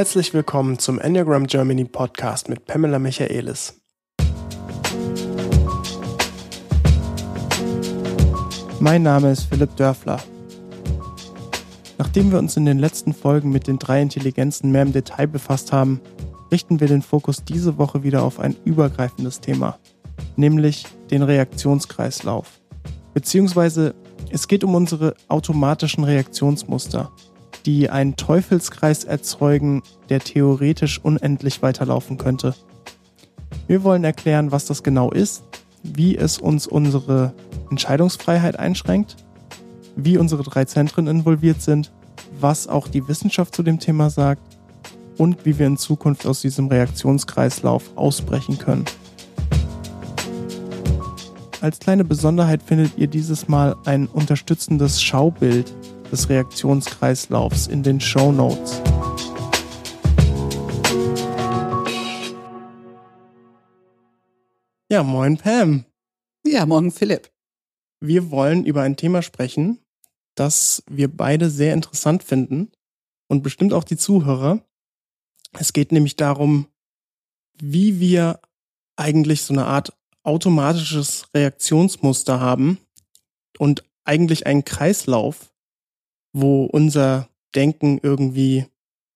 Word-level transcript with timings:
Herzlich 0.00 0.32
willkommen 0.32 0.78
zum 0.78 0.98
Enneagram 0.98 1.46
Germany 1.46 1.84
Podcast 1.84 2.48
mit 2.48 2.64
Pamela 2.64 2.98
Michaelis. 2.98 3.82
Mein 8.80 9.02
Name 9.02 9.30
ist 9.32 9.42
Philipp 9.42 9.76
Dörfler. 9.76 10.18
Nachdem 11.98 12.32
wir 12.32 12.38
uns 12.38 12.56
in 12.56 12.64
den 12.64 12.78
letzten 12.78 13.12
Folgen 13.12 13.50
mit 13.52 13.66
den 13.66 13.78
drei 13.78 14.00
Intelligenzen 14.00 14.72
mehr 14.72 14.84
im 14.84 14.94
Detail 14.94 15.26
befasst 15.26 15.70
haben, 15.70 16.00
richten 16.50 16.80
wir 16.80 16.88
den 16.88 17.02
Fokus 17.02 17.44
diese 17.44 17.76
Woche 17.76 18.02
wieder 18.02 18.22
auf 18.22 18.40
ein 18.40 18.56
übergreifendes 18.64 19.40
Thema, 19.42 19.78
nämlich 20.34 20.86
den 21.10 21.22
Reaktionskreislauf. 21.22 22.62
Beziehungsweise 23.12 23.94
es 24.30 24.48
geht 24.48 24.64
um 24.64 24.74
unsere 24.74 25.14
automatischen 25.28 26.04
Reaktionsmuster, 26.04 27.12
die 27.66 27.90
einen 27.90 28.16
Teufelskreis 28.16 29.04
erzeugen, 29.04 29.82
der 30.08 30.20
theoretisch 30.20 30.98
unendlich 31.02 31.62
weiterlaufen 31.62 32.18
könnte. 32.18 32.54
Wir 33.66 33.82
wollen 33.82 34.04
erklären, 34.04 34.52
was 34.52 34.64
das 34.64 34.82
genau 34.82 35.10
ist, 35.10 35.44
wie 35.82 36.16
es 36.16 36.38
uns 36.38 36.66
unsere 36.66 37.32
Entscheidungsfreiheit 37.70 38.58
einschränkt, 38.58 39.16
wie 39.96 40.18
unsere 40.18 40.42
drei 40.42 40.64
Zentren 40.64 41.06
involviert 41.06 41.62
sind, 41.62 41.92
was 42.40 42.68
auch 42.68 42.88
die 42.88 43.06
Wissenschaft 43.08 43.54
zu 43.54 43.62
dem 43.62 43.78
Thema 43.78 44.10
sagt 44.10 44.42
und 45.18 45.44
wie 45.44 45.58
wir 45.58 45.66
in 45.66 45.76
Zukunft 45.76 46.26
aus 46.26 46.40
diesem 46.40 46.68
Reaktionskreislauf 46.68 47.96
ausbrechen 47.96 48.58
können. 48.58 48.84
Als 51.60 51.78
kleine 51.78 52.04
Besonderheit 52.04 52.62
findet 52.62 52.96
ihr 52.96 53.06
dieses 53.06 53.46
Mal 53.46 53.76
ein 53.84 54.06
unterstützendes 54.06 55.02
Schaubild 55.02 55.74
des 56.10 56.28
Reaktionskreislaufs 56.28 57.66
in 57.66 57.82
den 57.82 58.00
Show 58.00 58.32
Notes. 58.32 58.80
Ja, 64.90 65.04
moin 65.04 65.36
Pam. 65.38 65.84
Ja, 66.44 66.66
morgen 66.66 66.90
Philipp. 66.90 67.30
Wir 68.00 68.30
wollen 68.30 68.64
über 68.64 68.82
ein 68.82 68.96
Thema 68.96 69.22
sprechen, 69.22 69.78
das 70.34 70.82
wir 70.88 71.08
beide 71.08 71.50
sehr 71.50 71.74
interessant 71.74 72.24
finden 72.24 72.72
und 73.28 73.42
bestimmt 73.42 73.72
auch 73.72 73.84
die 73.84 73.96
Zuhörer. 73.96 74.64
Es 75.58 75.72
geht 75.72 75.92
nämlich 75.92 76.16
darum, 76.16 76.66
wie 77.60 78.00
wir 78.00 78.40
eigentlich 78.96 79.42
so 79.42 79.54
eine 79.54 79.66
Art 79.66 79.92
automatisches 80.22 81.28
Reaktionsmuster 81.34 82.40
haben 82.40 82.78
und 83.58 83.84
eigentlich 84.04 84.46
einen 84.46 84.64
Kreislauf, 84.64 85.52
wo 86.32 86.64
unser 86.64 87.28
Denken 87.54 87.98
irgendwie 88.02 88.66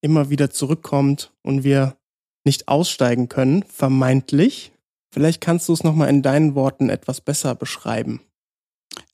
immer 0.01 0.31
wieder 0.31 0.51
zurückkommt 0.51 1.33
und 1.43 1.65
wir 1.65 1.97
nicht 2.45 2.69
aussteigen 2.69 3.29
können, 3.29 3.63
vermeintlich. 3.63 4.73
Vielleicht 5.13 5.41
kannst 5.41 5.69
du 5.69 5.73
es 5.73 5.85
nochmal 5.85 6.11
in 6.11 6.23
deinen 6.23 6.55
Worten 6.55 6.91
etwas 6.91 7.21
besser 7.21 7.55
beschreiben. 7.55 8.21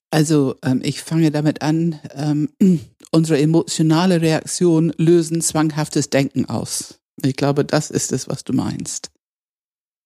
Also 0.09 0.55
ähm, 0.63 0.81
ich 0.83 1.01
fange 1.01 1.31
damit 1.31 1.61
an, 1.61 1.99
ähm, 2.13 2.49
unsere 3.11 3.39
emotionale 3.39 4.21
Reaktion 4.21 4.93
lösen 4.97 5.41
zwanghaftes 5.41 6.09
Denken 6.09 6.45
aus. 6.45 6.99
Ich 7.23 7.35
glaube, 7.35 7.63
das 7.63 7.91
ist 7.91 8.11
es, 8.11 8.27
was 8.27 8.43
du 8.43 8.51
meinst. 8.51 9.11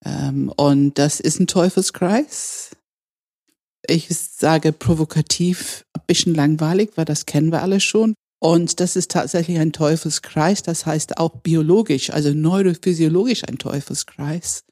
Ähm, 0.06 0.52
und 0.56 1.00
das 1.00 1.20
ist 1.20 1.40
ein 1.40 1.48
Teufelskreis 1.48 2.75
ich 3.88 4.08
sage 4.09 4.72
provokativ, 4.72 5.86
ein 5.94 6.02
bisschen 6.08 6.36
langweilig, 6.36 6.91
weil 6.95 7.05
das 7.05 7.25
kennen 7.25 7.51
wir 7.51 7.62
alle 7.62 7.79
schon. 7.79 8.13
Und 8.41 8.79
das 8.79 8.96
ist 8.96 9.12
tatsächlich 9.12 9.57
ein 9.57 9.72
Teufelskreis, 9.72 10.62
das 10.62 10.85
heißt 10.85 11.18
auch 11.18 11.38
biologisch, 11.41 12.09
also 12.09 12.34
neurophysiologisch 12.34 13.44
ein 13.47 13.57
Teufelskreis. 13.57 14.63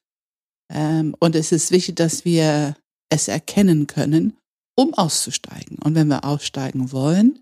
Ähm, 0.71 1.15
und 1.19 1.35
es 1.35 1.51
ist 1.51 1.71
wichtig, 1.71 1.95
dass 1.95 2.25
wir 2.25 2.75
es 3.09 3.27
erkennen 3.27 3.87
können, 3.87 4.37
um 4.75 4.93
auszusteigen. 4.93 5.77
Und 5.79 5.95
wenn 5.95 6.07
wir 6.07 6.25
aussteigen 6.25 6.91
wollen, 6.91 7.39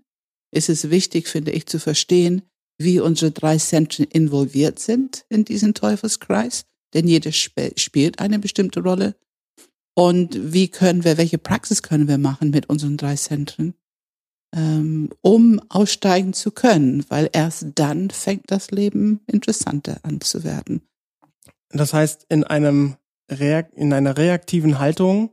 ist 0.52 0.68
es 0.68 0.90
wichtig, 0.90 1.28
finde 1.28 1.50
ich, 1.52 1.66
zu 1.66 1.78
verstehen, 1.78 2.42
wie 2.78 3.00
unsere 3.00 3.30
drei 3.30 3.56
Zentren 3.58 4.06
involviert 4.06 4.78
sind 4.78 5.24
in 5.28 5.44
diesen 5.44 5.74
Teufelskreis. 5.74 6.64
Denn 6.94 7.08
jedes 7.08 7.36
spielt 7.76 8.18
eine 8.18 8.38
bestimmte 8.38 8.80
Rolle. 8.80 9.16
Und 9.94 10.52
wie 10.52 10.68
können 10.68 11.04
wir, 11.04 11.18
welche 11.18 11.38
Praxis 11.38 11.82
können 11.82 12.08
wir 12.08 12.18
machen 12.18 12.50
mit 12.50 12.68
unseren 12.68 12.96
drei 12.96 13.14
Zentren, 13.16 13.74
ähm, 14.54 15.10
um 15.20 15.60
aussteigen 15.68 16.32
zu 16.32 16.50
können? 16.50 17.04
Weil 17.08 17.28
erst 17.32 17.66
dann 17.74 18.10
fängt 18.10 18.50
das 18.50 18.70
Leben 18.70 19.20
interessanter 19.26 20.00
an 20.02 20.20
zu 20.20 20.44
werden. 20.44 20.82
Das 21.68 21.92
heißt, 21.92 22.26
in 22.28 22.44
einem 22.44 22.96
Reak 23.30 23.72
in 23.74 23.92
einer 23.92 24.16
reaktiven 24.16 24.78
Haltung 24.78 25.30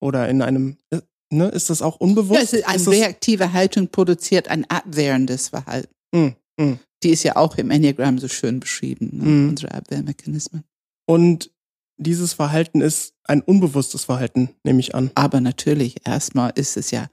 oder 0.00 0.28
in 0.28 0.42
einem, 0.42 0.76
äh, 0.90 1.00
ne, 1.30 1.48
ist 1.48 1.70
das 1.70 1.82
auch 1.82 1.96
unbewusst? 1.96 2.52
Ja, 2.52 2.66
eine 2.66 2.86
reaktive 2.86 3.52
Haltung 3.52 3.88
produziert 3.88 4.48
ein 4.48 4.64
abwehrendes 4.68 5.48
Verhalten. 5.48 5.92
Mm, 6.12 6.62
mm. 6.62 6.80
Die 7.02 7.10
ist 7.10 7.22
ja 7.22 7.36
auch 7.36 7.56
im 7.56 7.70
Enneagramm 7.70 8.18
so 8.18 8.28
schön 8.28 8.60
beschrieben, 8.60 9.10
ne? 9.12 9.24
mm. 9.24 9.48
unsere 9.50 9.74
Abwehrmechanismen. 9.74 10.64
Und 11.06 11.50
dieses 12.00 12.32
Verhalten 12.32 12.80
ist 12.80 13.14
ein 13.24 13.42
unbewusstes 13.42 14.04
Verhalten, 14.04 14.50
nehme 14.64 14.80
ich 14.80 14.94
an. 14.94 15.10
Aber 15.14 15.40
natürlich, 15.40 16.06
erstmal 16.06 16.52
ist 16.54 16.76
es 16.76 16.90
ja 16.90 17.08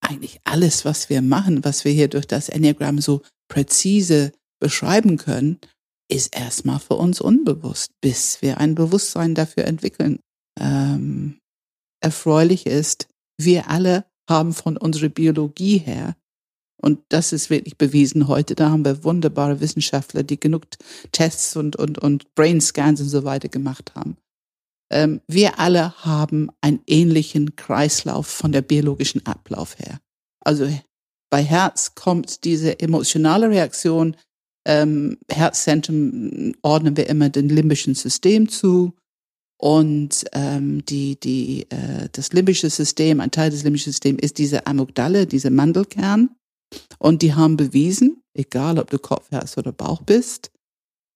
eigentlich 0.00 0.40
alles, 0.44 0.84
was 0.84 1.10
wir 1.10 1.22
machen, 1.22 1.64
was 1.64 1.84
wir 1.84 1.92
hier 1.92 2.08
durch 2.08 2.26
das 2.26 2.48
Enneagramm 2.48 3.00
so 3.00 3.22
präzise 3.48 4.32
beschreiben 4.60 5.16
können, 5.16 5.58
ist 6.08 6.36
erstmal 6.36 6.78
für 6.78 6.94
uns 6.94 7.20
unbewusst, 7.20 7.90
bis 8.00 8.42
wir 8.42 8.58
ein 8.58 8.74
Bewusstsein 8.74 9.34
dafür 9.34 9.64
entwickeln. 9.64 10.20
Ähm, 10.60 11.38
erfreulich 12.00 12.66
ist, 12.66 13.08
wir 13.40 13.68
alle 13.68 14.04
haben 14.28 14.52
von 14.52 14.76
unserer 14.76 15.08
Biologie 15.08 15.78
her, 15.78 16.16
und 16.82 17.00
das 17.08 17.32
ist 17.32 17.48
wirklich 17.48 17.78
bewiesen 17.78 18.28
heute, 18.28 18.54
da 18.54 18.70
haben 18.70 18.84
wir 18.84 19.04
wunderbare 19.04 19.60
Wissenschaftler, 19.60 20.22
die 20.22 20.38
genug 20.38 20.66
Tests 21.12 21.56
und, 21.56 21.76
und, 21.76 21.98
und 21.98 22.34
Brain 22.34 22.60
Scans 22.60 23.00
und 23.00 23.08
so 23.08 23.24
weiter 23.24 23.48
gemacht 23.48 23.92
haben, 23.94 24.16
ähm, 24.92 25.22
wir 25.26 25.58
alle 25.58 25.94
haben 26.04 26.50
einen 26.60 26.80
ähnlichen 26.86 27.56
Kreislauf 27.56 28.26
von 28.26 28.52
der 28.52 28.62
biologischen 28.62 29.24
Ablauf 29.26 29.78
her. 29.78 30.00
Also 30.44 30.68
bei 31.30 31.42
Herz 31.42 31.94
kommt 31.94 32.44
diese 32.44 32.78
emotionale 32.78 33.48
Reaktion. 33.48 34.16
Ähm, 34.66 35.16
Herzzentrum 35.30 36.52
ordnen 36.60 36.96
wir 36.96 37.08
immer 37.08 37.30
dem 37.30 37.48
limbischen 37.48 37.94
System 37.94 38.48
zu. 38.48 38.92
Und 39.58 40.24
ähm, 40.32 40.84
die, 40.84 41.18
die, 41.18 41.66
äh, 41.70 42.08
das 42.12 42.32
limbische 42.32 42.68
System, 42.68 43.20
ein 43.20 43.30
Teil 43.30 43.50
des 43.50 43.62
limbischen 43.62 43.92
Systems 43.92 44.20
ist 44.20 44.38
diese 44.38 44.66
Amygdale, 44.66 45.26
diese 45.26 45.50
Mandelkern. 45.50 46.30
Und 46.98 47.22
die 47.22 47.34
haben 47.34 47.56
bewiesen, 47.56 48.22
egal 48.34 48.78
ob 48.78 48.90
du 48.90 48.98
Kopfherz 48.98 49.56
oder 49.56 49.72
Bauch 49.72 50.02
bist, 50.02 50.50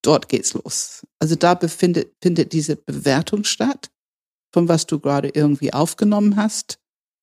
dort 0.02 0.28
geht's 0.28 0.54
los. 0.54 1.06
Also 1.18 1.34
da 1.34 1.54
befindet, 1.54 2.12
findet 2.22 2.52
diese 2.52 2.76
Bewertung 2.76 3.44
statt, 3.44 3.90
von 4.52 4.68
was 4.68 4.86
du 4.86 4.98
gerade 4.98 5.28
irgendwie 5.28 5.72
aufgenommen 5.72 6.36
hast 6.36 6.78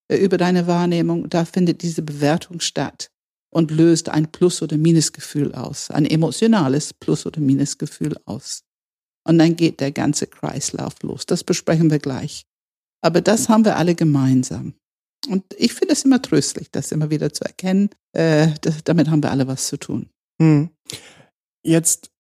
äh, 0.09 0.17
über 0.17 0.38
deine 0.38 0.67
Wahrnehmung. 0.67 1.29
Da 1.29 1.45
findet 1.45 1.81
diese 1.81 2.01
Bewertung 2.01 2.59
statt 2.59 3.09
und 3.49 3.71
löst 3.71 4.09
ein 4.09 4.31
Plus- 4.31 4.61
oder 4.61 4.77
Minusgefühl 4.77 5.53
aus, 5.53 5.91
ein 5.91 6.05
emotionales 6.05 6.94
Plus- 6.94 7.25
oder 7.25 7.39
Minusgefühl 7.39 8.17
aus. 8.25 8.63
Und 9.25 9.38
dann 9.38 9.55
geht 9.55 9.79
der 9.79 9.91
ganze 9.91 10.27
Kreislauf 10.27 11.01
los. 11.01 11.25
Das 11.25 11.44
besprechen 11.44 11.89
wir 11.89 12.00
gleich. 12.00 12.45
Aber 13.01 13.21
das 13.21 13.50
haben 13.50 13.63
wir 13.63 13.77
alle 13.77 13.95
gemeinsam. 13.95 14.74
Und 15.28 15.44
ich 15.58 15.74
finde 15.74 15.94
es 15.94 16.04
immer 16.04 16.22
tröstlich, 16.22 16.72
das 16.72 16.92
immer 16.92 17.10
wieder 17.10 17.31
zu 17.34 17.44
erkennen. 17.44 17.90
Äh, 18.14 18.50
das, 18.62 18.84
damit 18.84 19.10
haben 19.10 19.24
wir 19.24 19.31
alle 19.31 19.48
was 19.48 19.68
zu 19.68 19.78
tun. 19.78 20.10
Hm. 20.42 20.70
Jetzt 21.64 22.12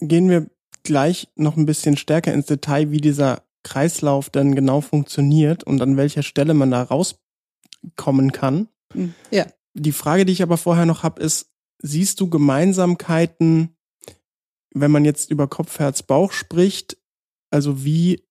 gehen 0.00 0.28
wir 0.28 0.48
gleich 0.82 1.28
noch 1.34 1.56
ein 1.56 1.66
bisschen 1.66 1.96
stärker 1.96 2.32
ins 2.32 2.46
Detail, 2.46 2.90
wie 2.90 3.00
dieser 3.00 3.42
Kreislauf 3.62 4.30
dann 4.30 4.54
genau 4.54 4.80
funktioniert 4.80 5.64
und 5.64 5.82
an 5.82 5.96
welcher 5.96 6.22
Stelle 6.22 6.54
man 6.54 6.70
da 6.70 6.82
rauskommen 6.82 8.32
kann. 8.32 8.68
Hm, 8.92 9.14
ja. 9.30 9.46
Die 9.74 9.92
Frage, 9.92 10.24
die 10.24 10.32
ich 10.32 10.42
aber 10.42 10.56
vorher 10.56 10.86
noch 10.86 11.02
habe, 11.02 11.22
ist, 11.22 11.50
siehst 11.80 12.20
du 12.20 12.30
Gemeinsamkeiten, 12.30 13.76
wenn 14.74 14.90
man 14.90 15.04
jetzt 15.04 15.30
über 15.30 15.46
Kopf, 15.48 15.78
Herz, 15.78 16.02
Bauch 16.02 16.32
spricht, 16.32 16.96
also 17.50 17.84
wie 17.84 18.24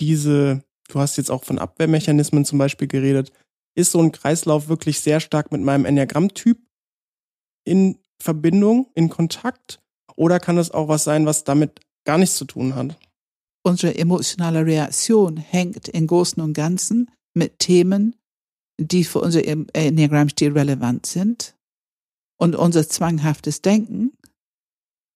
diese, 0.00 0.64
du 0.88 0.98
hast 0.98 1.16
jetzt 1.16 1.30
auch 1.30 1.44
von 1.44 1.58
Abwehrmechanismen 1.58 2.44
zum 2.44 2.58
Beispiel 2.58 2.88
geredet, 2.88 3.32
ist 3.74 3.92
so 3.92 4.00
ein 4.00 4.12
Kreislauf 4.12 4.68
wirklich 4.68 5.00
sehr 5.00 5.20
stark 5.20 5.52
mit 5.52 5.62
meinem 5.62 5.84
Enneagrammtyp 5.84 6.58
in 7.64 7.98
Verbindung, 8.20 8.90
in 8.94 9.08
Kontakt? 9.08 9.80
Oder 10.16 10.40
kann 10.40 10.58
es 10.58 10.70
auch 10.70 10.88
was 10.88 11.04
sein, 11.04 11.26
was 11.26 11.44
damit 11.44 11.80
gar 12.04 12.18
nichts 12.18 12.36
zu 12.36 12.44
tun 12.44 12.74
hat? 12.74 12.98
Unsere 13.62 13.94
emotionale 13.96 14.64
Reaktion 14.64 15.36
hängt 15.36 15.88
im 15.88 16.06
Großen 16.06 16.42
und 16.42 16.54
Ganzen 16.54 17.10
mit 17.34 17.58
Themen, 17.58 18.16
die 18.78 19.04
für 19.04 19.20
unser 19.20 19.42
Enneagrammstil 19.44 20.52
relevant 20.52 21.06
sind. 21.06 21.54
Und 22.38 22.56
unser 22.56 22.88
zwanghaftes 22.88 23.60
Denken, 23.60 24.12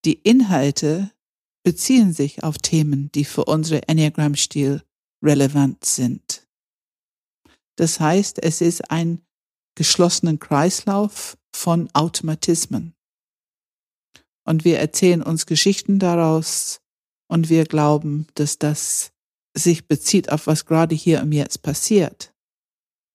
die 0.05 0.15
Inhalte 0.15 1.11
beziehen 1.65 2.13
sich 2.13 2.45
auf 2.45 2.59
Themen, 2.59 3.11
die 3.15 3.25
für 3.25 3.47
unsere 3.47 3.89
Enneagram-Stil 3.89 4.83
relevant 5.23 5.85
sind. 5.85 6.44
Das 7.77 8.01
heißt, 8.01 8.43
es 8.43 8.61
ist 8.61 8.91
ein 8.91 9.21
geschlossenen 9.75 10.39
Kreislauf 10.39 11.37
von 11.55 11.89
Automatismen. 11.95 12.95
Und 14.47 14.65
wir 14.65 14.79
erzählen 14.79 15.23
uns 15.23 15.47
Geschichten 15.47 15.99
daraus 15.99 16.81
und 17.29 17.49
wir 17.49 17.65
glauben, 17.65 18.27
dass 18.35 18.59
das 18.59 19.13
sich 19.57 19.87
bezieht 19.87 20.31
auf 20.31 20.47
was 20.47 20.67
gerade 20.67 20.95
hier 20.95 21.23
und 21.23 21.33
jetzt 21.33 21.63
passiert. 21.63 22.35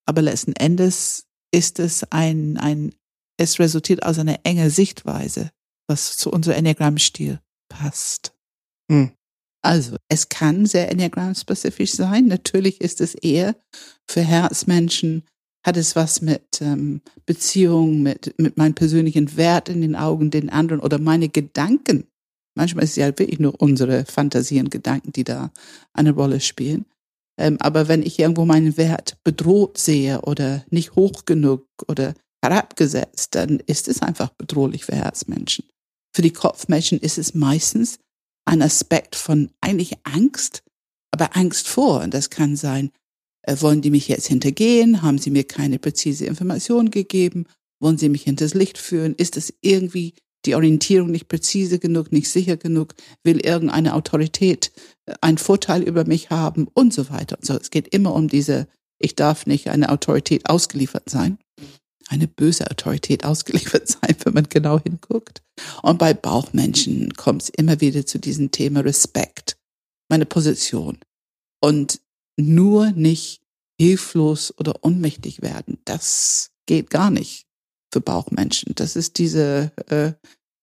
Aber 0.06 0.22
letzten 0.22 0.54
Endes 0.54 1.26
ist 1.52 1.78
es 1.78 2.04
ein, 2.10 2.56
ein, 2.56 2.94
es 3.36 3.58
resultiert 3.58 4.04
aus 4.04 4.18
einer 4.18 4.40
enge 4.44 4.70
Sichtweise, 4.70 5.50
was 5.86 6.16
zu 6.16 6.30
unserem 6.30 6.58
Enneagram-Stil 6.58 7.40
passt. 7.68 8.34
Hm. 8.90 9.12
Also, 9.62 9.96
es 10.08 10.28
kann 10.28 10.64
sehr 10.66 10.90
Enneagram-spezifisch 10.90 11.92
sein. 11.92 12.26
Natürlich 12.26 12.80
ist 12.80 13.00
es 13.00 13.14
eher 13.14 13.56
für 14.08 14.22
Herzmenschen, 14.22 15.24
hat 15.66 15.76
es 15.76 15.94
was 15.96 16.22
mit 16.22 16.60
ähm, 16.62 17.02
Beziehungen, 17.26 18.02
mit, 18.02 18.34
mit 18.38 18.56
meinem 18.56 18.74
persönlichen 18.74 19.36
Wert 19.36 19.68
in 19.68 19.82
den 19.82 19.96
Augen 19.96 20.30
den 20.30 20.48
anderen 20.48 20.80
oder 20.80 20.98
meine 20.98 21.28
Gedanken. 21.28 22.06
Manchmal 22.56 22.84
ist 22.84 22.90
es 22.90 22.96
ja 22.96 23.06
wirklich 23.06 23.38
nur 23.38 23.60
unsere 23.60 24.04
Fantasien, 24.06 24.70
Gedanken, 24.70 25.12
die 25.12 25.24
da 25.24 25.52
eine 25.92 26.12
Rolle 26.12 26.40
spielen. 26.40 26.86
Ähm, 27.38 27.56
aber 27.60 27.88
wenn 27.88 28.02
ich 28.02 28.18
irgendwo 28.18 28.44
meinen 28.44 28.76
Wert 28.76 29.18
bedroht 29.24 29.78
sehe 29.78 30.22
oder 30.22 30.64
nicht 30.70 30.94
hoch 30.96 31.24
genug 31.26 31.66
oder 31.86 32.14
herabgesetzt, 32.42 33.34
dann 33.34 33.60
ist 33.66 33.88
es 33.88 34.02
einfach 34.02 34.30
bedrohlich 34.30 34.84
für 34.84 34.96
Herzmenschen. 34.96 35.66
Für 36.14 36.22
die 36.22 36.32
Kopfmenschen 36.32 36.98
ist 36.98 37.18
es 37.18 37.34
meistens 37.34 37.98
ein 38.44 38.62
Aspekt 38.62 39.16
von 39.16 39.50
eigentlich 39.60 39.94
Angst, 40.04 40.62
aber 41.10 41.36
Angst 41.36 41.68
vor. 41.68 42.02
Und 42.02 42.14
das 42.14 42.30
kann 42.30 42.56
sein, 42.56 42.90
äh, 43.42 43.56
wollen 43.60 43.82
die 43.82 43.90
mich 43.90 44.08
jetzt 44.08 44.26
hintergehen? 44.26 45.02
Haben 45.02 45.18
sie 45.18 45.30
mir 45.30 45.44
keine 45.44 45.78
präzise 45.78 46.26
Information 46.26 46.90
gegeben? 46.90 47.46
Wollen 47.80 47.98
sie 47.98 48.08
mich 48.08 48.24
hinters 48.24 48.54
Licht 48.54 48.78
führen? 48.78 49.14
Ist 49.14 49.36
es 49.36 49.54
irgendwie 49.60 50.14
die 50.46 50.54
Orientierung 50.54 51.10
nicht 51.10 51.28
präzise 51.28 51.78
genug, 51.78 52.12
nicht 52.12 52.28
sicher 52.28 52.56
genug? 52.56 52.94
Will 53.24 53.40
irgendeine 53.40 53.94
Autorität 53.94 54.72
äh, 55.06 55.14
einen 55.20 55.38
Vorteil 55.38 55.82
über 55.82 56.04
mich 56.04 56.30
haben? 56.30 56.68
Und 56.72 56.92
so 56.92 57.10
weiter. 57.10 57.36
Und 57.38 57.46
so. 57.46 57.54
Es 57.54 57.70
geht 57.70 57.88
immer 57.88 58.14
um 58.14 58.28
diese, 58.28 58.68
ich 58.98 59.14
darf 59.14 59.46
nicht 59.46 59.68
eine 59.68 59.90
Autorität 59.90 60.48
ausgeliefert 60.48 61.08
sein 61.08 61.38
eine 62.08 62.26
böse 62.26 62.70
Autorität 62.70 63.24
ausgeliefert 63.24 63.88
sein, 64.02 64.16
wenn 64.24 64.34
man 64.34 64.48
genau 64.48 64.80
hinguckt. 64.80 65.42
Und 65.82 65.98
bei 65.98 66.14
Bauchmenschen 66.14 67.14
kommt 67.14 67.42
es 67.42 67.48
immer 67.50 67.80
wieder 67.80 68.06
zu 68.06 68.18
diesem 68.18 68.50
Thema 68.50 68.80
Respekt, 68.80 69.56
meine 70.08 70.26
Position. 70.26 70.98
Und 71.60 72.00
nur 72.36 72.90
nicht 72.92 73.42
hilflos 73.78 74.52
oder 74.58 74.84
ohnmächtig 74.84 75.42
werden. 75.42 75.78
Das 75.84 76.50
geht 76.66 76.90
gar 76.90 77.10
nicht 77.10 77.46
für 77.92 78.00
Bauchmenschen. 78.00 78.74
Das 78.74 78.96
ist 78.96 79.18
diese 79.18 79.72
äh, 79.88 80.12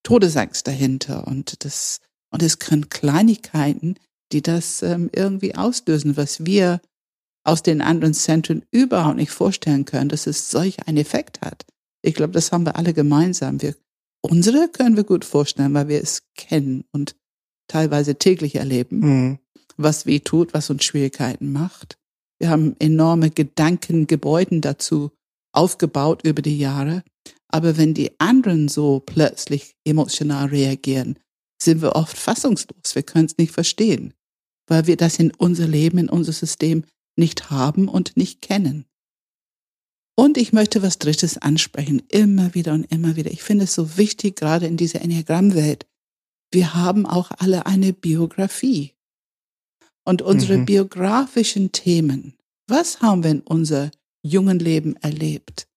Todesangst 0.02 0.66
dahinter. 0.66 1.26
Und 1.26 1.64
das, 1.64 2.00
und 2.30 2.42
es 2.42 2.58
können 2.58 2.88
Kleinigkeiten, 2.88 3.96
die 4.32 4.42
das 4.42 4.82
ähm, 4.82 5.10
irgendwie 5.12 5.54
auslösen, 5.54 6.16
was 6.16 6.46
wir 6.46 6.80
aus 7.48 7.62
den 7.62 7.80
anderen 7.80 8.12
Zentren 8.12 8.62
überhaupt 8.70 9.16
nicht 9.16 9.30
vorstellen 9.30 9.86
können, 9.86 10.10
dass 10.10 10.26
es 10.26 10.50
solch 10.50 10.86
einen 10.86 10.98
Effekt 10.98 11.40
hat. 11.40 11.64
Ich 12.02 12.14
glaube, 12.14 12.34
das 12.34 12.52
haben 12.52 12.66
wir 12.66 12.76
alle 12.76 12.92
gemeinsam. 12.92 13.62
Wir, 13.62 13.74
unsere 14.20 14.68
können 14.68 14.96
wir 14.96 15.04
gut 15.04 15.24
vorstellen, 15.24 15.72
weil 15.72 15.88
wir 15.88 16.02
es 16.02 16.22
kennen 16.36 16.84
und 16.92 17.16
teilweise 17.66 18.16
täglich 18.16 18.56
erleben, 18.56 18.98
mhm. 19.00 19.38
was 19.78 20.04
weh 20.04 20.20
tut, 20.20 20.52
was 20.52 20.68
uns 20.68 20.84
Schwierigkeiten 20.84 21.50
macht. 21.50 21.98
Wir 22.38 22.50
haben 22.50 22.76
enorme 22.80 23.30
Gedankengebäuden 23.30 24.60
dazu 24.60 25.10
aufgebaut 25.52 26.24
über 26.24 26.42
die 26.42 26.58
Jahre. 26.58 27.02
Aber 27.48 27.78
wenn 27.78 27.94
die 27.94 28.20
anderen 28.20 28.68
so 28.68 29.00
plötzlich 29.00 29.74
emotional 29.84 30.48
reagieren, 30.48 31.18
sind 31.60 31.80
wir 31.80 31.96
oft 31.96 32.16
fassungslos. 32.16 32.94
Wir 32.94 33.02
können 33.02 33.24
es 33.24 33.38
nicht 33.38 33.52
verstehen, 33.52 34.12
weil 34.66 34.86
wir 34.86 34.98
das 34.98 35.18
in 35.18 35.32
unser 35.34 35.66
Leben, 35.66 35.96
in 35.96 36.10
unser 36.10 36.32
System 36.32 36.84
nicht 37.18 37.50
haben 37.50 37.88
und 37.88 38.16
nicht 38.16 38.40
kennen. 38.40 38.86
Und 40.18 40.36
ich 40.36 40.52
möchte 40.52 40.82
was 40.82 40.98
Drittes 40.98 41.38
ansprechen, 41.38 42.02
immer 42.08 42.54
wieder 42.54 42.72
und 42.72 42.84
immer 42.84 43.14
wieder. 43.14 43.30
Ich 43.30 43.42
finde 43.42 43.64
es 43.64 43.74
so 43.74 43.96
wichtig, 43.96 44.36
gerade 44.36 44.66
in 44.66 44.76
dieser 44.76 45.00
Enneagrammwelt. 45.00 45.86
Wir 46.50 46.74
haben 46.74 47.06
auch 47.06 47.30
alle 47.38 47.66
eine 47.66 47.92
Biografie. 47.92 48.94
Und 50.04 50.22
unsere 50.22 50.58
mhm. 50.58 50.66
biografischen 50.66 51.70
Themen, 51.70 52.34
was 52.66 53.00
haben 53.00 53.22
wir 53.22 53.30
in 53.30 53.40
unser 53.42 53.90
jungen 54.22 54.58
Leben 54.58 54.96
erlebt? 54.96 55.68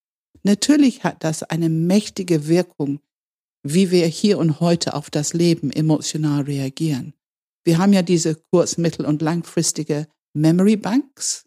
Natürlich 0.44 1.04
hat 1.04 1.24
das 1.24 1.44
eine 1.44 1.70
mächtige 1.70 2.48
Wirkung, 2.48 3.00
wie 3.64 3.92
wir 3.92 4.08
hier 4.08 4.40
und 4.40 4.60
heute 4.60 4.96
auf 4.96 5.10
das 5.10 5.34
Leben 5.34 5.70
emotional 5.70 6.42
reagieren. 6.44 7.14
Wir 7.64 7.78
haben 7.78 7.94
ja 7.94 8.02
diese 8.02 8.36
kurz-, 8.52 8.78
mittel- 8.78 9.06
und 9.06 9.22
langfristige 9.22 10.08
Memory 10.34 10.78
Banks 10.78 11.46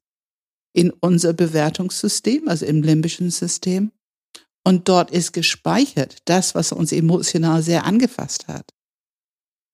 in 0.74 0.90
unser 0.90 1.32
Bewertungssystem, 1.32 2.48
also 2.48 2.66
im 2.66 2.82
limbischen 2.82 3.30
System. 3.30 3.92
Und 4.66 4.88
dort 4.88 5.10
ist 5.10 5.32
gespeichert 5.32 6.18
das, 6.24 6.54
was 6.54 6.72
uns 6.72 6.92
emotional 6.92 7.62
sehr 7.62 7.84
angefasst 7.84 8.48
hat. 8.48 8.72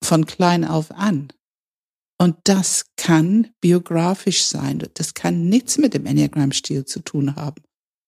Von 0.02 0.26
klein 0.26 0.64
auf 0.64 0.90
an. 0.92 1.32
Und 2.20 2.36
das 2.44 2.86
kann 2.96 3.54
biografisch 3.60 4.44
sein. 4.44 4.86
Das 4.94 5.14
kann 5.14 5.48
nichts 5.48 5.78
mit 5.78 5.94
dem 5.94 6.06
Enneagram-Stil 6.06 6.84
zu 6.84 7.00
tun 7.00 7.36
haben 7.36 7.62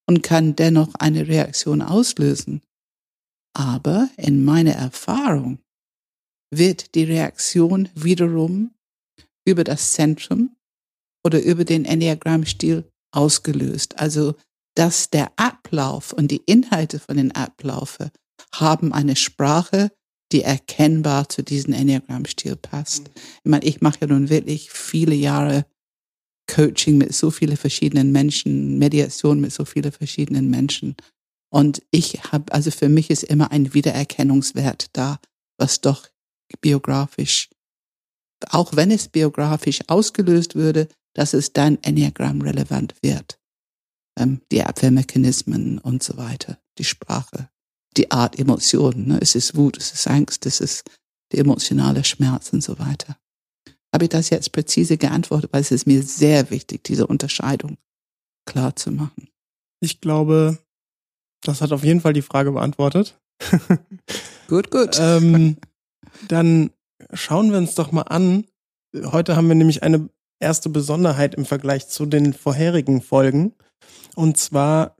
und 0.06 0.22
kann 0.22 0.54
dennoch 0.54 0.94
eine 0.96 1.28
Reaktion 1.28 1.80
auslösen. 1.80 2.60
Aber 3.54 4.10
in 4.16 4.44
meiner 4.44 4.72
Erfahrung 4.72 5.60
wird 6.50 6.94
die 6.94 7.04
Reaktion 7.04 7.88
wiederum 7.94 8.74
über 9.46 9.64
das 9.64 9.92
Zentrum 9.92 10.54
oder 11.24 11.42
über 11.42 11.64
den 11.64 11.84
Enneagram-Stil 11.84 12.84
ausgelöst. 13.12 13.98
Also, 13.98 14.34
dass 14.74 15.10
der 15.10 15.32
Ablauf 15.36 16.12
und 16.12 16.30
die 16.30 16.42
Inhalte 16.46 16.98
von 16.98 17.16
den 17.16 17.32
Ablaufe 17.32 18.10
haben 18.54 18.92
eine 18.92 19.16
Sprache, 19.16 19.90
die 20.32 20.42
erkennbar 20.42 21.28
zu 21.28 21.42
diesem 21.42 21.74
Enneagram-Stil 21.74 22.56
passt. 22.56 23.10
Ich 23.14 23.50
meine, 23.50 23.64
ich 23.64 23.80
mache 23.80 24.00
ja 24.00 24.06
nun 24.06 24.30
wirklich 24.30 24.70
viele 24.70 25.14
Jahre 25.14 25.66
Coaching 26.50 26.98
mit 26.98 27.14
so 27.14 27.30
vielen 27.30 27.56
verschiedenen 27.56 28.12
Menschen, 28.12 28.78
Mediation 28.78 29.40
mit 29.40 29.52
so 29.52 29.64
vielen 29.64 29.92
verschiedenen 29.92 30.50
Menschen. 30.50 30.96
Und 31.52 31.82
ich 31.90 32.24
habe, 32.32 32.52
also 32.52 32.70
für 32.70 32.88
mich 32.88 33.10
ist 33.10 33.24
immer 33.24 33.52
ein 33.52 33.74
Wiedererkennungswert 33.74 34.86
da, 34.94 35.20
was 35.58 35.80
doch 35.80 36.08
biografisch, 36.60 37.50
auch 38.48 38.74
wenn 38.74 38.90
es 38.90 39.08
biografisch 39.08 39.80
ausgelöst 39.86 40.54
würde, 40.54 40.88
dass 41.14 41.34
es 41.34 41.52
dann 41.52 41.78
Enneagram 41.82 42.40
relevant 42.42 42.94
wird. 43.02 43.38
Ähm, 44.18 44.42
die 44.50 44.62
Abwehrmechanismen 44.62 45.78
und 45.78 46.02
so 46.02 46.16
weiter, 46.16 46.58
die 46.78 46.84
Sprache, 46.84 47.48
die 47.96 48.10
Art 48.10 48.38
Emotionen. 48.38 49.08
Ne? 49.08 49.18
Es 49.20 49.34
ist 49.34 49.56
Wut, 49.56 49.78
es 49.78 49.92
ist 49.92 50.06
Angst, 50.06 50.46
es 50.46 50.60
ist 50.60 50.90
die 51.32 51.38
emotionale 51.38 52.04
Schmerz 52.04 52.52
und 52.52 52.62
so 52.62 52.78
weiter. 52.78 53.16
Habe 53.92 54.04
ich 54.04 54.10
das 54.10 54.30
jetzt 54.30 54.52
präzise 54.52 54.96
geantwortet, 54.96 55.52
weil 55.52 55.60
es 55.60 55.70
ist 55.70 55.86
mir 55.86 56.02
sehr 56.02 56.50
wichtig, 56.50 56.84
diese 56.84 57.06
Unterscheidung 57.06 57.76
klar 58.46 58.74
zu 58.76 58.90
machen. 58.90 59.28
Ich 59.80 60.00
glaube, 60.00 60.58
das 61.42 61.60
hat 61.60 61.72
auf 61.72 61.84
jeden 61.84 62.00
Fall 62.00 62.12
die 62.12 62.22
Frage 62.22 62.52
beantwortet. 62.52 63.20
gut, 64.48 64.70
gut. 64.70 64.96
ähm, 64.98 65.56
dann 66.28 66.70
schauen 67.12 67.50
wir 67.50 67.58
uns 67.58 67.74
doch 67.74 67.92
mal 67.92 68.02
an. 68.02 68.46
Heute 68.94 69.36
haben 69.36 69.48
wir 69.48 69.54
nämlich 69.54 69.82
eine 69.82 70.08
erste 70.42 70.68
Besonderheit 70.68 71.34
im 71.34 71.46
Vergleich 71.46 71.88
zu 71.88 72.06
den 72.06 72.34
vorherigen 72.34 73.00
Folgen. 73.00 73.54
Und 74.14 74.36
zwar 74.36 74.96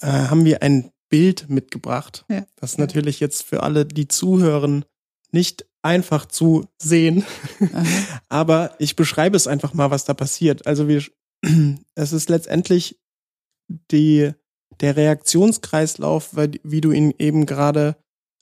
äh, 0.00 0.06
haben 0.06 0.44
wir 0.44 0.62
ein 0.62 0.90
Bild 1.10 1.50
mitgebracht. 1.50 2.24
Ja. 2.30 2.46
Das 2.56 2.72
ist 2.72 2.78
natürlich 2.78 3.20
jetzt 3.20 3.42
für 3.42 3.62
alle, 3.62 3.84
die 3.84 4.08
zuhören, 4.08 4.84
nicht 5.30 5.66
einfach 5.82 6.26
zu 6.26 6.66
sehen. 6.80 7.24
Aber 8.28 8.74
ich 8.78 8.96
beschreibe 8.96 9.36
es 9.36 9.46
einfach 9.46 9.74
mal, 9.74 9.90
was 9.90 10.04
da 10.04 10.14
passiert. 10.14 10.66
Also 10.66 10.88
wir, 10.88 11.04
es 11.94 12.12
ist 12.12 12.30
letztendlich 12.30 12.98
die, 13.90 14.32
der 14.80 14.96
Reaktionskreislauf, 14.96 16.36
wie 16.62 16.80
du 16.80 16.90
ihn 16.90 17.14
eben 17.18 17.46
gerade 17.46 17.96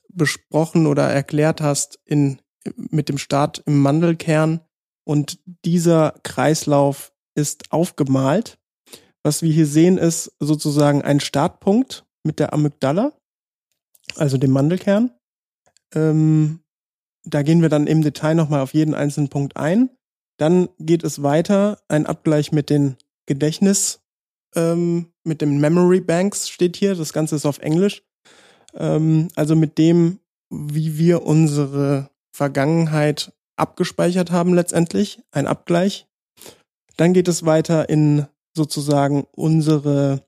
besprochen 0.08 0.86
oder 0.86 1.08
erklärt 1.08 1.60
hast, 1.60 1.98
in, 2.04 2.40
mit 2.76 3.08
dem 3.08 3.18
Start 3.18 3.62
im 3.66 3.80
Mandelkern 3.80 4.60
und 5.04 5.38
dieser 5.64 6.14
Kreislauf 6.22 7.12
ist 7.34 7.72
aufgemalt. 7.72 8.58
Was 9.22 9.42
wir 9.42 9.52
hier 9.52 9.66
sehen, 9.66 9.98
ist 9.98 10.32
sozusagen 10.40 11.02
ein 11.02 11.20
Startpunkt 11.20 12.04
mit 12.24 12.38
der 12.38 12.52
Amygdala, 12.52 13.12
also 14.16 14.36
dem 14.36 14.50
Mandelkern. 14.50 15.12
Ähm, 15.94 16.60
da 17.24 17.42
gehen 17.42 17.62
wir 17.62 17.68
dann 17.68 17.86
im 17.86 18.02
Detail 18.02 18.34
nochmal 18.34 18.60
auf 18.60 18.74
jeden 18.74 18.94
einzelnen 18.94 19.28
Punkt 19.28 19.56
ein. 19.56 19.90
Dann 20.38 20.68
geht 20.78 21.04
es 21.04 21.22
weiter, 21.22 21.78
ein 21.88 22.06
Abgleich 22.06 22.50
mit 22.50 22.68
den 22.68 22.96
Gedächtnis, 23.26 24.00
ähm, 24.54 25.12
mit 25.24 25.40
den 25.40 25.60
Memory 25.60 26.00
Banks 26.00 26.48
steht 26.48 26.76
hier, 26.76 26.94
das 26.94 27.12
Ganze 27.12 27.36
ist 27.36 27.46
auf 27.46 27.58
Englisch. 27.58 28.02
Ähm, 28.74 29.28
also 29.34 29.54
mit 29.54 29.78
dem, 29.78 30.18
wie 30.50 30.98
wir 30.98 31.22
unsere 31.22 32.10
Vergangenheit 32.34 33.32
abgespeichert 33.56 34.30
haben 34.30 34.54
letztendlich, 34.54 35.20
ein 35.30 35.46
Abgleich. 35.46 36.06
Dann 36.96 37.12
geht 37.12 37.28
es 37.28 37.44
weiter 37.44 37.88
in 37.88 38.26
sozusagen 38.56 39.26
unsere 39.32 40.24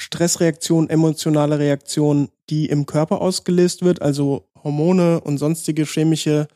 Stressreaktion, 0.00 0.90
emotionale 0.90 1.58
Reaktion, 1.58 2.28
die 2.50 2.66
im 2.66 2.86
Körper 2.86 3.20
ausgelöst 3.20 3.82
wird, 3.82 4.02
also 4.02 4.48
Hormone 4.62 5.20
und 5.20 5.38
sonstige 5.38 5.84
chemische 5.84 6.48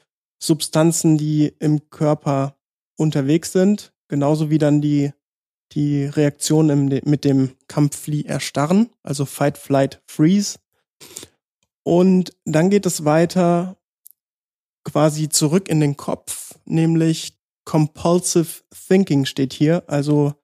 Substanzen, 0.43 1.19
die 1.19 1.55
im 1.59 1.91
Körper 1.91 2.57
unterwegs 2.97 3.53
sind, 3.53 3.93
genauso 4.09 4.51
wie 4.51 4.59
dann 4.59 4.81
die, 4.81 5.13
die 5.73 6.05
Reaktion 6.07 6.71
im, 6.71 6.87
mit 7.05 7.25
dem 7.25 7.53
Kampfflieh 7.69 8.25
erstarren, 8.25 8.91
also 9.03 9.25
Fight, 9.25 9.59
Flight, 9.59 10.03
Freeze. 10.07 10.59
Und 11.85 12.33
dann 12.45 12.71
geht 12.71 12.87
es 12.87 13.05
weiter 13.05 13.78
quasi 14.91 15.29
zurück 15.29 15.69
in 15.69 15.81
den 15.81 15.97
Kopf, 15.97 16.55
nämlich 16.65 17.39
Compulsive 17.65 18.63
Thinking 18.89 19.27
steht 19.27 19.53
hier, 19.53 19.85
also 19.87 20.35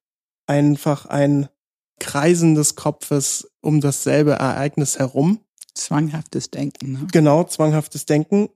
einfach 0.47 1.07
ein 1.07 1.49
Kreisen 1.99 2.55
des 2.55 2.77
Kopfes 2.77 3.51
um 3.63 3.81
dasselbe 3.81 4.33
Ereignis 4.33 4.99
herum. 4.99 5.41
Zwanghaftes 5.75 6.51
Denken. 6.51 6.93
Ne? 6.93 7.07
Genau, 7.11 7.45
zwanghaftes 7.45 8.05
Denken. 8.05 8.51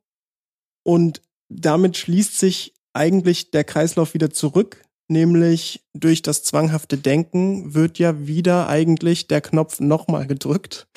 Und 0.85 1.23
damit 1.49 1.97
schließt 1.97 2.39
sich 2.39 2.75
eigentlich 2.93 3.51
der 3.51 3.65
Kreislauf 3.65 4.13
wieder 4.13 4.31
zurück, 4.31 4.85
nämlich 5.09 5.87
durch 5.95 6.21
das 6.21 6.43
zwanghafte 6.43 6.99
Denken 6.99 7.73
wird 7.75 7.99
ja 7.99 8.27
wieder 8.27 8.69
eigentlich 8.69 9.29
der 9.29 9.41
Knopf 9.41 9.81
nochmal 9.81 10.27
gedrückt 10.27 10.89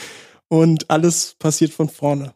und 0.50 0.90
alles 0.90 1.36
passiert 1.40 1.72
von 1.72 1.88
vorne. 1.88 2.36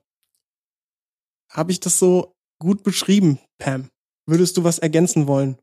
Habe 1.50 1.72
ich 1.72 1.82
das 1.82 2.00
so 2.00 2.35
gut 2.60 2.84
beschrieben, 2.84 3.40
Pam? 3.58 3.90
Würdest 4.28 4.58
du 4.58 4.64
was 4.64 4.80
ergänzen 4.80 5.28
wollen? 5.28 5.58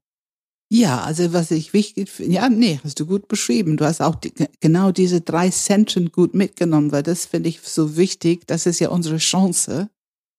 Ja, 0.74 1.02
also 1.02 1.34
was 1.34 1.50
ich 1.50 1.74
wichtig 1.74 2.08
finde, 2.08 2.32
ja, 2.32 2.48
nee, 2.48 2.80
hast 2.82 2.98
du 2.98 3.04
gut 3.04 3.28
beschrieben. 3.28 3.76
Du 3.76 3.84
hast 3.84 4.00
auch 4.00 4.14
die, 4.14 4.32
genau 4.60 4.90
diese 4.90 5.20
drei 5.20 5.50
Zentren 5.50 6.10
gut 6.10 6.32
mitgenommen, 6.32 6.92
weil 6.92 7.02
das 7.02 7.26
finde 7.26 7.50
ich 7.50 7.60
so 7.60 7.98
wichtig. 7.98 8.46
Das 8.46 8.64
ist 8.64 8.80
ja 8.80 8.88
unsere 8.88 9.18
Chance, 9.18 9.90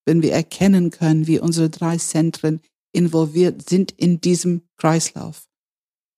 wenn 0.06 0.24
wir 0.24 0.32
erkennen 0.32 0.90
können, 0.90 1.28
wie 1.28 1.40
unsere 1.40 1.70
drei 1.70 1.98
Zentren 1.98 2.62
involviert 2.94 3.70
sind 3.70 3.92
in 3.92 4.22
diesem 4.22 4.64
Kreislauf. 4.78 5.48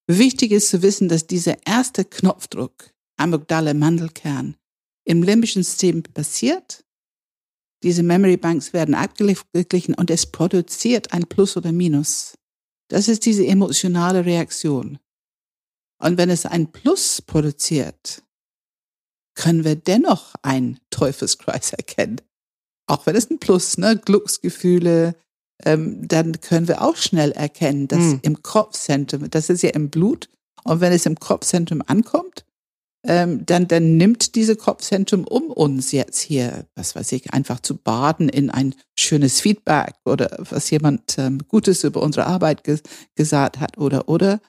Wichtig 0.07 0.51
ist 0.51 0.69
zu 0.69 0.81
wissen, 0.81 1.09
dass 1.09 1.27
dieser 1.27 1.57
erste 1.67 2.05
Knopfdruck, 2.05 2.91
Amygdala 3.17 3.73
Mandelkern, 3.73 4.55
im 5.03 5.23
limbischen 5.23 5.63
System 5.63 6.03
passiert. 6.03 6.84
Diese 7.85 8.01
Memory 8.01 8.37
Banks 8.37 8.73
werden 8.73 8.95
abgeglichen 8.95 9.93
und 9.93 10.09
es 10.09 10.25
produziert 10.25 11.13
ein 11.13 11.27
Plus 11.27 11.55
oder 11.55 11.71
Minus. 11.71 12.33
Das 12.87 13.07
ist 13.07 13.27
diese 13.27 13.45
emotionale 13.45 14.25
Reaktion. 14.25 14.97
Und 15.99 16.17
wenn 16.17 16.31
es 16.31 16.47
ein 16.47 16.71
Plus 16.71 17.21
produziert, 17.21 18.23
können 19.35 19.63
wir 19.63 19.75
dennoch 19.75 20.33
einen 20.41 20.79
Teufelskreis 20.89 21.73
erkennen. 21.77 22.21
Auch 22.87 23.05
wenn 23.05 23.15
es 23.15 23.29
ein 23.29 23.37
Plus, 23.37 23.77
ne, 23.77 24.01
Glücksgefühle, 24.03 25.15
ähm, 25.63 26.07
dann 26.07 26.41
können 26.41 26.67
wir 26.67 26.81
auch 26.81 26.95
schnell 26.95 27.33
erkennen, 27.33 27.87
dass 27.87 27.99
mhm. 27.99 28.19
im 28.23 28.41
Kopfzentrum, 28.41 29.29
das 29.29 29.51
ist 29.51 29.61
ja 29.61 29.69
im 29.69 29.91
Blut, 29.91 30.27
und 30.63 30.81
wenn 30.81 30.91
es 30.91 31.05
im 31.05 31.19
Kopfzentrum 31.19 31.83
ankommt, 31.85 32.44
ähm, 33.07 33.45
dann, 33.45 33.67
dann 33.67 33.97
nimmt 33.97 34.35
diese 34.35 34.55
Kopfzentrum 34.55 35.25
um 35.25 35.51
uns 35.51 35.91
jetzt 35.91 36.19
hier, 36.21 36.65
was 36.75 36.95
weiß 36.95 37.11
ich, 37.11 37.33
einfach 37.33 37.59
zu 37.59 37.77
baden 37.77 38.29
in 38.29 38.49
ein 38.49 38.73
schönes 38.97 39.41
Feedback 39.41 39.93
oder 40.05 40.35
was 40.49 40.69
jemand 40.71 41.17
ähm, 41.19 41.39
Gutes 41.47 41.83
über 41.83 42.01
unsere 42.01 42.25
Arbeit 42.25 42.63
ges 42.63 42.81
gesagt 43.15 43.59
hat 43.59 43.77
oder, 43.77 44.09
oder. 44.09 44.41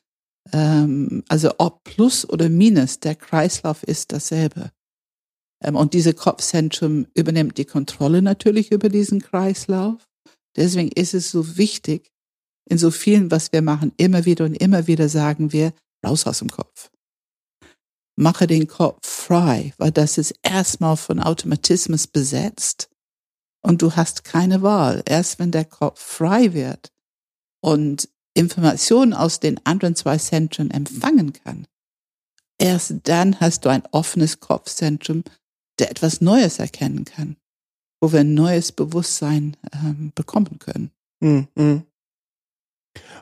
Ähm, 0.53 1.23
also 1.29 1.53
ob 1.59 1.85
Plus 1.85 2.29
oder 2.29 2.49
Minus, 2.49 2.99
der 3.01 3.15
Kreislauf 3.15 3.83
ist 3.83 4.13
dasselbe. 4.13 4.71
Ähm, 5.63 5.77
und 5.77 5.93
diese 5.93 6.15
Kopfzentrum 6.15 7.07
übernimmt 7.15 7.59
die 7.59 7.67
Kontrolle 7.67 8.23
natürlich 8.23 8.73
über 8.73 8.89
diesen 8.89 9.21
Kreislauf. 9.21 10.09
Deswegen 10.57 10.91
ist 10.93 11.13
es 11.13 11.31
so 11.31 11.59
wichtig, 11.59 12.11
in 12.69 12.79
so 12.79 12.91
vielen, 12.91 13.31
was 13.31 13.53
wir 13.53 13.61
machen, 13.61 13.93
immer 13.99 14.25
wieder 14.25 14.47
und 14.47 14.55
immer 14.55 14.87
wieder 14.87 15.09
sagen 15.11 15.53
wir, 15.53 15.73
raus 16.05 16.27
aus 16.27 16.39
dem 16.39 16.49
Kopf 16.49 16.91
mache 18.17 18.47
den 18.47 18.67
Kopf 18.67 19.07
frei, 19.07 19.73
weil 19.79 19.93
das 19.93 20.19
ist 20.19 20.35
erstmal 20.43 20.97
von 20.97 21.21
Automatismus 21.21 22.07
besetzt 22.07 22.89
und 23.63 23.83
du 23.83 23.95
hast 23.95 24.25
keine 24.25 24.63
Wahl. 24.63 25.03
Erst 25.07 25.39
wenn 25.39 25.51
der 25.51 25.65
Kopf 25.65 26.01
frei 26.01 26.53
wird 26.55 26.93
und 27.61 28.09
Informationen 28.35 29.13
aus 29.13 29.41
den 29.41 29.65
anderen 29.65 29.97
zwei 29.97 30.19
Zentren 30.19 30.71
empfangen 30.71 31.33
kann, 31.33 31.67
erst 32.59 32.95
dann 33.05 33.41
hast 33.41 33.65
du 33.65 33.69
ein 33.69 33.85
offenes 33.93 34.41
Kopfzentrum, 34.41 35.25
der 35.79 35.91
etwas 35.91 36.21
Neues 36.21 36.59
erkennen 36.59 37.05
kann, 37.05 37.37
wo 38.01 38.13
wir 38.13 38.21
ein 38.21 38.35
neues 38.35 38.73
Bewusstsein 38.73 39.57
ähm, 39.73 40.13
bekommen 40.15 40.59
können. 40.59 40.91
Mm, 41.21 41.83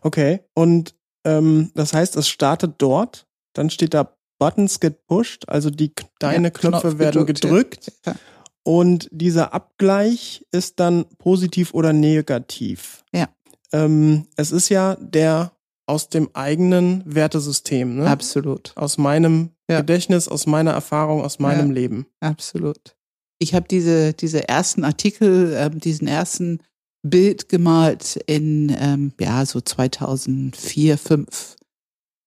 Okay, 0.02 0.40
und 0.54 0.94
ähm, 1.24 1.72
das 1.74 1.92
heißt, 1.92 2.16
es 2.16 2.28
startet 2.28 2.74
dort, 2.78 3.26
dann 3.54 3.70
steht 3.70 3.94
da 3.94 4.16
Buttons 4.44 4.78
get 4.78 5.06
pushed, 5.06 5.48
also 5.48 5.70
die 5.70 5.94
deine 6.18 6.48
ja, 6.48 6.50
Knöpfe 6.50 6.80
Knopf 6.80 6.98
werden 6.98 7.24
gedrückt. 7.24 7.90
Ja. 8.04 8.14
Und 8.62 9.08
dieser 9.10 9.54
Abgleich 9.54 10.44
ist 10.52 10.80
dann 10.80 11.06
positiv 11.16 11.72
oder 11.72 11.94
negativ. 11.94 13.04
Ja. 13.14 13.30
Ähm, 13.72 14.26
es 14.36 14.52
ist 14.52 14.68
ja 14.68 14.96
der 15.00 15.52
aus 15.86 16.10
dem 16.10 16.28
eigenen 16.34 17.02
Wertesystem. 17.06 17.96
Ne? 17.96 18.06
Absolut. 18.06 18.72
Aus 18.76 18.98
meinem 18.98 19.48
ja. 19.66 19.80
Gedächtnis, 19.80 20.28
aus 20.28 20.46
meiner 20.46 20.72
Erfahrung, 20.72 21.22
aus 21.22 21.38
meinem 21.38 21.70
Leben. 21.70 22.06
Absolut. 22.20 22.96
Ich 23.38 23.54
habe 23.54 23.66
diese, 23.66 24.12
diese 24.12 24.46
ersten 24.46 24.84
Artikel, 24.84 25.54
äh, 25.54 25.70
diesen 25.70 26.06
ersten 26.06 26.58
Bild 27.00 27.48
gemalt 27.48 28.16
in 28.26 28.74
ähm, 28.78 29.12
ja 29.18 29.46
so 29.46 29.62
2004, 29.62 30.98
2005 30.98 31.56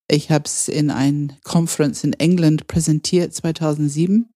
ich 0.07 0.31
habe 0.31 0.45
es 0.45 0.67
in 0.67 0.89
ein 0.89 1.37
Conference 1.43 2.03
in 2.03 2.13
England 2.13 2.67
präsentiert 2.67 3.33
2007 3.33 4.29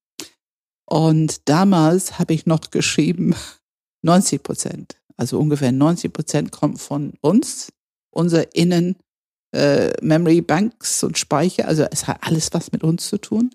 und 0.85 1.49
damals 1.49 2.19
habe 2.19 2.33
ich 2.33 2.45
noch 2.45 2.71
geschrieben 2.71 3.35
90 4.03 4.43
Prozent, 4.43 4.97
also 5.17 5.39
ungefähr 5.39 5.71
90 5.71 6.11
Prozent 6.11 6.51
kommt 6.51 6.79
von 6.79 7.13
uns, 7.21 7.71
unser 8.11 8.55
Innen 8.55 8.97
äh, 9.53 9.91
Memory 10.01 10.41
Banks 10.41 11.03
und 11.03 11.17
Speicher, 11.17 11.67
also 11.67 11.85
es 11.91 12.07
hat 12.07 12.19
alles 12.21 12.49
was 12.53 12.71
mit 12.71 12.83
uns 12.83 13.07
zu 13.07 13.17
tun 13.17 13.51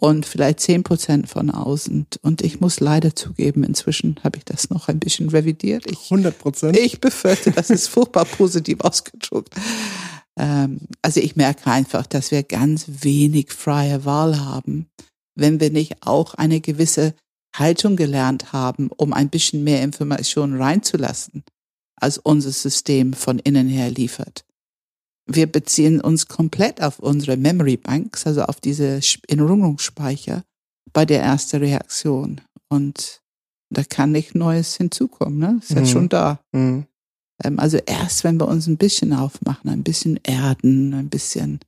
und 0.00 0.24
vielleicht 0.24 0.60
10 0.60 0.82
Prozent 0.82 1.28
von 1.28 1.50
außen. 1.50 2.06
Und 2.22 2.42
ich 2.42 2.60
muss 2.60 2.80
leider 2.80 3.14
zugeben, 3.14 3.62
inzwischen 3.62 4.18
habe 4.24 4.38
ich 4.38 4.44
das 4.44 4.70
noch 4.70 4.88
ein 4.88 4.98
bisschen 4.98 5.28
revidiert. 5.28 5.90
Ich, 5.90 6.10
100 6.10 6.38
Prozent? 6.38 6.76
Ich 6.78 7.00
befürchte, 7.00 7.50
das 7.52 7.70
ist 7.70 7.88
furchtbar 7.88 8.24
positiv 8.24 8.80
ausgedruckt. 8.80 9.54
Ähm, 10.40 10.80
also 11.02 11.20
ich 11.20 11.36
merke 11.36 11.70
einfach, 11.70 12.06
dass 12.06 12.30
wir 12.30 12.42
ganz 12.42 12.86
wenig 13.02 13.52
freie 13.52 14.04
Wahl 14.04 14.40
haben, 14.40 14.86
wenn 15.36 15.60
wir 15.60 15.70
nicht 15.70 16.06
auch 16.06 16.34
eine 16.34 16.60
gewisse 16.60 17.14
Haltung 17.54 17.96
gelernt 17.96 18.52
haben, 18.52 18.88
um 18.96 19.12
ein 19.12 19.28
bisschen 19.28 19.62
mehr 19.64 19.82
Informationen 19.82 20.60
reinzulassen, 20.60 21.44
als 22.00 22.16
unser 22.16 22.52
System 22.52 23.12
von 23.12 23.38
innen 23.38 23.68
her 23.68 23.90
liefert. 23.90 24.44
Wir 25.26 25.46
beziehen 25.46 26.00
uns 26.00 26.26
komplett 26.26 26.82
auf 26.82 26.98
unsere 26.98 27.36
Memory 27.36 27.76
Banks, 27.76 28.26
also 28.26 28.42
auf 28.42 28.60
diese 28.60 29.00
Erinnerungsspeicher 29.28 30.42
bei 30.92 31.04
der 31.04 31.22
ersten 31.22 31.58
Reaktion. 31.58 32.40
Und 32.68 33.20
da 33.70 33.84
kann 33.84 34.12
nicht 34.12 34.34
Neues 34.34 34.76
hinzukommen, 34.76 35.38
ne? 35.38 35.60
Ist 35.62 35.70
mhm. 35.70 35.76
ja 35.76 35.86
schon 35.86 36.08
da. 36.08 36.40
Mhm. 36.52 36.86
Ähm, 37.44 37.58
also 37.58 37.78
erst, 37.78 38.24
wenn 38.24 38.38
wir 38.38 38.48
uns 38.48 38.66
ein 38.66 38.76
bisschen 38.76 39.12
aufmachen, 39.12 39.70
ein 39.70 39.82
bisschen 39.82 40.18
erden, 40.22 40.94
ein 40.94 41.08
bisschen 41.08 41.60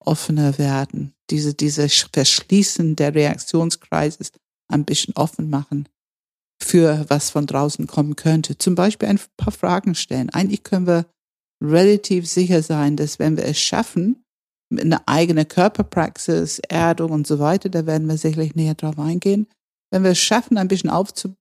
offener 0.00 0.58
werden, 0.58 1.12
diese, 1.30 1.54
diese 1.54 1.88
Verschließen 1.88 2.96
der 2.96 3.14
Reaktionskreises 3.14 4.32
ein 4.70 4.84
bisschen 4.84 5.14
offen 5.16 5.50
machen 5.50 5.88
für 6.62 7.04
was 7.08 7.30
von 7.30 7.46
draußen 7.46 7.86
kommen 7.86 8.16
könnte. 8.16 8.58
Zum 8.58 8.74
Beispiel 8.74 9.08
ein 9.08 9.20
paar 9.36 9.52
Fragen 9.52 9.94
stellen. 9.94 10.30
Eigentlich 10.30 10.64
können 10.64 10.86
wir 10.86 11.06
relativ 11.62 12.28
sicher 12.28 12.62
sein, 12.62 12.96
dass 12.96 13.18
wenn 13.18 13.36
wir 13.36 13.44
es 13.44 13.58
schaffen, 13.58 14.24
mit 14.70 14.84
einer 14.84 15.02
eigenen 15.06 15.48
Körperpraxis, 15.48 16.58
Erdung 16.68 17.10
und 17.12 17.26
so 17.26 17.38
weiter, 17.38 17.68
da 17.68 17.86
werden 17.86 18.06
wir 18.06 18.18
sicherlich 18.18 18.54
näher 18.54 18.74
drauf 18.74 18.98
eingehen, 18.98 19.46
wenn 19.90 20.02
wir 20.02 20.10
es 20.10 20.18
schaffen, 20.18 20.58
ein 20.58 20.68
bisschen 20.68 20.90
aufzu 20.90 21.34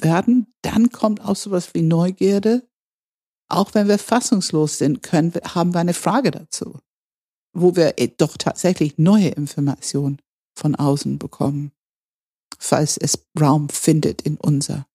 werden, 0.00 0.46
dann 0.62 0.90
kommt 0.90 1.20
auch 1.20 1.36
sowas 1.36 1.74
wie 1.74 1.82
Neugierde. 1.82 2.62
Auch 3.50 3.74
wenn 3.74 3.88
wir 3.88 3.98
fassungslos 3.98 4.78
sind, 4.78 5.02
können 5.02 5.32
haben 5.44 5.74
wir 5.74 5.80
eine 5.80 5.94
Frage 5.94 6.30
dazu, 6.30 6.78
wo 7.52 7.76
wir 7.76 7.98
äh, 7.98 8.08
doch 8.16 8.36
tatsächlich 8.36 8.96
neue 8.96 9.28
Informationen 9.28 10.20
von 10.54 10.74
außen 10.76 11.18
bekommen, 11.18 11.72
falls 12.58 12.96
es 12.96 13.26
Raum 13.38 13.68
findet 13.68 14.22
in 14.22 14.36
unser 14.36 14.86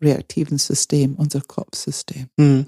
reaktiven 0.00 0.58
System, 0.58 1.16
unser 1.16 1.40
Kopfsystem. 1.40 2.28
Hm. 2.38 2.66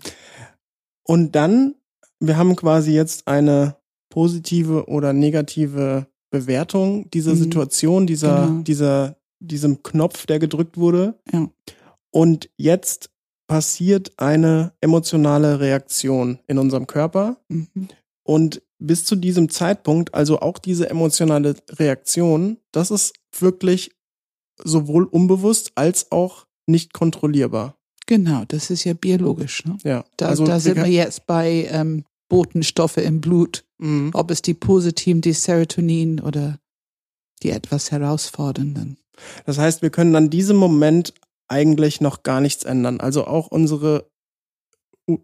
Und 1.05 1.33
dann, 1.33 1.77
wir 2.19 2.37
haben 2.37 2.57
quasi 2.57 2.93
jetzt 2.93 3.29
eine 3.29 3.77
positive 4.09 4.89
oder 4.89 5.13
negative 5.13 6.07
Bewertung 6.31 7.11
dieser 7.11 7.35
mhm. 7.35 7.39
Situation, 7.39 8.07
dieser, 8.07 8.47
genau. 8.47 8.63
dieser, 8.63 9.17
diesem 9.41 9.83
Knopf, 9.83 10.27
der 10.27 10.39
gedrückt 10.39 10.77
wurde. 10.77 11.19
Ja. 11.33 11.49
Und 12.11 12.51
jetzt 12.57 13.10
passiert 13.51 14.13
eine 14.17 14.73
emotionale 14.81 15.59
Reaktion 15.59 16.39
in 16.47 16.57
unserem 16.57 16.87
Körper. 16.87 17.37
Mhm. 17.49 17.89
Und 18.23 18.63
bis 18.79 19.05
zu 19.05 19.17
diesem 19.17 19.49
Zeitpunkt, 19.49 20.15
also 20.15 20.39
auch 20.39 20.57
diese 20.57 20.89
emotionale 20.89 21.57
Reaktion, 21.69 22.59
das 22.71 22.93
ist 22.93 23.13
wirklich 23.37 23.91
sowohl 24.63 25.03
unbewusst 25.03 25.73
als 25.75 26.13
auch 26.13 26.47
nicht 26.67 26.93
kontrollierbar. 26.93 27.75
Genau, 28.07 28.45
das 28.47 28.71
ist 28.71 28.85
ja 28.85 28.93
biologisch. 28.93 29.65
Ne? 29.65 29.79
Ja, 29.83 30.05
da, 30.17 30.29
also 30.29 30.45
da 30.45 30.61
sind 30.61 30.77
wir 30.77 30.87
jetzt 30.87 31.27
bei 31.27 31.67
ähm, 31.73 32.05
Botenstoffe 32.29 32.99
im 32.99 33.21
Blut, 33.21 33.65
mhm. 33.79 34.13
ob 34.15 34.31
es 34.31 34.43
die 34.43 34.55
positiven, 34.55 35.23
die 35.23 35.33
Serotonin 35.33 36.21
oder 36.21 36.61
die 37.43 37.51
etwas 37.51 37.91
herausfordernden. 37.91 38.97
Das 39.45 39.59
heißt, 39.59 39.83
wir 39.83 39.91
können 39.91 40.15
an 40.15 40.31
diesem 40.31 40.57
Moment 40.57 41.15
eigentlich 41.51 42.01
noch 42.01 42.23
gar 42.23 42.41
nichts 42.41 42.65
ändern. 42.65 43.01
Also 43.01 43.27
auch 43.27 43.49
unsere 43.49 44.11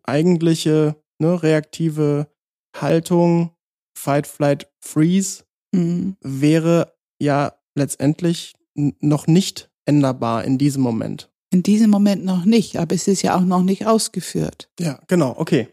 eigentliche 0.05 0.97
ne, 1.19 1.43
reaktive 1.43 2.29
Haltung, 2.77 3.53
Fight, 3.97 4.27
Flight, 4.27 4.69
Freeze, 4.81 5.45
mhm. 5.73 6.17
wäre 6.21 6.95
ja 7.21 7.55
letztendlich 7.75 8.55
noch 8.75 9.27
nicht 9.27 9.71
änderbar 9.87 10.45
in 10.45 10.59
diesem 10.59 10.83
Moment. 10.83 11.31
In 11.51 11.63
diesem 11.63 11.91
Moment 11.91 12.25
noch 12.25 12.45
nicht, 12.45 12.77
aber 12.77 12.95
es 12.95 13.07
ist 13.09 13.23
ja 13.23 13.37
auch 13.37 13.45
noch 13.45 13.63
nicht 13.63 13.87
ausgeführt. 13.87 14.69
Ja, 14.81 15.01
genau, 15.07 15.35
okay. 15.39 15.69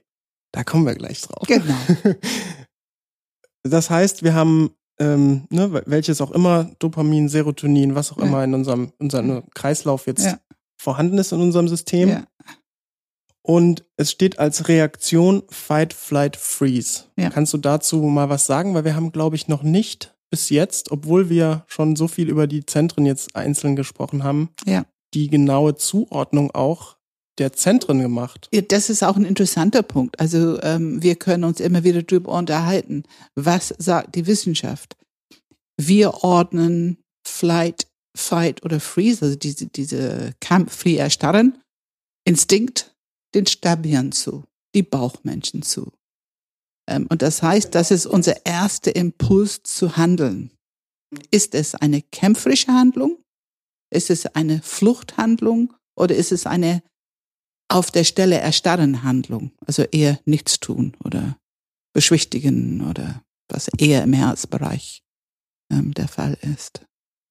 Da 0.52 0.64
kommen 0.64 0.86
wir 0.86 0.96
gleich 0.96 1.22
drauf. 1.22 1.48
Genau. 1.48 1.76
Das 3.66 3.90
heißt, 3.90 4.24
wir 4.24 4.34
haben 4.34 4.76
ähm, 5.00 5.48
ne, 5.50 5.84
welches 5.86 6.22
auch 6.22 6.32
immer, 6.32 6.70
Dopamin, 6.80 7.30
Serotonin, 7.30 7.96
was 7.96 8.12
auch 8.12 8.18
ja. 8.18 8.26
immer 8.26 8.44
in 8.44 8.54
unserem, 8.54 8.94
unserem 9.00 9.44
Kreislauf 9.54 10.08
jetzt 10.08 10.26
ja. 10.26 10.40
vorhanden 10.78 11.18
ist 11.18 11.32
in 11.32 11.42
unserem 11.42 11.68
System. 11.68 12.10
Ja. 12.10 12.24
Und 13.46 13.86
es 13.98 14.12
steht 14.12 14.40
als 14.40 14.70
Reaktion 14.70 15.44
Fight, 15.50 15.94
Flight, 15.94 16.38
Freeze. 16.38 17.06
Kannst 17.30 17.54
du 17.54 17.58
dazu 17.58 17.98
mal 17.98 18.30
was 18.30 18.46
sagen? 18.46 18.74
Weil 18.74 18.86
wir 18.86 18.96
haben, 18.96 19.12
glaube 19.12 19.36
ich, 19.36 19.50
noch 19.50 19.64
nicht 19.64 20.16
bis 20.30 20.50
jetzt, 20.50 20.92
obwohl 20.92 21.30
wir 21.30 21.66
schon 21.68 21.96
so 21.96 22.08
viel 22.08 22.30
über 22.30 22.48
die 22.48 22.66
Zentren 22.66 23.06
jetzt 23.06 23.36
einzeln 23.36 23.76
gesprochen 23.76 24.24
haben, 24.24 24.50
ja. 24.66 24.86
die 25.14 25.28
genaue 25.28 25.76
Zuordnung 25.76 26.52
auch 26.52 26.98
der 27.40 27.54
Zentren 27.54 28.00
gemacht. 28.00 28.50
Das 28.70 28.90
ist 28.90 29.04
auch 29.04 29.16
ein 29.16 29.26
interessanter 29.26 29.82
Punkt. 29.82 30.20
Also 30.20 30.62
ähm, 30.62 31.02
wir 31.02 31.16
können 31.16 31.44
uns 31.44 31.60
immer 31.60 31.84
wieder 31.84 32.04
darüber 32.04 32.34
unterhalten. 32.38 33.04
Was 33.36 33.74
sagt 33.78 34.16
die 34.16 34.28
Wissenschaft? 34.28 34.96
Wir 35.78 36.24
ordnen 36.24 36.98
Flight, 37.28 37.88
Fight 38.16 38.64
oder 38.64 38.80
Freeze, 38.80 39.26
also 39.26 39.36
diese, 39.36 39.66
diese 39.68 40.34
Kampf, 40.40 40.76
Flieh, 40.76 40.98
Erstarren, 40.98 41.58
Instinkt, 42.26 42.96
den 43.34 43.48
Stabilen 43.48 44.12
zu, 44.12 44.44
die 44.76 44.84
Bauchmenschen 44.84 45.64
zu. 45.64 45.92
Ähm, 46.88 47.08
und 47.10 47.22
das 47.22 47.42
heißt, 47.42 47.74
das 47.74 47.92
ist 47.92 48.06
unser 48.06 48.46
erster 48.46 48.96
Impuls 48.96 49.64
zu 49.64 49.98
handeln. 49.98 50.52
Ist 51.32 51.56
es 51.56 51.76
eine 51.76 52.02
kämpferische 52.02 52.72
Handlung? 52.72 53.18
Ist 53.92 54.10
es 54.10 54.26
eine 54.28 54.62
Fluchthandlung? 54.62 55.74
Oder 55.96 56.16
ist 56.16 56.32
es 56.32 56.46
eine 56.46 56.82
auf 57.74 57.92
der 57.92 58.04
Stelle 58.04 58.38
erstarren 58.38 59.04
Handlung? 59.04 59.52
Also 59.66 59.84
eher 59.84 60.20
nichts 60.26 60.60
tun 60.60 60.96
oder 61.04 61.38
beschwichtigen 61.94 62.88
oder 62.88 63.24
was 63.50 63.70
eher 63.78 64.04
im 64.04 64.14
Herzbereich 64.14 65.04
ähm, 65.72 65.94
der 65.94 66.08
Fall 66.08 66.38
ist. 66.42 66.86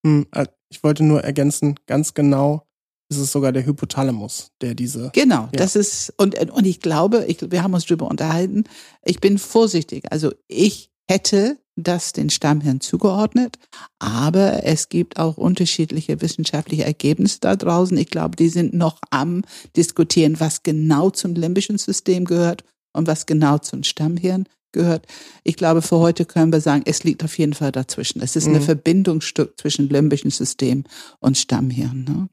Hm, 0.07 0.27
äh, 0.33 0.47
ich 0.69 0.83
wollte 0.83 1.05
nur 1.05 1.23
ergänzen, 1.23 1.79
ganz 1.87 2.15
genau 2.15 2.67
ist 3.11 3.19
es 3.19 3.33
sogar 3.33 3.53
der 3.53 3.67
Hypothalamus, 3.67 4.53
der 4.63 4.75
diese. 4.75 5.11
Genau, 5.13 5.43
ja. 5.43 5.51
das 5.53 5.77
ist, 5.77 6.15
und, 6.17 6.39
und 6.51 6.67
ich 6.67 6.81
glaube, 6.81 7.27
ich, 7.27 7.51
wir 7.51 7.63
haben 7.63 7.75
uns 7.75 7.85
darüber 7.85 8.09
unterhalten, 8.09 8.65
ich 9.05 9.21
bin 9.21 9.39
vorsichtig. 9.39 10.11
Also 10.11 10.33
ich 10.49 10.91
hätte 11.11 11.59
das 11.77 12.13
den 12.13 12.31
Stammhirn 12.31 12.81
zugeordnet, 12.81 13.59
aber 13.99 14.65
es 14.65 14.89
gibt 14.89 15.19
auch 15.19 15.39
unterschiedliche 15.39 16.21
wissenschaftliche 16.21 16.85
Ergebnisse 16.85 17.39
da 17.41 17.57
draußen. 17.57 17.97
Ich 17.97 18.11
glaube, 18.11 18.37
die 18.37 18.49
sind 18.49 18.75
noch 18.75 18.99
am 19.11 19.43
diskutieren, 19.77 20.39
was 20.39 20.63
genau 20.63 21.11
zum 21.11 21.35
limbischen 21.35 21.79
System 21.79 22.25
gehört 22.25 22.65
und 22.93 23.07
was 23.07 23.27
genau 23.27 23.59
zum 23.59 23.85
Stammhirn 23.85 24.47
gehört. 24.73 25.07
Ich 25.45 25.57
glaube, 25.57 25.83
für 25.83 25.99
heute 25.99 26.25
können 26.25 26.53
wir 26.53 26.61
sagen, 26.61 26.83
es 26.87 27.05
liegt 27.05 27.25
auf 27.25 27.39
jeden 27.39 27.55
Fall 27.55 27.73
dazwischen. 27.73 28.21
Es 28.21 28.37
ist 28.37 28.49
mhm. 28.49 28.57
eine 28.57 28.65
Verbindungsstück 28.65 29.59
zwischen 29.61 29.89
limbischen 29.89 30.31
System 30.31 30.85
und 31.21 31.39
Stammhirn. 31.39 32.05
Ne? 32.05 32.29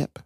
Yep. 0.00 0.24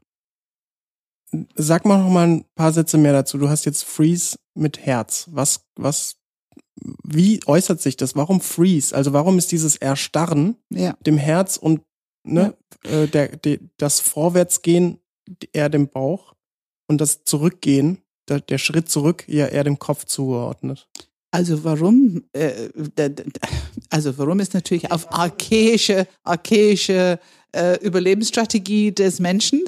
Sag 1.57 1.85
mal 1.85 1.99
noch 1.99 2.11
mal 2.11 2.27
ein 2.27 2.45
paar 2.55 2.73
Sätze 2.73 2.97
mehr 2.97 3.13
dazu. 3.13 3.39
Du 3.39 3.49
hast 3.49 3.67
jetzt 3.67 3.85
Freeze 3.85 4.37
mit 4.55 4.79
Herz. 4.79 5.29
Was, 5.31 5.67
was, 5.77 6.17
wie 7.03 7.41
äußert 7.47 7.81
sich 7.81 7.97
das? 7.97 8.17
Warum 8.17 8.41
Freeze? 8.41 8.95
Also 8.95 9.13
warum 9.13 9.39
ist 9.39 9.53
dieses 9.53 9.77
Erstarren 9.77 10.57
ja. 10.71 10.95
dem 11.07 11.19
Herz 11.19 11.57
und 11.57 11.83
ne, 12.25 12.55
ja. 12.85 12.91
äh, 12.91 13.09
der, 13.09 13.37
der, 13.37 13.59
das 13.77 14.01
Vorwärtsgehen 14.01 14.99
eher 15.53 15.69
dem 15.69 15.89
Bauch 15.89 16.35
und 16.87 17.01
das 17.01 17.25
Zurückgehen, 17.25 17.99
der, 18.29 18.41
der 18.41 18.59
Schritt 18.59 18.89
zurück 18.89 19.25
eher, 19.29 19.53
eher 19.53 19.65
dem 19.65 19.79
Kopf 19.79 20.05
zugeordnet? 20.05 20.89
Also 21.31 21.63
warum? 21.65 22.25
Äh, 22.33 22.71
also 23.91 24.17
warum 24.17 24.41
ist 24.41 24.55
natürlich 24.55 24.91
auf 24.91 25.13
archaische, 25.13 26.07
archaische 26.25 27.19
äh, 27.55 27.77
Überlebensstrategie 27.85 28.93
des 28.93 29.21
Menschen. 29.21 29.65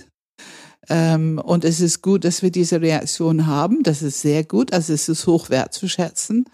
Ähm, 0.88 1.38
und 1.38 1.64
es 1.64 1.80
ist 1.80 2.02
gut, 2.02 2.24
dass 2.24 2.42
wir 2.42 2.50
diese 2.50 2.80
Reaktion 2.80 3.46
haben. 3.46 3.82
Das 3.82 4.02
ist 4.02 4.20
sehr 4.20 4.44
gut. 4.44 4.72
Also 4.72 4.92
es 4.92 5.08
ist 5.08 5.26
hoch 5.26 5.50
wertzuschätzen. 5.50 6.46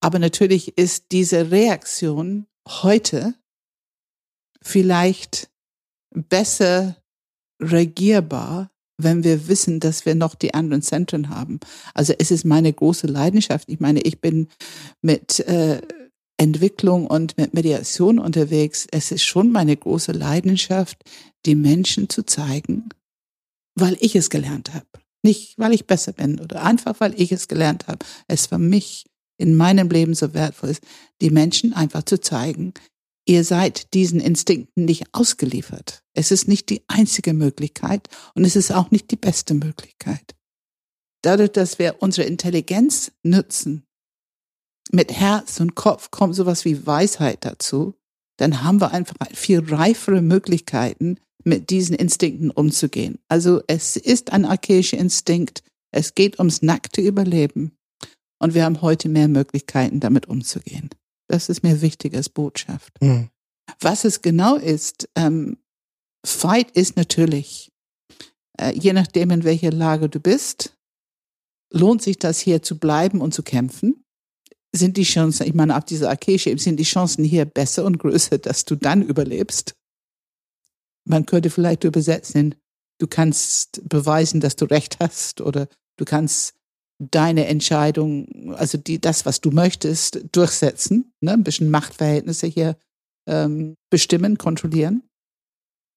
Aber 0.00 0.18
natürlich 0.18 0.78
ist 0.78 1.06
diese 1.12 1.50
Reaktion 1.50 2.46
heute 2.68 3.34
vielleicht 4.62 5.50
besser 6.14 6.96
regierbar, 7.60 8.70
wenn 9.00 9.24
wir 9.24 9.48
wissen, 9.48 9.80
dass 9.80 10.06
wir 10.06 10.14
noch 10.14 10.34
die 10.34 10.54
anderen 10.54 10.82
Zentren 10.82 11.28
haben. 11.28 11.60
Also 11.94 12.12
es 12.18 12.30
ist 12.30 12.44
meine 12.44 12.72
große 12.72 13.06
Leidenschaft. 13.06 13.68
Ich 13.68 13.80
meine, 13.80 14.00
ich 14.00 14.20
bin 14.20 14.48
mit 15.02 15.40
äh, 15.40 15.80
Entwicklung 16.36 17.06
und 17.06 17.36
mit 17.36 17.54
Mediation 17.54 18.18
unterwegs. 18.18 18.86
Es 18.90 19.12
ist 19.12 19.24
schon 19.24 19.50
meine 19.50 19.76
große 19.76 20.12
Leidenschaft, 20.12 21.02
die 21.46 21.54
Menschen 21.54 22.08
zu 22.08 22.24
zeigen, 22.24 22.88
weil 23.74 23.96
ich 24.00 24.16
es 24.16 24.30
gelernt 24.30 24.74
habe. 24.74 24.86
Nicht, 25.24 25.58
weil 25.58 25.74
ich 25.74 25.86
besser 25.86 26.12
bin 26.12 26.38
oder 26.40 26.62
einfach, 26.62 27.00
weil 27.00 27.20
ich 27.20 27.32
es 27.32 27.48
gelernt 27.48 27.88
habe. 27.88 28.04
Es 28.28 28.46
für 28.46 28.58
mich 28.58 29.06
in 29.38 29.54
meinem 29.54 29.88
Leben 29.88 30.14
so 30.14 30.34
wertvoll 30.34 30.70
ist, 30.70 30.82
die 31.20 31.30
Menschen 31.30 31.72
einfach 31.72 32.02
zu 32.02 32.20
zeigen, 32.20 32.74
ihr 33.26 33.44
seid 33.44 33.94
diesen 33.94 34.20
Instinkten 34.20 34.84
nicht 34.84 35.06
ausgeliefert. 35.12 36.02
Es 36.14 36.30
ist 36.30 36.48
nicht 36.48 36.68
die 36.70 36.82
einzige 36.88 37.32
Möglichkeit 37.32 38.08
und 38.34 38.44
es 38.44 38.56
ist 38.56 38.72
auch 38.72 38.90
nicht 38.90 39.10
die 39.10 39.16
beste 39.16 39.54
Möglichkeit. 39.54 40.34
Dadurch, 41.22 41.52
dass 41.52 41.78
wir 41.78 41.96
unsere 42.00 42.26
Intelligenz 42.26 43.12
nutzen, 43.22 43.84
mit 44.90 45.12
Herz 45.12 45.60
und 45.60 45.74
Kopf 45.74 46.10
kommt 46.10 46.34
sowas 46.34 46.64
wie 46.64 46.86
Weisheit 46.86 47.44
dazu, 47.44 47.94
dann 48.38 48.62
haben 48.62 48.80
wir 48.80 48.92
einfach 48.92 49.16
viel 49.34 49.60
reifere 49.60 50.22
Möglichkeiten, 50.22 51.18
mit 51.44 51.70
diesen 51.70 51.96
Instinkten 51.96 52.50
umzugehen. 52.50 53.18
Also 53.28 53.62
es 53.66 53.96
ist 53.96 54.32
ein 54.32 54.44
archaischer 54.44 54.98
Instinkt. 54.98 55.62
Es 55.90 56.14
geht 56.14 56.38
ums 56.38 56.62
nackte 56.62 57.00
Überleben. 57.00 57.77
Und 58.38 58.54
wir 58.54 58.64
haben 58.64 58.82
heute 58.82 59.08
mehr 59.08 59.28
Möglichkeiten, 59.28 60.00
damit 60.00 60.26
umzugehen. 60.26 60.90
Das 61.28 61.48
ist 61.48 61.62
mir 61.62 61.80
wichtig 61.82 62.14
als 62.14 62.28
Botschaft. 62.28 62.92
Mhm. 63.00 63.30
Was 63.80 64.04
es 64.04 64.22
genau 64.22 64.56
ist, 64.56 65.08
ähm, 65.14 65.58
Fight 66.24 66.70
ist 66.72 66.96
natürlich, 66.96 67.70
äh, 68.58 68.72
je 68.72 68.92
nachdem, 68.92 69.30
in 69.30 69.44
welcher 69.44 69.72
Lage 69.72 70.08
du 70.08 70.20
bist, 70.20 70.76
lohnt 71.72 72.02
sich 72.02 72.18
das 72.18 72.38
hier 72.38 72.62
zu 72.62 72.78
bleiben 72.78 73.20
und 73.20 73.34
zu 73.34 73.42
kämpfen 73.42 74.04
sind 74.74 74.98
die 74.98 75.04
Chancen, 75.04 75.46
ich 75.46 75.54
meine, 75.54 75.76
auf 75.76 75.84
dieser 75.86 76.12
Ebene 76.12 76.58
sind 76.58 76.76
die 76.76 76.84
Chancen 76.84 77.24
hier 77.24 77.46
besser 77.46 77.86
und 77.86 77.98
größer, 77.98 78.36
dass 78.36 78.66
du 78.66 78.76
dann 78.76 79.00
überlebst. 79.00 79.74
Man 81.06 81.24
könnte 81.24 81.48
vielleicht 81.48 81.84
übersetzen 81.84 82.54
du 82.98 83.06
kannst 83.06 83.88
beweisen, 83.88 84.40
dass 84.40 84.56
du 84.56 84.66
recht 84.66 84.98
hast 85.00 85.40
oder 85.40 85.68
du 85.96 86.04
kannst 86.04 86.54
deine 86.98 87.46
Entscheidung, 87.46 88.54
also 88.54 88.76
die, 88.78 89.00
das, 89.00 89.24
was 89.24 89.40
du 89.40 89.50
möchtest, 89.50 90.20
durchsetzen, 90.32 91.12
ne? 91.20 91.32
ein 91.32 91.44
bisschen 91.44 91.70
Machtverhältnisse 91.70 92.46
hier 92.46 92.76
ähm, 93.28 93.76
bestimmen, 93.90 94.38
kontrollieren. 94.38 95.02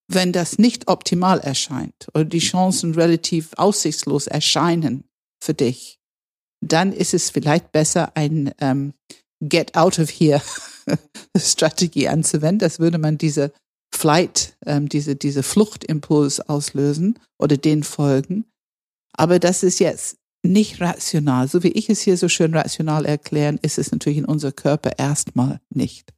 Wenn 0.08 0.32
das 0.32 0.58
nicht 0.58 0.88
optimal 0.88 1.40
erscheint 1.40 2.10
oder 2.14 2.26
die 2.26 2.40
Chancen 2.40 2.94
relativ 2.94 3.52
aussichtslos 3.56 4.28
erscheinen 4.28 5.06
für 5.42 5.54
dich, 5.54 6.00
dann 6.64 6.94
ist 6.94 7.14
es 7.14 7.30
vielleicht 7.30 7.72
besser, 7.72 8.16
ein 8.16 8.54
ähm, 8.60 8.94
Get 9.42 9.76
out 9.76 9.98
of 9.98 10.10
here 10.10 10.42
Strategie 11.38 12.08
anzuwenden. 12.08 12.60
Das 12.60 12.80
würde 12.80 13.00
man 13.00 13.18
diese 13.18 13.52
Flight, 13.94 14.56
ähm, 14.66 14.88
diese, 14.88 15.16
diese 15.16 15.42
Fluchtimpuls 15.42 16.42
auslösen 16.42 17.18
oder 17.40 17.58
den 17.58 17.84
folgen. 17.84 18.46
Aber 19.14 19.40
das 19.40 19.64
ist 19.64 19.80
jetzt 19.80 20.18
nicht 20.43 20.82
rational. 20.82 21.47
So 21.47 21.63
wie 21.63 21.69
ich 21.69 21.89
es 21.89 22.01
hier 22.01 22.17
so 22.17 22.27
schön 22.27 22.54
rational 22.54 23.06
erklären, 23.06 23.60
ist 23.62 23.77
es 23.77 23.91
natürlich 23.91 24.19
in 24.19 24.25
unser 24.25 24.51
Körper 24.51 24.97
erstmal 24.97 25.60
nicht. 25.69 26.13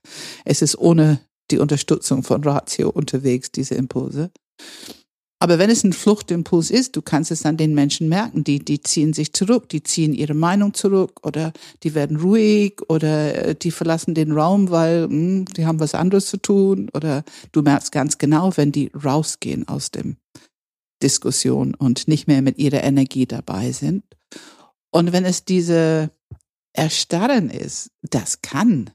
Es 0.46 0.62
ist 0.62 0.78
ohne 0.78 1.20
die 1.52 1.60
Unterstützung 1.60 2.24
von 2.24 2.44
Ratio 2.44 2.90
unterwegs, 2.90 3.52
diese 3.52 3.76
Impulse. 3.76 4.32
Aber 5.44 5.60
wenn 5.60 5.70
es 5.70 5.84
ein 5.84 5.92
Fluchtimpuls 5.92 6.72
ist, 6.72 6.96
du 6.96 7.02
kannst 7.02 7.30
es 7.30 7.46
an 7.46 7.58
den 7.58 7.74
Menschen 7.74 8.08
merken, 8.08 8.46
die, 8.46 8.60
die 8.64 8.82
ziehen 8.82 9.12
sich 9.12 9.34
zurück, 9.34 9.68
die 9.68 9.84
ziehen 9.84 10.14
ihre 10.14 10.36
Meinung 10.36 10.74
zurück 10.74 11.20
oder 11.22 11.52
die 11.84 11.94
werden 11.96 12.16
ruhig 12.16 12.80
oder 12.88 13.48
äh, 13.50 13.54
die 13.54 13.72
verlassen 13.72 14.14
den 14.14 14.32
Raum, 14.32 14.70
weil 14.70 15.10
mh, 15.10 15.10
hm, 15.10 15.46
die 15.48 15.66
haben 15.66 15.82
was 15.82 15.96
anderes 15.96 16.28
zu 16.28 16.38
tun 16.38 16.90
oder 16.94 17.26
du 17.52 17.62
merkst 17.62 17.92
ganz 17.92 18.18
genau, 18.18 18.56
wenn 18.56 18.72
die 18.72 18.90
rausgehen 18.96 19.68
aus 19.68 19.92
dem 19.92 20.16
Diskussion 21.04 21.76
und 21.76 22.08
nicht 22.08 22.28
mehr 22.28 22.42
mit 22.42 22.58
ihrer 22.58 22.84
Energie 22.84 23.26
dabei 23.26 23.72
sind. 23.72 24.04
Und 24.92 25.12
wenn 25.12 25.26
es 25.26 25.46
diese 25.46 26.12
Erstarren 26.74 27.50
ist, 27.50 27.92
das 28.02 28.42
kann 28.42 28.90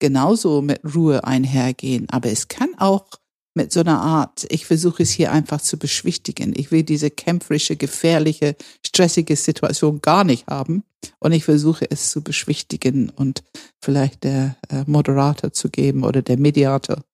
genauso 0.00 0.62
mit 0.62 0.80
Ruhe 0.94 1.24
einhergehen, 1.24 2.08
aber 2.10 2.30
es 2.30 2.48
kann 2.48 2.70
auch 2.78 3.06
mit 3.54 3.72
so 3.72 3.80
einer 3.80 4.00
Art, 4.00 4.46
ich 4.48 4.66
versuche 4.66 5.04
es 5.04 5.10
hier 5.10 5.30
einfach 5.30 5.60
zu 5.60 5.78
beschwichtigen. 5.78 6.52
Ich 6.56 6.72
will 6.72 6.82
diese 6.82 7.10
kämpferische, 7.10 7.76
gefährliche, 7.76 8.56
stressige 8.84 9.36
Situation 9.36 10.00
gar 10.00 10.24
nicht 10.24 10.48
haben. 10.48 10.82
Und 11.20 11.32
ich 11.32 11.44
versuche 11.44 11.88
es 11.88 12.10
zu 12.10 12.22
beschwichtigen 12.22 13.10
und 13.10 13.44
vielleicht 13.80 14.24
der 14.24 14.56
äh, 14.70 14.82
Moderator 14.86 15.52
zu 15.52 15.68
geben 15.70 16.02
oder 16.02 16.22
der 16.22 16.38
Mediator 16.38 17.04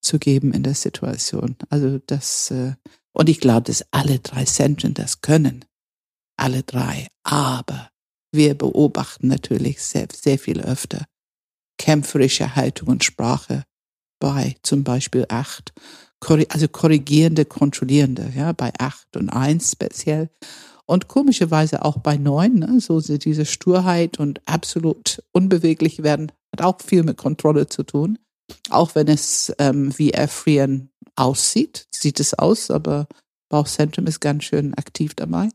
zu 0.00 0.18
geben 0.18 0.52
in 0.54 0.62
der 0.62 0.74
Situation. 0.74 1.56
Also 1.68 2.00
das, 2.06 2.50
äh, 2.50 2.72
und 3.12 3.28
ich 3.28 3.40
glaube, 3.40 3.62
dass 3.62 3.84
alle 3.90 4.18
drei 4.18 4.44
Zentren 4.44 4.94
das 4.94 5.20
können. 5.20 5.64
Alle 6.36 6.62
drei. 6.62 7.08
Aber 7.22 7.90
wir 8.32 8.56
beobachten 8.56 9.28
natürlich 9.28 9.82
sehr, 9.82 10.08
sehr 10.12 10.38
viel 10.38 10.60
öfter 10.60 11.04
kämpferische 11.78 12.54
Haltung 12.54 12.88
und 12.88 13.04
Sprache 13.04 13.64
bei 14.20 14.54
zum 14.62 14.84
Beispiel 14.84 15.26
acht, 15.28 15.72
also 16.48 16.68
korrigierende, 16.68 17.44
kontrollierende, 17.44 18.32
ja, 18.36 18.52
bei 18.52 18.72
acht 18.78 19.16
und 19.16 19.28
eins 19.30 19.72
speziell. 19.72 20.30
Und 20.86 21.08
komischerweise 21.08 21.84
auch 21.84 21.98
bei 21.98 22.16
neun, 22.16 22.60
ne, 22.60 22.80
so 22.80 23.00
diese 23.00 23.46
Sturheit 23.46 24.20
und 24.20 24.40
absolut 24.46 25.22
unbeweglich 25.32 26.04
werden, 26.04 26.30
hat 26.52 26.62
auch 26.62 26.80
viel 26.80 27.02
mit 27.02 27.16
Kontrolle 27.16 27.66
zu 27.66 27.82
tun. 27.82 28.18
Auch 28.70 28.94
wenn 28.94 29.08
es 29.08 29.52
ähm, 29.58 29.96
wie 29.98 30.12
erfrieren 30.12 30.91
aussieht, 31.22 31.86
sieht 31.90 32.20
es 32.20 32.34
aus, 32.34 32.70
aber 32.70 33.06
Bauchzentrum 33.48 34.06
ist 34.06 34.20
ganz 34.20 34.44
schön 34.44 34.74
aktiv 34.74 35.14
dabei. 35.14 35.48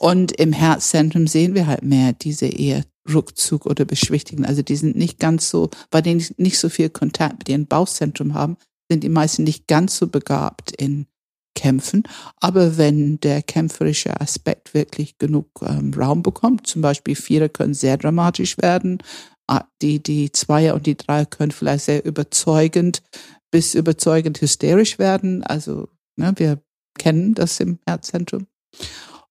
Und 0.00 0.32
im 0.32 0.52
Herzzentrum 0.52 1.26
sehen 1.26 1.54
wir 1.54 1.66
halt 1.66 1.82
mehr 1.82 2.12
diese 2.12 2.46
eher 2.46 2.84
Rückzug 3.12 3.66
oder 3.66 3.84
beschwichtigen. 3.84 4.44
Also 4.44 4.62
die 4.62 4.76
sind 4.76 4.96
nicht 4.96 5.18
ganz 5.18 5.50
so, 5.50 5.70
bei 5.90 6.00
denen 6.00 6.24
nicht 6.36 6.58
so 6.58 6.68
viel 6.68 6.90
Kontakt 6.90 7.38
mit 7.38 7.48
ihrem 7.48 7.66
Bauchzentrum 7.66 8.34
haben, 8.34 8.56
sind 8.90 9.02
die 9.02 9.08
meisten 9.08 9.44
nicht 9.44 9.66
ganz 9.66 9.96
so 9.96 10.06
begabt 10.06 10.70
in 10.72 11.06
Kämpfen. 11.54 12.04
Aber 12.40 12.78
wenn 12.78 13.18
der 13.18 13.42
kämpferische 13.42 14.20
Aspekt 14.20 14.74
wirklich 14.74 15.18
genug 15.18 15.48
ähm, 15.62 15.92
Raum 15.94 16.22
bekommt, 16.22 16.68
zum 16.68 16.82
Beispiel 16.82 17.16
Vierer 17.16 17.48
können 17.48 17.74
sehr 17.74 17.96
dramatisch 17.96 18.58
werden, 18.58 19.02
ah, 19.48 19.64
die, 19.82 20.00
die 20.00 20.30
Zweier 20.30 20.74
und 20.74 20.86
die 20.86 20.96
Dreier 20.96 21.26
können 21.26 21.50
vielleicht 21.50 21.86
sehr 21.86 22.04
überzeugend 22.04 23.02
bis 23.50 23.74
überzeugend 23.74 24.40
hysterisch 24.40 24.98
werden. 24.98 25.42
Also 25.42 25.88
ne, 26.16 26.32
wir 26.36 26.62
kennen 26.98 27.34
das 27.34 27.60
im 27.60 27.78
Herzzentrum. 27.86 28.46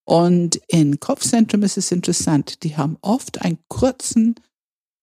Und 0.06 0.62
in 0.68 1.00
Kopfzentrum 1.00 1.64
ist 1.64 1.78
es 1.78 1.92
interessant, 1.92 2.64
die 2.64 2.78
haben 2.78 2.98
oft 3.02 3.42
einen 3.42 3.60
kurzen, 3.68 4.36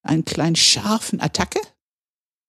einen 0.02 0.24
kleinen 0.24 0.56
scharfen 0.56 1.20
Attacke, 1.20 1.60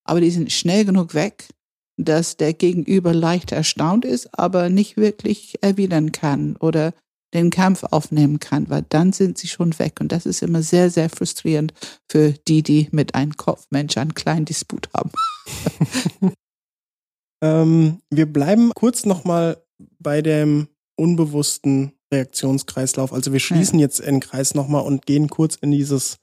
aber 0.05 0.21
die 0.21 0.31
sind 0.31 0.51
schnell 0.51 0.85
genug 0.85 1.13
weg, 1.13 1.49
dass 1.97 2.37
der 2.37 2.53
Gegenüber 2.53 3.13
leicht 3.13 3.51
erstaunt 3.51 4.05
ist, 4.05 4.37
aber 4.37 4.69
nicht 4.69 4.95
wirklich 4.97 5.61
erwidern 5.61 6.11
kann 6.11 6.55
oder 6.57 6.93
den 7.33 7.49
Kampf 7.49 7.83
aufnehmen 7.83 8.39
kann, 8.39 8.69
weil 8.69 8.85
dann 8.87 9.11
sind 9.11 9.37
sie 9.37 9.47
schon 9.47 9.77
weg. 9.77 9.99
Und 9.99 10.11
das 10.11 10.25
ist 10.25 10.41
immer 10.41 10.61
sehr, 10.61 10.89
sehr 10.89 11.09
frustrierend 11.09 11.73
für 12.09 12.31
die, 12.47 12.63
die 12.63 12.87
mit 12.91 13.15
einem 13.15 13.35
Kopfmensch 13.35 13.97
einen 13.97 14.13
kleinen 14.13 14.45
Disput 14.45 14.89
haben. 14.93 15.11
ähm, 17.41 17.99
wir 18.09 18.31
bleiben 18.31 18.71
kurz 18.75 19.05
nochmal 19.05 19.57
bei 19.99 20.21
dem 20.21 20.67
unbewussten 20.95 21.93
Reaktionskreislauf. 22.11 23.13
Also 23.13 23.33
wir 23.33 23.39
schließen 23.39 23.79
jetzt 23.79 24.05
den 24.05 24.19
Kreis 24.19 24.55
nochmal 24.55 24.83
und 24.83 25.05
gehen 25.05 25.29
kurz 25.29 25.55
in 25.55 25.71
dieses, 25.71 26.17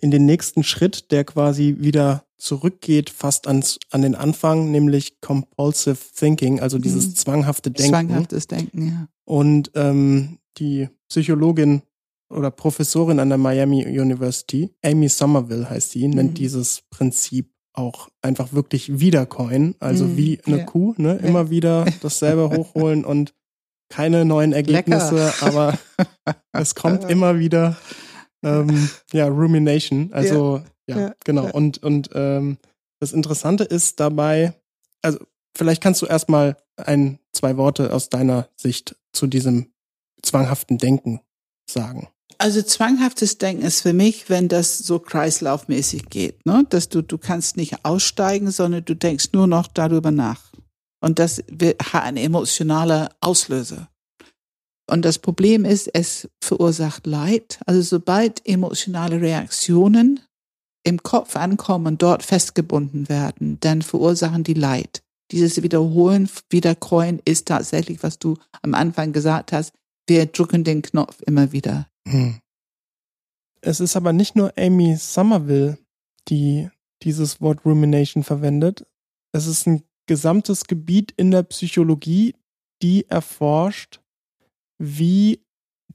in 0.00 0.10
den 0.10 0.26
nächsten 0.26 0.62
Schritt, 0.62 1.10
der 1.10 1.24
quasi 1.24 1.76
wieder 1.78 2.24
zurückgeht, 2.36 3.10
fast 3.10 3.46
ans, 3.46 3.78
an 3.90 4.02
den 4.02 4.14
Anfang, 4.14 4.70
nämlich 4.70 5.20
Compulsive 5.20 5.98
Thinking, 6.14 6.60
also 6.60 6.78
dieses 6.78 7.08
mhm. 7.08 7.14
zwanghafte 7.14 7.70
Denken. 7.70 7.92
Zwanghaftes 7.92 8.46
Denken, 8.46 8.88
ja. 8.88 9.08
Und 9.24 9.70
ähm, 9.74 10.38
die 10.58 10.88
Psychologin 11.08 11.82
oder 12.30 12.50
Professorin 12.50 13.20
an 13.20 13.28
der 13.28 13.38
Miami 13.38 13.86
University, 13.86 14.74
Amy 14.82 15.08
Somerville 15.08 15.68
heißt 15.68 15.90
sie, 15.90 16.08
mhm. 16.08 16.14
nennt 16.14 16.38
dieses 16.38 16.82
Prinzip 16.90 17.52
auch 17.72 18.08
einfach 18.22 18.52
wirklich 18.52 19.00
wiedercoin, 19.00 19.74
also 19.78 20.04
mhm. 20.04 20.16
wie 20.16 20.40
eine 20.44 20.58
ja. 20.58 20.64
Kuh, 20.64 20.94
ne? 20.96 21.16
Immer 21.16 21.50
wieder 21.50 21.84
dasselbe 22.02 22.50
hochholen 22.50 23.04
und 23.04 23.34
keine 23.88 24.24
neuen 24.24 24.52
Ergebnisse, 24.52 25.16
Lecker. 25.16 25.46
aber 25.46 25.78
es 26.52 26.74
kommt 26.74 27.08
immer 27.10 27.38
wieder 27.38 27.76
ähm, 28.42 28.88
ja 29.12 29.26
Rumination. 29.26 30.10
Also 30.12 30.62
ja, 30.88 30.98
ja 30.98 31.14
genau. 31.24 31.44
Ja. 31.44 31.50
Und 31.50 31.82
und 31.82 32.10
ähm, 32.14 32.58
das 33.00 33.12
Interessante 33.12 33.64
ist 33.64 34.00
dabei, 34.00 34.54
also 35.02 35.18
vielleicht 35.56 35.82
kannst 35.82 36.02
du 36.02 36.06
erstmal 36.06 36.56
ein 36.76 37.18
zwei 37.32 37.56
Worte 37.56 37.92
aus 37.92 38.08
deiner 38.08 38.48
Sicht 38.56 38.96
zu 39.12 39.26
diesem 39.26 39.72
zwanghaften 40.22 40.78
Denken 40.78 41.20
sagen. 41.68 42.08
Also 42.40 42.62
zwanghaftes 42.62 43.36
Denken 43.36 43.66
ist 43.66 43.82
für 43.82 43.92
mich, 43.92 44.30
wenn 44.30 44.48
das 44.48 44.78
so 44.78 44.98
kreislaufmäßig 44.98 46.08
geht, 46.08 46.46
ne? 46.46 46.64
dass 46.70 46.88
du 46.88 47.02
du 47.02 47.18
kannst 47.18 47.58
nicht 47.58 47.84
aussteigen, 47.84 48.50
sondern 48.50 48.82
du 48.82 48.96
denkst 48.96 49.32
nur 49.34 49.46
noch 49.46 49.66
darüber 49.66 50.10
nach. 50.10 50.50
Und 51.02 51.18
das 51.18 51.44
hat 51.92 52.02
einen 52.02 52.16
emotionalen 52.16 53.08
Auslöser. 53.20 53.90
Und 54.90 55.04
das 55.04 55.18
Problem 55.18 55.66
ist, 55.66 55.88
es 55.92 56.30
verursacht 56.42 57.06
Leid. 57.06 57.60
Also 57.66 57.82
sobald 57.82 58.46
emotionale 58.48 59.20
Reaktionen 59.20 60.20
im 60.82 61.02
Kopf 61.02 61.36
ankommen, 61.36 61.98
dort 61.98 62.22
festgebunden 62.22 63.10
werden, 63.10 63.58
dann 63.60 63.82
verursachen 63.82 64.44
die 64.44 64.54
Leid. 64.54 65.02
Dieses 65.30 65.62
Wiederholen, 65.62 66.28
Wiederkäuen 66.48 67.20
ist 67.22 67.48
tatsächlich, 67.48 68.02
was 68.02 68.18
du 68.18 68.38
am 68.62 68.72
Anfang 68.72 69.12
gesagt 69.12 69.52
hast. 69.52 69.74
Wir 70.08 70.24
drücken 70.24 70.64
den 70.64 70.80
Knopf 70.80 71.20
immer 71.26 71.52
wieder. 71.52 71.89
Hm. 72.10 72.40
Es 73.60 73.80
ist 73.80 73.96
aber 73.96 74.12
nicht 74.12 74.36
nur 74.36 74.52
Amy 74.58 74.96
Somerville, 74.96 75.78
die 76.28 76.68
dieses 77.02 77.40
Wort 77.40 77.64
Rumination 77.64 78.24
verwendet. 78.24 78.86
Es 79.32 79.46
ist 79.46 79.66
ein 79.66 79.82
gesamtes 80.06 80.64
Gebiet 80.64 81.12
in 81.16 81.30
der 81.30 81.42
Psychologie, 81.44 82.34
die 82.82 83.08
erforscht, 83.08 84.00
wie 84.78 85.40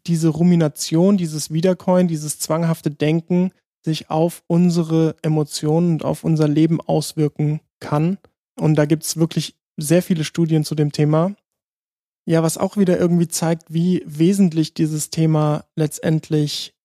diese 0.07 0.29
Rumination, 0.29 1.17
dieses 1.17 1.51
Wiedercoin, 1.51 2.07
dieses 2.07 2.39
zwanghafte 2.39 2.91
Denken 2.91 3.51
sich 3.83 4.09
auf 4.09 4.43
unsere 4.47 5.15
Emotionen 5.21 5.93
und 5.93 6.05
auf 6.05 6.23
unser 6.23 6.47
Leben 6.47 6.81
auswirken 6.81 7.61
kann. 7.79 8.17
Und 8.59 8.75
da 8.75 8.85
gibt 8.85 9.03
es 9.03 9.17
wirklich 9.17 9.55
sehr 9.77 10.01
viele 10.01 10.23
Studien 10.23 10.63
zu 10.63 10.75
dem 10.75 10.91
Thema. 10.91 11.35
Ja, 12.25 12.41
was 12.41 12.57
auch 12.57 12.75
wieder 12.77 12.99
irgendwie 12.99 13.27
zeigt, 13.27 13.71
wie 13.71 14.03
wesentlich 14.05 14.73
dieses 14.73 15.11
Thema 15.11 15.65
letztendlich 15.75 16.75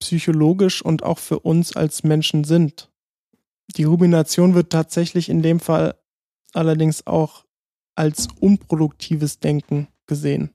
psychologisch 0.00 0.82
und 0.82 1.02
auch 1.02 1.18
für 1.18 1.40
uns 1.40 1.76
als 1.76 2.02
Menschen 2.02 2.44
sind. 2.44 2.90
Die 3.76 3.84
Rumination 3.84 4.54
wird 4.54 4.70
tatsächlich 4.70 5.28
in 5.28 5.42
dem 5.42 5.60
Fall 5.60 5.94
allerdings 6.54 7.06
auch 7.06 7.44
als 7.94 8.28
unproduktives 8.40 9.38
Denken 9.40 9.88
gesehen. 10.06 10.50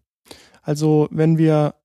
Also 0.63 1.08
wenn 1.12 1.38
wir 1.38 1.75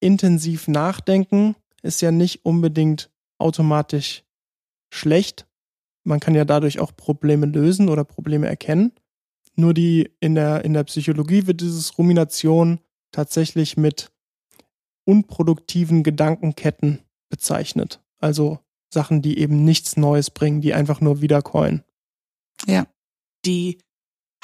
intensiv 0.00 0.68
nachdenken, 0.68 1.56
ist 1.82 2.02
ja 2.02 2.10
nicht 2.10 2.44
unbedingt 2.44 3.10
automatisch 3.38 4.24
schlecht. 4.92 5.46
Man 6.04 6.20
kann 6.20 6.34
ja 6.34 6.44
dadurch 6.44 6.78
auch 6.80 6.94
Probleme 6.94 7.46
lösen 7.46 7.88
oder 7.88 8.04
Probleme 8.04 8.46
erkennen. 8.46 8.92
Nur 9.58 9.74
die 9.74 10.12
in 10.20 10.36
der, 10.36 10.64
in 10.64 10.72
der 10.72 10.84
Psychologie 10.84 11.48
wird 11.48 11.60
dieses 11.60 11.98
Rumination 11.98 12.78
tatsächlich 13.10 13.76
mit 13.76 14.12
unproduktiven 15.04 16.04
Gedankenketten 16.04 17.00
bezeichnet. 17.28 18.00
Also 18.20 18.60
Sachen, 18.94 19.20
die 19.20 19.38
eben 19.38 19.64
nichts 19.64 19.96
Neues 19.96 20.30
bringen, 20.30 20.60
die 20.60 20.74
einfach 20.74 21.00
nur 21.00 21.22
wiederkäuen. 21.22 21.82
Ja. 22.66 22.86
Die 23.44 23.78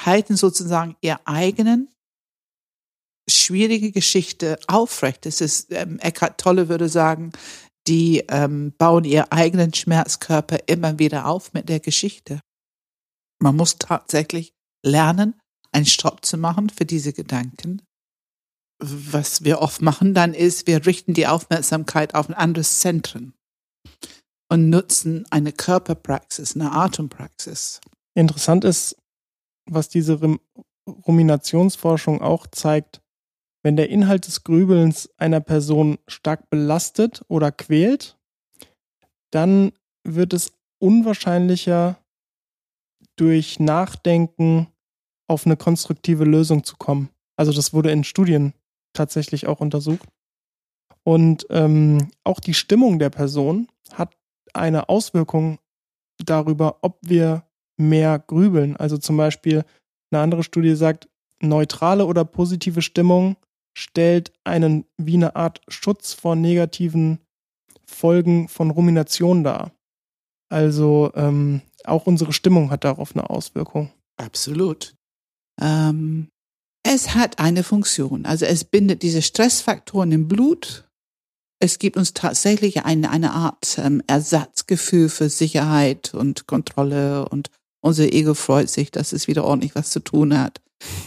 halten 0.01 0.35
sozusagen 0.35 0.97
ihr 0.99 1.19
eigenen 1.25 1.87
schwierige 3.29 3.91
Geschichte 3.91 4.59
aufrecht. 4.67 5.25
Es 5.25 5.39
ist, 5.39 5.71
ähm, 5.71 5.97
Eckhart 5.99 6.39
Tolle 6.39 6.67
würde 6.67 6.89
sagen, 6.89 7.31
die 7.87 8.25
ähm, 8.27 8.73
bauen 8.77 9.05
ihr 9.05 9.31
eigenen 9.31 9.73
Schmerzkörper 9.73 10.67
immer 10.67 10.99
wieder 10.99 11.27
auf 11.27 11.53
mit 11.53 11.69
der 11.69 11.79
Geschichte. 11.79 12.41
Man 13.39 13.55
muss 13.55 13.77
tatsächlich 13.77 14.55
lernen, 14.85 15.35
einen 15.71 15.85
Stopp 15.85 16.25
zu 16.25 16.37
machen 16.37 16.69
für 16.69 16.85
diese 16.85 17.11
Gedanken. 17.11 17.81
Was 18.79 19.43
wir 19.43 19.59
oft 19.59 19.81
machen 19.81 20.13
dann 20.13 20.33
ist, 20.33 20.67
wir 20.67 20.85
richten 20.85 21.13
die 21.13 21.27
Aufmerksamkeit 21.27 22.15
auf 22.15 22.29
ein 22.29 22.33
anderes 22.33 22.79
Zentrum 22.79 23.33
und 24.49 24.69
nutzen 24.69 25.25
eine 25.31 25.51
Körperpraxis, 25.51 26.55
eine 26.55 26.71
Atempraxis. 26.71 27.81
Interessant 28.15 28.63
ist, 28.63 28.97
was 29.69 29.89
diese 29.89 30.19
Ruminationsforschung 30.87 32.21
auch 32.21 32.47
zeigt, 32.47 33.01
wenn 33.63 33.77
der 33.77 33.89
Inhalt 33.89 34.27
des 34.27 34.43
Grübelns 34.43 35.09
einer 35.17 35.41
Person 35.41 35.97
stark 36.07 36.49
belastet 36.49 37.23
oder 37.27 37.51
quält, 37.51 38.17
dann 39.31 39.71
wird 40.03 40.33
es 40.33 40.51
unwahrscheinlicher, 40.79 41.97
durch 43.17 43.59
Nachdenken 43.59 44.67
auf 45.27 45.45
eine 45.45 45.57
konstruktive 45.57 46.23
Lösung 46.23 46.63
zu 46.63 46.75
kommen. 46.77 47.09
Also 47.37 47.51
das 47.51 47.73
wurde 47.73 47.91
in 47.91 48.03
Studien 48.03 48.53
tatsächlich 48.93 49.47
auch 49.47 49.59
untersucht. 49.59 50.07
Und 51.03 51.45
ähm, 51.49 52.09
auch 52.23 52.39
die 52.39 52.53
Stimmung 52.53 52.99
der 52.99 53.09
Person 53.09 53.67
hat 53.93 54.15
eine 54.53 54.89
Auswirkung 54.89 55.59
darüber, 56.23 56.77
ob 56.81 56.97
wir 57.01 57.43
mehr 57.77 58.19
grübeln. 58.19 58.75
Also 58.77 58.97
zum 58.97 59.17
Beispiel 59.17 59.63
eine 60.11 60.21
andere 60.21 60.43
Studie 60.43 60.75
sagt, 60.75 61.09
neutrale 61.41 62.05
oder 62.05 62.25
positive 62.25 62.81
Stimmung 62.81 63.35
stellt 63.77 64.31
einen 64.43 64.85
wie 64.97 65.15
eine 65.15 65.35
Art 65.35 65.61
Schutz 65.67 66.13
vor 66.13 66.35
negativen 66.35 67.19
Folgen 67.85 68.47
von 68.47 68.71
Rumination 68.71 69.43
dar. 69.43 69.71
Also 70.49 71.11
ähm, 71.15 71.61
auch 71.83 72.07
unsere 72.07 72.33
Stimmung 72.33 72.71
hat 72.71 72.83
darauf 72.83 73.15
eine 73.15 73.29
Auswirkung. 73.29 73.91
Absolut. 74.17 74.94
Ähm, 75.61 76.29
es 76.83 77.15
hat 77.15 77.39
eine 77.39 77.63
Funktion. 77.63 78.25
Also 78.25 78.45
es 78.45 78.63
bindet 78.63 79.01
diese 79.01 79.21
Stressfaktoren 79.21 80.11
im 80.11 80.27
Blut. 80.27 80.87
Es 81.59 81.79
gibt 81.79 81.97
uns 81.97 82.13
tatsächlich 82.13 82.85
eine, 82.85 83.09
eine 83.09 83.31
Art 83.31 83.77
ähm, 83.77 84.03
Ersatzgefühl 84.07 85.09
für 85.09 85.29
Sicherheit 85.29 86.13
und 86.13 86.47
Kontrolle 86.47 87.27
und 87.29 87.49
unser 87.81 88.11
Ego 88.11 88.33
freut 88.33 88.69
sich, 88.69 88.91
dass 88.91 89.13
es 89.13 89.27
wieder 89.27 89.43
ordentlich 89.43 89.75
was 89.75 89.91
zu 89.91 89.99
tun 89.99 90.37
hat 90.37 90.61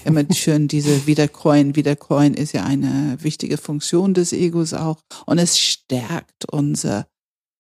immer 0.05 0.25
schön 0.35 0.69
diese 0.69 1.07
Wiedercoin. 1.07 1.77
Wiedercoin 1.77 2.35
ist 2.35 2.53
ja 2.53 2.65
eine 2.65 3.17
wichtige 3.21 3.57
Funktion 3.59 4.15
des 4.15 4.33
Egos 4.33 4.75
auch. 4.75 4.99
Und 5.27 5.39
es 5.39 5.59
stärkt 5.59 6.51
unser, 6.51 7.07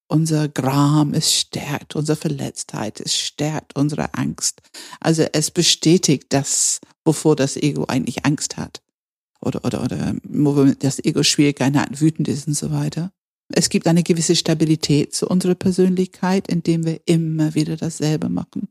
unser 0.09 0.49
Gram, 0.49 1.15
es 1.15 1.33
stärkt 1.33 1.95
unsere 1.95 2.17
Verletztheit, 2.17 3.01
es 3.01 3.17
stärkt 3.17 3.77
unsere 3.77 4.15
Angst. 4.15 4.63
Also 5.01 5.25
es 5.33 5.51
bestätigt 5.51 6.27
das, 6.31 6.81
wovor 7.05 7.37
das 7.37 7.57
Ego 7.57 7.85
eigentlich 7.85 8.25
Angst 8.25 8.57
hat. 8.57 8.83
Oder, 9.41 9.65
oder, 9.65 9.85
oder, 9.85 10.15
wo 10.25 10.65
das 10.65 10.99
Ego 11.05 11.23
Schwierigkeiten 11.23 11.79
hat, 11.79 12.01
wütend 12.01 12.27
ist 12.29 12.49
und 12.49 12.55
so 12.55 12.73
weiter. 12.73 13.13
Es 13.55 13.69
gibt 13.69 13.87
eine 13.87 14.03
gewisse 14.03 14.35
Stabilität 14.35 15.15
zu 15.15 15.29
unserer 15.29 15.55
Persönlichkeit, 15.55 16.49
indem 16.49 16.85
wir 16.85 17.01
immer 17.07 17.55
wieder 17.55 17.77
dasselbe 17.77 18.29
machen. 18.29 18.69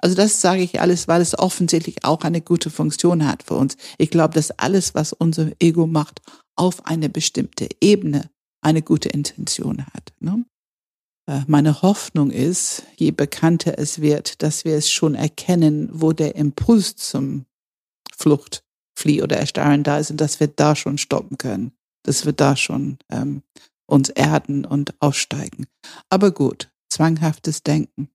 Also 0.00 0.14
das 0.14 0.40
sage 0.40 0.62
ich 0.62 0.80
alles, 0.80 1.08
weil 1.08 1.20
es 1.20 1.38
offensichtlich 1.38 2.04
auch 2.04 2.22
eine 2.22 2.40
gute 2.40 2.70
Funktion 2.70 3.26
hat 3.26 3.42
für 3.42 3.54
uns. 3.54 3.76
Ich 3.98 4.10
glaube, 4.10 4.34
dass 4.34 4.52
alles, 4.52 4.94
was 4.94 5.12
unser 5.12 5.50
Ego 5.60 5.86
macht, 5.86 6.22
auf 6.56 6.86
eine 6.86 7.08
bestimmte 7.08 7.68
Ebene 7.80 8.30
eine 8.60 8.82
gute 8.82 9.08
Intention 9.08 9.84
hat. 9.86 10.12
Ne? 10.20 10.44
Äh, 11.28 11.42
meine 11.46 11.82
Hoffnung 11.82 12.30
ist, 12.30 12.84
je 12.96 13.10
bekannter 13.10 13.78
es 13.78 14.00
wird, 14.00 14.42
dass 14.42 14.64
wir 14.64 14.76
es 14.76 14.90
schon 14.90 15.14
erkennen, 15.14 15.88
wo 15.92 16.12
der 16.12 16.36
Impuls 16.36 16.96
zum 16.96 17.46
Flucht, 18.16 18.64
Flieh 18.98 19.22
oder 19.22 19.36
Erstarren 19.36 19.84
da 19.84 19.98
ist 19.98 20.10
und 20.10 20.20
dass 20.20 20.40
wir 20.40 20.48
da 20.48 20.74
schon 20.74 20.98
stoppen 20.98 21.38
können, 21.38 21.72
dass 22.02 22.26
wir 22.26 22.32
da 22.32 22.56
schon 22.56 22.98
ähm, 23.10 23.42
uns 23.86 24.08
erden 24.08 24.64
und 24.64 24.94
aussteigen. 25.00 25.66
Aber 26.10 26.32
gut, 26.32 26.70
zwanghaftes 26.90 27.62
Denken. 27.62 28.10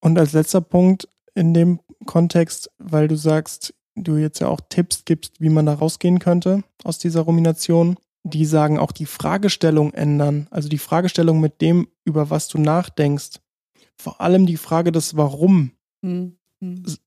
Und 0.00 0.18
als 0.18 0.32
letzter 0.32 0.60
Punkt, 0.60 1.08
in 1.34 1.54
dem 1.54 1.80
Kontext, 2.04 2.70
weil 2.78 3.08
du 3.08 3.16
sagst, 3.16 3.74
du 3.94 4.16
jetzt 4.16 4.40
ja 4.40 4.48
auch 4.48 4.60
Tipps 4.68 5.04
gibst, 5.04 5.40
wie 5.40 5.48
man 5.48 5.66
da 5.66 5.74
rausgehen 5.74 6.18
könnte 6.18 6.62
aus 6.84 6.98
dieser 6.98 7.22
Rumination. 7.22 7.96
Die 8.24 8.44
sagen 8.44 8.78
auch 8.78 8.92
die 8.92 9.06
Fragestellung 9.06 9.94
ändern, 9.94 10.48
also 10.50 10.68
die 10.68 10.78
Fragestellung 10.78 11.40
mit 11.40 11.60
dem, 11.60 11.88
über 12.04 12.30
was 12.30 12.48
du 12.48 12.58
nachdenkst. 12.58 13.40
Vor 13.96 14.20
allem 14.20 14.46
die 14.46 14.56
Frage 14.56 14.92
des 14.92 15.16
Warum 15.16 15.72
mhm. 16.02 16.36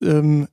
ähm, 0.01 0.47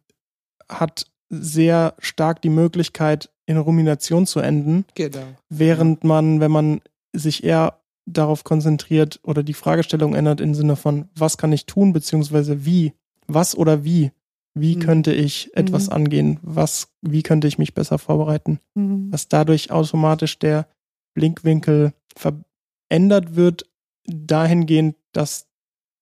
hat 0.69 1.07
sehr 1.31 1.95
stark 1.99 2.43
die 2.43 2.51
Möglichkeit, 2.51 3.31
in 3.47 3.57
Rumination 3.57 4.27
zu 4.27 4.41
enden. 4.41 4.85
Genau. 4.95 5.25
Während 5.49 6.05
man, 6.05 6.41
wenn 6.41 6.51
man 6.51 6.81
sich 7.15 7.45
eher 7.45 7.81
darauf 8.05 8.45
konzentriert 8.45 9.21
oder 9.23 9.43
die 9.43 9.55
Fragestellung 9.55 10.15
ändert 10.15 10.41
im 10.41 10.55
Sinne 10.55 10.77
von, 10.77 11.09
was 11.15 11.39
kann 11.39 11.53
ich 11.53 11.67
tun, 11.67 11.93
beziehungsweise 11.93 12.65
wie 12.65 12.93
was 13.27 13.57
oder 13.57 13.85
wie? 13.85 14.13
Wie 14.61 14.77
mhm. 14.77 14.81
könnte 14.81 15.13
ich 15.13 15.51
etwas 15.55 15.87
mhm. 15.87 15.93
angehen? 15.93 16.39
Was, 16.43 16.89
wie 17.03 17.23
könnte 17.23 17.49
ich 17.49 17.59
mich 17.59 17.75
besser 17.75 17.99
vorbereiten? 17.99 18.61
Mhm. 18.75 19.11
Dass 19.11 19.29
dadurch 19.29 19.71
automatisch 19.71 20.39
der 20.39 20.69
Blinkwinkel 21.15 21.93
verändert 22.17 23.37
wird, 23.37 23.69
dahingehend, 24.07 24.97
dass 25.13 25.47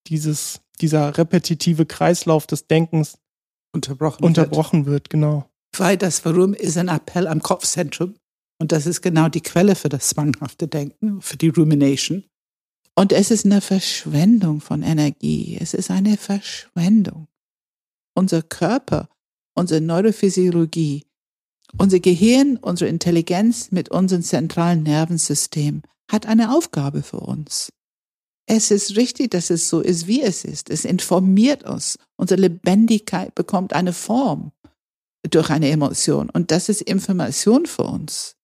dieses, 0.06 0.60
dieser 0.80 1.16
repetitive 1.16 1.86
Kreislauf 1.86 2.46
des 2.46 2.66
Denkens 2.66 3.18
unterbrochen, 3.72 4.24
unterbrochen 4.24 4.86
wird. 4.86 4.92
wird. 4.92 5.10
genau. 5.10 5.50
Weil 5.76 5.96
das 5.96 6.24
Warum 6.24 6.54
ist 6.54 6.78
ein 6.78 6.88
Appell 6.88 7.26
am 7.26 7.42
Kopfzentrum. 7.42 8.14
Und 8.58 8.72
das 8.72 8.86
ist 8.86 9.02
genau 9.02 9.28
die 9.28 9.42
Quelle 9.42 9.74
für 9.74 9.90
das 9.90 10.08
zwanghafte 10.08 10.66
Denken, 10.66 11.20
für 11.20 11.36
die 11.36 11.48
Rumination. 11.48 12.24
Und 12.94 13.12
es 13.12 13.30
ist 13.30 13.44
eine 13.44 13.60
Verschwendung 13.60 14.62
von 14.62 14.82
Energie. 14.82 15.58
Es 15.60 15.74
ist 15.74 15.90
eine 15.90 16.16
Verschwendung. 16.16 17.28
Unser 18.16 18.42
Körper, 18.42 19.08
unsere 19.54 19.80
Neurophysiologie, 19.80 21.04
unser 21.78 22.00
Gehirn, 22.00 22.56
unsere 22.56 22.88
Intelligenz 22.88 23.70
mit 23.70 23.90
unserem 23.90 24.22
zentralen 24.22 24.82
Nervensystem 24.82 25.82
hat 26.10 26.26
eine 26.26 26.54
Aufgabe 26.54 27.02
für 27.02 27.20
uns. 27.20 27.70
Es 28.48 28.70
ist 28.70 28.96
richtig, 28.96 29.32
dass 29.32 29.50
es 29.50 29.68
so 29.68 29.80
ist, 29.80 30.06
wie 30.06 30.22
es 30.22 30.44
ist. 30.44 30.70
Es 30.70 30.84
informiert 30.84 31.64
uns. 31.64 31.98
Unsere 32.16 32.40
Lebendigkeit 32.40 33.34
bekommt 33.34 33.72
eine 33.72 33.92
Form 33.92 34.52
durch 35.28 35.50
eine 35.50 35.68
Emotion. 35.68 36.30
Und 36.30 36.52
das 36.52 36.68
ist 36.68 36.82
Information 36.82 37.66
für 37.66 37.82
uns, 37.82 38.36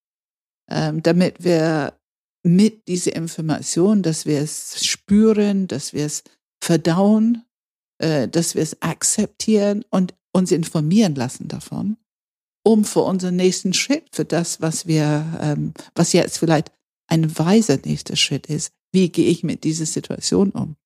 ähm, 0.68 1.02
damit 1.02 1.44
wir 1.44 1.94
mit 2.44 2.88
dieser 2.88 3.14
Information, 3.14 4.02
dass 4.02 4.26
wir 4.26 4.40
es 4.40 4.85
spüren, 4.85 5.68
dass 5.68 5.92
wir 5.92 6.04
es 6.04 6.24
verdauen, 6.62 7.44
äh, 8.02 8.28
dass 8.28 8.54
wir 8.54 8.62
es 8.62 8.82
akzeptieren 8.82 9.84
und 9.90 10.14
uns 10.32 10.50
informieren 10.50 11.14
lassen 11.14 11.48
davon, 11.48 11.96
um 12.64 12.84
für 12.84 13.02
unseren 13.02 13.36
nächsten 13.36 13.72
Schritt, 13.72 14.04
für 14.12 14.24
das, 14.24 14.60
was 14.60 14.86
wir, 14.86 15.24
ähm, 15.40 15.72
was 15.94 16.12
jetzt 16.12 16.38
vielleicht 16.38 16.72
ein 17.08 17.38
weiser 17.38 17.78
nächster 17.84 18.16
Schritt 18.16 18.46
ist, 18.46 18.72
wie 18.92 19.08
gehe 19.08 19.28
ich 19.28 19.44
mit 19.44 19.64
dieser 19.64 19.86
Situation 19.86 20.50
um? 20.50 20.76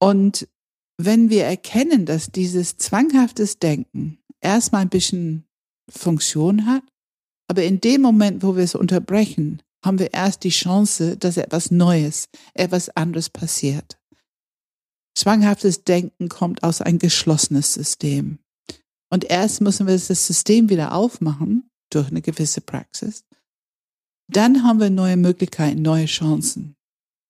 Und 0.00 0.48
wenn 0.96 1.28
wir 1.28 1.44
erkennen, 1.44 2.06
dass 2.06 2.30
dieses 2.30 2.76
zwanghaftes 2.76 3.58
Denken 3.58 4.18
erstmal 4.40 4.82
ein 4.82 4.90
bisschen 4.90 5.44
Funktion 5.90 6.66
hat, 6.66 6.84
aber 7.48 7.64
in 7.64 7.80
dem 7.80 8.00
Moment, 8.00 8.42
wo 8.42 8.56
wir 8.56 8.64
es 8.64 8.74
unterbrechen, 8.74 9.60
haben 9.84 9.98
wir 9.98 10.14
erst 10.14 10.44
die 10.44 10.50
Chance, 10.50 11.16
dass 11.16 11.36
etwas 11.36 11.70
Neues, 11.70 12.28
etwas 12.54 12.90
anderes 12.90 13.28
passiert. 13.28 13.98
Zwanghaftes 15.14 15.84
Denken 15.84 16.28
kommt 16.28 16.62
aus 16.62 16.80
ein 16.80 16.98
geschlossenes 16.98 17.72
System. 17.72 18.38
Und 19.10 19.24
erst 19.24 19.60
müssen 19.60 19.86
wir 19.86 19.94
das 19.94 20.08
System 20.26 20.68
wieder 20.68 20.92
aufmachen 20.94 21.70
durch 21.90 22.08
eine 22.08 22.22
gewisse 22.22 22.60
Praxis. 22.60 23.24
Dann 24.28 24.64
haben 24.64 24.80
wir 24.80 24.90
neue 24.90 25.16
Möglichkeiten, 25.16 25.82
neue 25.82 26.06
Chancen. 26.06 26.74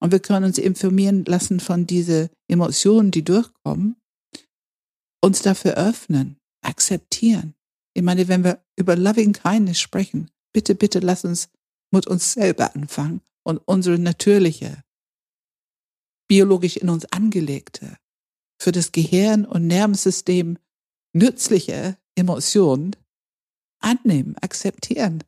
Und 0.01 0.13
wir 0.13 0.21
können 0.21 0.47
uns 0.47 0.59
informieren 0.59 1.25
lassen 1.25 1.61
von 1.61 1.87
diesen 1.87 2.31
Emotionen, 2.49 3.11
die 3.11 3.25
durchkommen, 3.25 3.97
uns 5.23 5.43
dafür 5.43 5.75
öffnen, 5.75 6.37
akzeptieren. 6.63 7.55
Ich 7.95 8.03
meine, 8.03 8.29
wenn 8.29 8.45
wir 8.45 8.63
über 8.77 8.97
Loving 8.97 9.33
Kindness 9.33 9.81
sprechen, 9.81 10.31
bitte, 10.53 10.75
bitte 10.75 11.01
lass 11.01 11.25
uns 11.25 11.49
mit 11.91 12.07
uns 12.07 12.33
selber 12.33 12.75
anfangen 12.75 13.21
und 13.45 13.59
unsere 13.67 13.99
natürliche, 13.99 14.83
biologisch 16.29 16.77
in 16.77 16.89
uns 16.89 17.05
angelegte, 17.07 17.97
für 18.61 18.73
das 18.73 18.93
Gehirn 18.93 19.45
und 19.45 19.67
Nervensystem 19.67 20.59
nützliche 21.13 21.97
Emotionen 22.17 22.97
annehmen, 23.81 24.37
akzeptieren, 24.41 25.23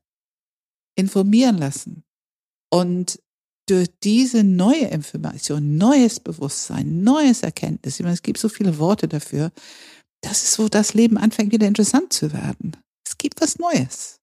informieren 0.97 1.59
lassen. 1.59 2.05
Und 2.71 3.21
durch 3.69 3.89
diese 4.03 4.45
neue 4.45 4.87
Information, 4.87 5.77
neues 5.77 6.21
Bewusstsein, 6.21 7.03
neues 7.03 7.43
Erkenntnis, 7.43 7.99
ich 7.99 8.03
meine, 8.03 8.15
es 8.15 8.23
gibt 8.23 8.39
so 8.39 8.49
viele 8.49 8.79
Worte 8.79 9.09
dafür, 9.09 9.51
das 10.23 10.45
ist, 10.45 10.59
wo 10.59 10.69
das 10.69 10.95
Leben 10.95 11.19
anfängt 11.19 11.53
wieder 11.53 11.67
interessant 11.67 12.13
zu 12.13 12.33
werden. 12.33 12.77
Es 13.07 13.19
gibt 13.19 13.41
was 13.41 13.59
Neues. 13.59 14.21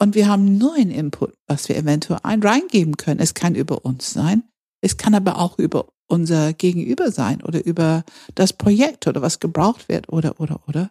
Und 0.00 0.14
wir 0.14 0.26
haben 0.26 0.58
neuen 0.58 0.90
Input, 0.90 1.34
was 1.46 1.68
wir 1.68 1.76
eventuell 1.76 2.20
ein 2.22 2.42
reingeben 2.42 2.96
können. 2.96 3.20
Es 3.20 3.34
kann 3.34 3.54
über 3.54 3.84
uns 3.84 4.10
sein, 4.10 4.42
es 4.82 4.96
kann 4.96 5.14
aber 5.14 5.38
auch 5.38 5.58
über 5.58 5.86
unser 6.08 6.52
Gegenüber 6.52 7.10
sein 7.10 7.42
oder 7.42 7.64
über 7.64 8.04
das 8.34 8.52
Projekt 8.52 9.06
oder 9.06 9.22
was 9.22 9.40
gebraucht 9.40 9.88
wird 9.88 10.10
oder, 10.10 10.38
oder, 10.40 10.60
oder. 10.68 10.90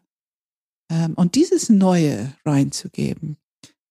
Ähm, 0.90 1.14
und 1.16 1.36
dieses 1.36 1.70
Neue 1.70 2.34
reinzugeben, 2.46 3.38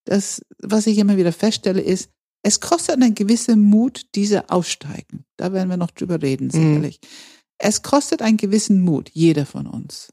das, 0.06 0.42
was 0.58 0.86
ich 0.86 0.98
immer 0.98 1.16
wieder 1.16 1.32
feststelle, 1.32 1.82
ist, 1.82 2.10
es 2.42 2.60
kostet 2.60 2.96
einen 2.96 3.14
gewissen 3.14 3.62
Mut, 3.62 4.06
diese 4.14 4.48
aussteigen. 4.48 5.24
Da 5.36 5.52
werden 5.52 5.68
wir 5.68 5.76
noch 5.76 5.90
drüber 5.90 6.20
reden, 6.20 6.46
mhm. 6.46 6.50
sicherlich. 6.50 7.00
Mhm. 7.02 7.08
Es 7.58 7.82
kostet 7.82 8.22
einen 8.22 8.38
gewissen 8.38 8.80
Mut, 8.80 9.10
jeder 9.12 9.44
von 9.44 9.66
uns. 9.66 10.12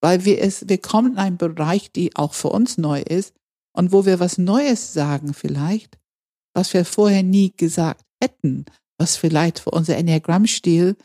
Weil 0.00 0.24
wir 0.24 0.40
es, 0.40 0.66
wir 0.66 0.78
kommen 0.78 1.12
in 1.12 1.18
einen 1.18 1.36
Bereich, 1.36 1.92
die 1.92 2.16
auch 2.16 2.32
für 2.32 2.48
uns 2.48 2.78
neu 2.78 3.02
ist 3.02 3.34
und 3.72 3.92
wo 3.92 4.06
wir 4.06 4.18
was 4.18 4.38
Neues 4.38 4.94
sagen 4.94 5.34
vielleicht, 5.34 5.98
was 6.54 6.72
wir 6.72 6.86
vorher 6.86 7.22
nie 7.22 7.52
gesagt 7.54 8.06
hätten, 8.22 8.64
was 9.00 9.16
vielleicht 9.16 9.60
für 9.60 9.70
unser 9.70 9.96
Enneagrammstil, 9.96 10.96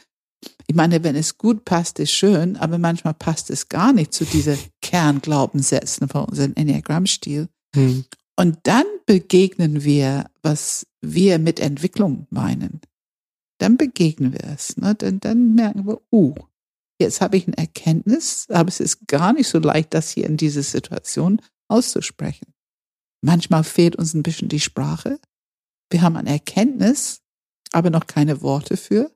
ich 0.67 0.75
meine, 0.75 1.03
wenn 1.03 1.15
es 1.15 1.38
gut 1.38 1.63
passt, 1.63 1.99
ist 1.99 2.12
schön, 2.12 2.58
aber 2.58 2.77
manchmal 2.77 3.13
passt 3.13 3.49
es 3.49 3.69
gar 3.69 3.93
nicht 3.93 4.13
zu 4.13 4.25
diesen 4.25 4.58
Kernglaubenssätzen 4.81 6.10
von 6.10 6.25
unserem 6.25 6.53
Enneagrammstil. 6.55 7.47
Hm. 7.73 8.05
Und 8.38 8.60
dann 8.63 8.86
begegnen 9.05 9.84
wir, 9.84 10.29
was 10.43 10.86
wir 11.01 11.39
mit 11.39 11.60
Entwicklung 11.60 12.27
meinen. 12.29 12.81
Dann 13.60 13.77
begegnen 13.77 14.34
wir 14.34 14.43
es. 14.43 14.75
Ne? 14.75 14.93
Dann, 14.95 15.21
dann 15.21 15.55
merken 15.55 15.88
wir, 15.88 16.01
uh, 16.12 16.36
jetzt 16.99 17.21
habe 17.21 17.38
ich 17.38 17.47
eine 17.47 17.58
Erkenntnis, 17.58 18.47
aber 18.49 18.67
es 18.67 18.81
ist 18.81 19.08
gar 19.08 19.31
nicht 19.31 19.47
so 19.47 19.60
leicht, 19.60 19.93
das 19.93 20.10
hier 20.10 20.25
in 20.25 20.36
dieser 20.36 20.63
Situation 20.63 21.41
auszusprechen. 21.69 22.53
Manchmal 23.21 23.63
fehlt 23.63 23.95
uns 23.95 24.13
ein 24.13 24.23
bisschen 24.23 24.49
die 24.49 24.60
Sprache. 24.60 25.19
Wir 25.89 26.01
haben 26.01 26.17
eine 26.17 26.31
Erkenntnis, 26.31 27.21
aber 27.71 27.89
noch 27.89 28.08
keine 28.08 28.41
Worte 28.41 28.78
für. 28.78 29.12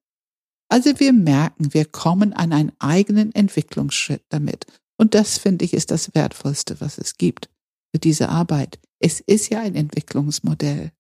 Also 0.70 1.00
wir 1.00 1.14
merken, 1.14 1.74
wir 1.74 1.86
kommen 1.86 2.34
an 2.34 2.54
einen 2.54 2.72
eigenen 2.80 3.34
Entwicklungsschritt 3.34 4.24
damit. 4.30 4.66
Und 4.98 5.16
das 5.16 5.38
finde 5.38 5.66
ich 5.66 5.74
ist 5.74 5.92
das 5.92 6.14
Wertvollste, 6.14 6.80
was 6.82 6.98
es 6.98 7.18
gibt 7.18 7.50
für 7.92 8.00
diese 8.00 8.30
Arbeit. 8.30 8.80
Es 9.00 9.20
ist 9.20 9.50
ja 9.50 9.62
ein 9.62 9.76
Entwicklungsmodell. 9.76 10.92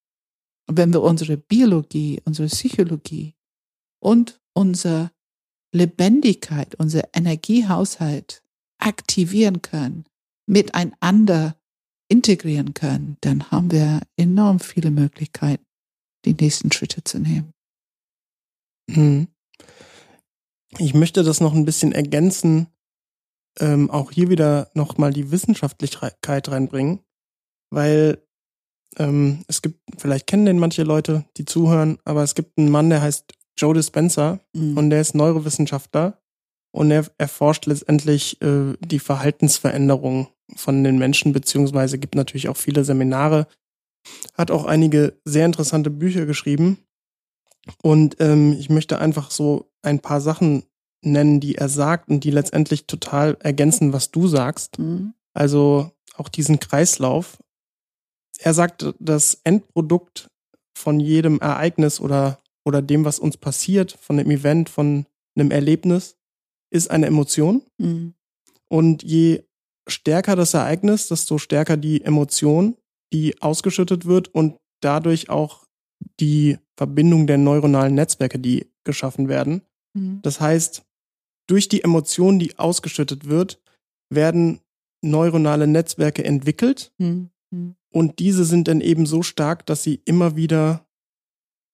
Und 0.67 0.77
wenn 0.77 0.93
wir 0.93 1.01
unsere 1.01 1.37
Biologie, 1.37 2.21
unsere 2.25 2.47
Psychologie 2.47 3.35
und 4.01 4.39
unsere 4.53 5.11
Lebendigkeit, 5.73 6.75
unser 6.75 7.09
Energiehaushalt 7.13 8.43
aktivieren 8.79 9.61
können, 9.61 10.05
miteinander 10.47 11.55
integrieren 12.07 12.73
können, 12.73 13.17
dann 13.21 13.51
haben 13.51 13.71
wir 13.71 14.01
enorm 14.17 14.59
viele 14.59 14.89
Möglichkeiten, 14.89 15.65
die 16.25 16.33
nächsten 16.33 16.71
Schritte 16.71 17.03
zu 17.03 17.19
nehmen. 17.19 17.53
Hm. 18.91 19.27
Ich 20.77 20.93
möchte 20.93 21.23
das 21.23 21.41
noch 21.41 21.53
ein 21.53 21.65
bisschen 21.65 21.93
ergänzen, 21.93 22.67
ähm, 23.59 23.89
auch 23.89 24.11
hier 24.11 24.29
wieder 24.29 24.69
nochmal 24.73 25.11
die 25.11 25.31
Wissenschaftlichkeit 25.31 26.49
reinbringen, 26.49 26.99
weil 27.71 28.23
ähm, 28.97 29.43
es 29.47 29.61
gibt, 29.61 29.79
vielleicht 29.97 30.27
kennen 30.27 30.45
den 30.45 30.59
manche 30.59 30.83
Leute, 30.83 31.25
die 31.37 31.45
zuhören, 31.45 31.97
aber 32.05 32.23
es 32.23 32.35
gibt 32.35 32.57
einen 32.57 32.69
Mann, 32.69 32.89
der 32.89 33.01
heißt 33.01 33.33
Joe 33.57 33.73
Dispenza 33.73 34.39
mhm. 34.53 34.77
und 34.77 34.89
der 34.89 35.01
ist 35.01 35.15
Neurowissenschaftler 35.15 36.21
und 36.71 36.91
er 36.91 37.05
erforscht 37.17 37.65
letztendlich 37.65 38.41
äh, 38.41 38.75
die 38.79 38.99
Verhaltensveränderung 38.99 40.27
von 40.55 40.83
den 40.83 40.97
Menschen, 40.97 41.33
beziehungsweise 41.33 41.99
gibt 41.99 42.15
natürlich 42.15 42.49
auch 42.49 42.57
viele 42.57 42.83
Seminare, 42.83 43.47
hat 44.33 44.51
auch 44.51 44.65
einige 44.65 45.19
sehr 45.25 45.45
interessante 45.45 45.89
Bücher 45.89 46.25
geschrieben. 46.25 46.79
Und 47.81 48.17
ähm, 48.19 48.53
ich 48.53 48.69
möchte 48.69 48.99
einfach 48.99 49.31
so 49.31 49.71
ein 49.81 49.99
paar 49.99 50.21
Sachen 50.21 50.63
nennen, 51.01 51.39
die 51.39 51.55
er 51.55 51.69
sagt 51.69 52.09
und 52.09 52.23
die 52.23 52.31
letztendlich 52.31 52.87
total 52.87 53.37
ergänzen, 53.41 53.93
was 53.93 54.11
du 54.11 54.27
sagst. 54.27 54.79
Mhm. 54.79 55.13
Also 55.33 55.91
auch 56.15 56.29
diesen 56.29 56.59
Kreislauf. 56.59 57.37
Er 58.39 58.53
sagt, 58.53 58.93
das 58.99 59.39
Endprodukt 59.43 60.29
von 60.73 60.99
jedem 60.99 61.39
Ereignis 61.39 61.99
oder 61.99 62.39
oder 62.69 62.81
dem, 62.81 63.05
was 63.05 63.19
uns 63.19 63.37
passiert, 63.37 63.97
von 63.99 64.17
dem 64.17 64.29
Event, 64.31 64.69
von 64.69 65.05
einem 65.35 65.51
Erlebnis, 65.51 66.17
ist 66.69 66.91
eine 66.91 67.07
Emotion. 67.07 67.63
Mhm. 67.77 68.13
Und 68.67 69.03
je 69.03 69.43
stärker 69.87 70.35
das 70.35 70.53
Ereignis, 70.53 71.07
desto 71.07 71.37
stärker 71.37 71.77
die 71.77 72.03
Emotion, 72.03 72.77
die 73.13 73.41
ausgeschüttet 73.41 74.05
wird 74.05 74.27
und 74.29 74.57
dadurch 74.81 75.29
auch 75.29 75.65
die 76.19 76.57
Verbindung 76.77 77.27
der 77.27 77.37
neuronalen 77.37 77.95
Netzwerke, 77.95 78.39
die 78.39 78.67
geschaffen 78.85 79.27
werden. 79.27 79.61
Mhm. 79.93 80.21
Das 80.21 80.39
heißt, 80.39 80.83
durch 81.47 81.67
die 81.67 81.83
Emotion, 81.83 82.39
die 82.39 82.57
ausgeschüttet 82.57 83.27
wird, 83.27 83.61
werden 84.09 84.61
neuronale 85.01 85.67
Netzwerke 85.67 86.23
entwickelt 86.23 86.91
mhm. 86.97 87.29
und 87.91 88.19
diese 88.19 88.45
sind 88.45 88.67
dann 88.67 88.81
eben 88.81 89.05
so 89.05 89.23
stark, 89.23 89.65
dass 89.65 89.83
sie 89.83 90.01
immer 90.05 90.35
wieder 90.35 90.85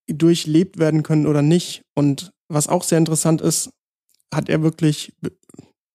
durchlebt 0.08 0.78
werden 0.78 1.04
können 1.04 1.26
oder 1.26 1.42
nicht. 1.42 1.84
Und 1.96 2.32
was 2.48 2.68
auch 2.68 2.84
sehr 2.84 3.00
interessant 3.00 3.42
ist, 3.42 3.72
hat 4.34 4.50
er 4.50 4.62
wirklich 4.62 5.14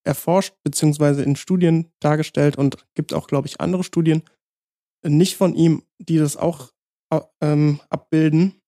erforscht 0.04 0.54
beziehungsweise 0.64 1.22
in 1.22 1.36
Studien 1.36 1.90
dargestellt 2.00 2.56
und 2.56 2.84
gibt 2.94 3.12
auch, 3.12 3.26
glaube 3.28 3.46
ich, 3.46 3.60
andere 3.60 3.84
Studien, 3.84 4.22
nicht 5.02 5.36
von 5.36 5.54
ihm, 5.54 5.82
die 5.98 6.18
das 6.18 6.36
auch 6.36 6.72
ähm, 7.40 7.80
abbilden. 7.88 8.60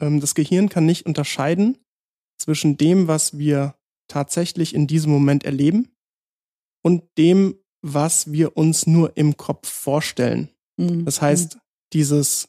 Ähm, 0.00 0.20
das 0.20 0.34
Gehirn 0.34 0.68
kann 0.68 0.86
nicht 0.86 1.06
unterscheiden 1.06 1.78
zwischen 2.38 2.76
dem, 2.76 3.08
was 3.08 3.38
wir 3.38 3.74
tatsächlich 4.08 4.74
in 4.74 4.86
diesem 4.86 5.12
Moment 5.12 5.44
erleben 5.44 5.88
und 6.82 7.04
dem, 7.18 7.56
was 7.82 8.32
wir 8.32 8.56
uns 8.56 8.86
nur 8.86 9.16
im 9.16 9.36
Kopf 9.36 9.68
vorstellen. 9.68 10.50
Mhm. 10.76 11.04
Das 11.04 11.20
heißt, 11.20 11.58
dieses 11.92 12.48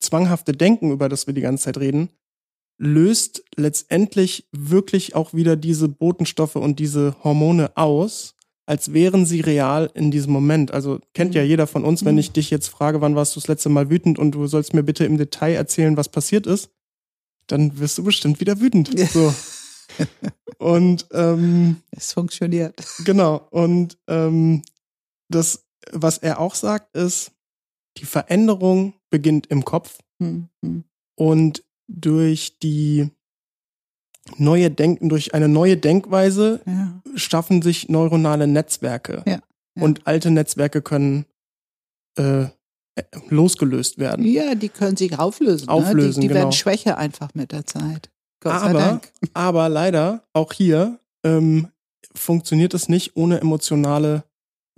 zwanghafte 0.00 0.52
Denken, 0.52 0.90
über 0.90 1.08
das 1.08 1.26
wir 1.26 1.34
die 1.34 1.40
ganze 1.40 1.64
Zeit 1.64 1.78
reden, 1.78 2.10
löst 2.78 3.44
letztendlich 3.56 4.48
wirklich 4.52 5.14
auch 5.16 5.34
wieder 5.34 5.56
diese 5.56 5.88
Botenstoffe 5.88 6.56
und 6.56 6.78
diese 6.78 7.16
Hormone 7.24 7.76
aus, 7.76 8.36
als 8.68 8.92
wären 8.92 9.24
sie 9.24 9.40
real 9.40 9.90
in 9.94 10.10
diesem 10.10 10.30
Moment. 10.30 10.72
Also 10.72 11.00
kennt 11.14 11.34
ja 11.34 11.42
mhm. 11.42 11.48
jeder 11.48 11.66
von 11.66 11.84
uns, 11.84 12.04
wenn 12.04 12.16
mhm. 12.16 12.20
ich 12.20 12.32
dich 12.32 12.50
jetzt 12.50 12.68
frage, 12.68 13.00
wann 13.00 13.16
warst 13.16 13.34
du 13.34 13.40
das 13.40 13.48
letzte 13.48 13.70
Mal 13.70 13.88
wütend 13.88 14.18
und 14.18 14.32
du 14.32 14.46
sollst 14.46 14.74
mir 14.74 14.82
bitte 14.82 15.06
im 15.06 15.16
Detail 15.16 15.54
erzählen, 15.54 15.96
was 15.96 16.10
passiert 16.10 16.46
ist, 16.46 16.68
dann 17.46 17.78
wirst 17.78 17.96
du 17.96 18.04
bestimmt 18.04 18.40
wieder 18.40 18.60
wütend. 18.60 18.90
So. 19.10 19.34
und 20.58 21.06
ähm, 21.12 21.76
es 21.92 22.12
funktioniert. 22.12 22.74
Genau. 23.06 23.48
Und 23.50 23.96
ähm, 24.06 24.62
das, 25.30 25.64
was 25.90 26.18
er 26.18 26.38
auch 26.38 26.54
sagt, 26.54 26.94
ist, 26.94 27.32
die 27.96 28.04
Veränderung 28.04 28.92
beginnt 29.08 29.46
im 29.46 29.64
Kopf 29.64 29.98
mhm. 30.18 30.50
und 31.16 31.64
durch 31.88 32.58
die 32.58 33.08
neue 34.36 34.70
Denken, 34.70 35.08
durch 35.08 35.34
eine 35.34 35.48
neue 35.48 35.76
Denkweise 35.76 36.60
ja. 36.66 37.00
schaffen 37.14 37.62
sich 37.62 37.88
neuronale 37.88 38.46
Netzwerke. 38.46 39.22
Ja. 39.26 39.40
Ja. 39.78 39.84
Und 39.84 40.06
alte 40.06 40.30
Netzwerke 40.30 40.82
können 40.82 41.24
äh, 42.16 42.46
losgelöst 43.28 43.98
werden. 43.98 44.24
Ja, 44.24 44.54
die 44.54 44.68
können 44.68 44.96
sich 44.96 45.18
auflösen. 45.18 45.68
Auflösen, 45.68 45.98
ne? 45.98 46.14
Die, 46.14 46.20
die 46.20 46.28
genau. 46.28 46.40
werden 46.40 46.52
schwächer 46.52 46.98
einfach 46.98 47.34
mit 47.34 47.52
der 47.52 47.64
Zeit. 47.64 48.10
Gott 48.40 48.52
aber, 48.52 49.00
aber 49.34 49.68
leider, 49.68 50.24
auch 50.32 50.52
hier 50.52 50.98
ähm, 51.24 51.68
funktioniert 52.14 52.74
es 52.74 52.88
nicht 52.88 53.16
ohne 53.16 53.40
emotionale 53.40 54.24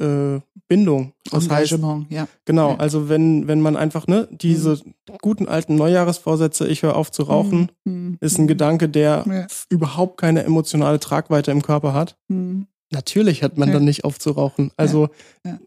äh, 0.01 0.41
Bindung. 0.71 1.13
Das 1.33 1.51
heißt, 1.51 1.73
Engagement, 1.73 2.07
ja. 2.13 2.29
genau, 2.45 2.71
Ja. 2.71 2.77
also 2.77 3.09
wenn, 3.09 3.49
wenn 3.49 3.61
man 3.61 3.77
einfach, 3.77 4.07
ne, 4.07 4.29
diese 4.31 4.81
guten 5.21 5.49
alten 5.49 5.75
Neujahresvorsätze, 5.75 6.69
ich 6.69 6.83
höre 6.85 6.95
auf 6.97 7.11
zu 7.11 7.25
rauchen, 7.25 7.73
Mhm. 7.85 8.19
ist 8.21 8.39
ein 8.39 8.47
Gedanke, 8.47 8.89
der 8.89 9.25
Ja. 9.27 9.47
überhaupt 9.69 10.17
keine 10.21 10.45
emotionale 10.45 11.01
Tragweite 11.01 11.51
im 11.51 11.63
Körper 11.63 11.93
hat. 11.93 12.17
Mhm. 12.29 12.69
Natürlich 12.93 13.43
hat 13.43 13.59
man 13.59 13.69
Ja. 13.69 13.75
dann 13.75 13.85
nicht 13.85 14.05
auf 14.05 14.19
zu 14.21 14.31
rauchen. 14.31 14.71
Also 14.77 15.09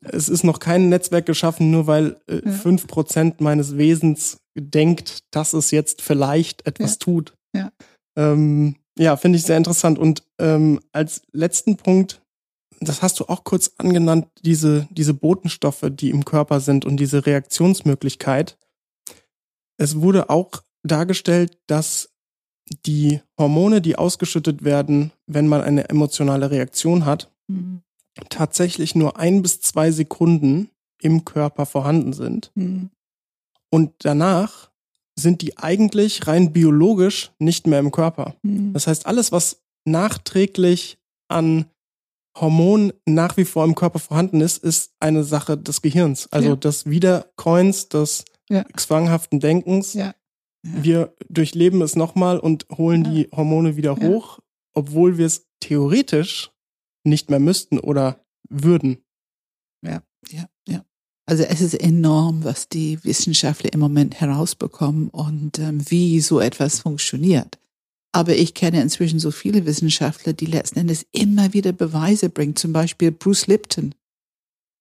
es 0.02 0.28
ist 0.30 0.44
noch 0.44 0.60
kein 0.60 0.88
Netzwerk 0.90 1.26
geschaffen, 1.26 1.70
nur 1.72 1.86
weil 1.88 2.18
äh, 2.28 2.50
fünf 2.50 2.88
Prozent 2.88 3.42
meines 3.42 3.78
Wesens 3.78 4.38
denkt, 4.58 5.20
dass 5.32 5.54
es 5.54 5.72
jetzt 5.72 6.02
vielleicht 6.02 6.66
etwas 6.66 6.98
tut. 6.98 7.34
Ja. 7.56 7.72
Ähm, 8.18 8.76
ja, 8.98 9.16
finde 9.18 9.38
ich 9.38 9.44
sehr 9.46 9.58
interessant. 9.58 9.98
Und 10.00 10.24
ähm, 10.40 10.80
als 10.92 11.22
letzten 11.32 11.78
Punkt, 11.78 12.22
das 12.88 13.02
hast 13.02 13.20
du 13.20 13.26
auch 13.26 13.44
kurz 13.44 13.72
angenannt, 13.78 14.28
diese, 14.44 14.88
diese 14.92 15.14
Botenstoffe, 15.14 15.86
die 15.90 16.10
im 16.10 16.26
Körper 16.26 16.60
sind 16.60 16.86
und 16.86 16.98
diese 16.98 17.26
Reaktionsmöglichkeit. 17.26 18.58
Es 19.78 20.00
wurde 20.02 20.30
auch 20.30 20.64
dargestellt, 20.84 21.58
dass 21.68 22.10
die 22.86 23.22
Hormone, 23.38 23.82
die 23.82 23.98
ausgeschüttet 23.98 24.64
werden, 24.64 25.12
wenn 25.28 25.48
man 25.48 25.62
eine 25.62 25.90
emotionale 25.90 26.52
Reaktion 26.52 27.06
hat, 27.06 27.30
Mhm. 27.48 27.82
tatsächlich 28.30 28.96
nur 28.96 29.18
ein 29.18 29.42
bis 29.42 29.60
zwei 29.60 29.92
Sekunden 29.92 30.70
im 31.02 31.26
Körper 31.26 31.66
vorhanden 31.66 32.14
sind. 32.14 32.52
Mhm. 32.56 32.90
Und 33.70 33.92
danach 34.00 34.72
sind 35.16 35.42
die 35.42 35.58
eigentlich 35.58 36.26
rein 36.28 36.54
biologisch 36.54 37.32
nicht 37.40 37.68
mehr 37.68 37.80
im 37.80 37.92
Körper. 37.92 38.36
Mhm. 38.44 38.74
Das 38.74 38.88
heißt, 38.88 39.06
alles, 39.06 39.32
was 39.32 39.62
nachträglich 39.86 40.98
an 41.28 41.66
Hormonen 42.36 42.94
nach 43.06 43.38
wie 43.38 43.46
vor 43.46 43.64
im 43.64 43.76
Körper 43.76 44.00
vorhanden 44.00 44.42
ist, 44.42 44.64
ist 44.64 44.92
eine 45.00 45.24
Sache 45.24 45.58
des 45.58 45.82
Gehirns. 45.82 46.28
Also 46.32 46.50
Ja. 46.50 46.56
des 46.56 46.86
Wiedercoins, 46.90 47.90
des 47.90 48.26
Ja. 48.50 48.66
zwanghaften 48.76 49.40
Denkens. 49.40 49.94
Ja. 49.94 50.14
Ja. 50.66 50.84
Wir 50.84 51.14
durchleben 51.30 51.82
es 51.82 51.96
nochmal 51.96 52.40
und 52.40 52.66
holen 52.76 53.06
Ja. 53.06 53.12
die 53.12 53.30
Hormone 53.36 53.76
wieder 53.76 53.98
Ja. 54.00 54.08
hoch, 54.08 54.40
obwohl 54.74 55.18
wir 55.18 55.26
es 55.26 55.46
theoretisch 55.60 56.52
nicht 57.06 57.30
mehr 57.30 57.40
müssten 57.40 57.80
oder 57.80 58.26
würden. 58.50 58.98
Ja, 59.86 60.02
ja. 60.68 60.86
Also 61.26 61.44
es 61.44 61.62
ist 61.62 61.74
enorm, 61.76 62.44
was 62.44 62.68
die 62.70 63.02
Wissenschaftler 63.04 63.72
im 63.74 63.80
Moment 63.80 64.20
herausbekommen 64.20 65.10
und 65.10 65.60
ähm, 65.60 65.82
wie 65.90 66.20
so 66.22 66.40
etwas 66.40 66.80
funktioniert. 66.80 67.60
Aber 68.14 68.36
ich 68.36 68.54
kenne 68.54 68.82
inzwischen 68.82 69.20
so 69.20 69.32
viele 69.32 69.66
Wissenschaftler, 69.66 70.34
die 70.34 70.46
letzten 70.46 70.80
Endes 70.80 71.06
immer 71.12 71.54
wieder 71.54 71.72
Beweise 71.72 72.30
bringen. 72.30 72.56
Zum 72.56 72.72
Beispiel 72.72 73.12
Bruce 73.12 73.48
Lipton 73.48 73.96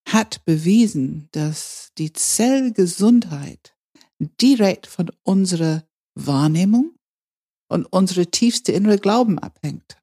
hat 0.09 0.45
bewiesen, 0.45 1.29
dass 1.33 1.93
die 1.99 2.13
Zellgesundheit 2.13 3.75
direkt 4.41 4.87
von 4.87 5.11
unserer 5.23 5.85
Wahrnehmung 6.15 6.95
und 7.69 7.87
unsere 7.87 8.27
tiefste 8.27 8.73
innere 8.73 8.99
Glauben 8.99 9.39
abhängt. 9.39 9.97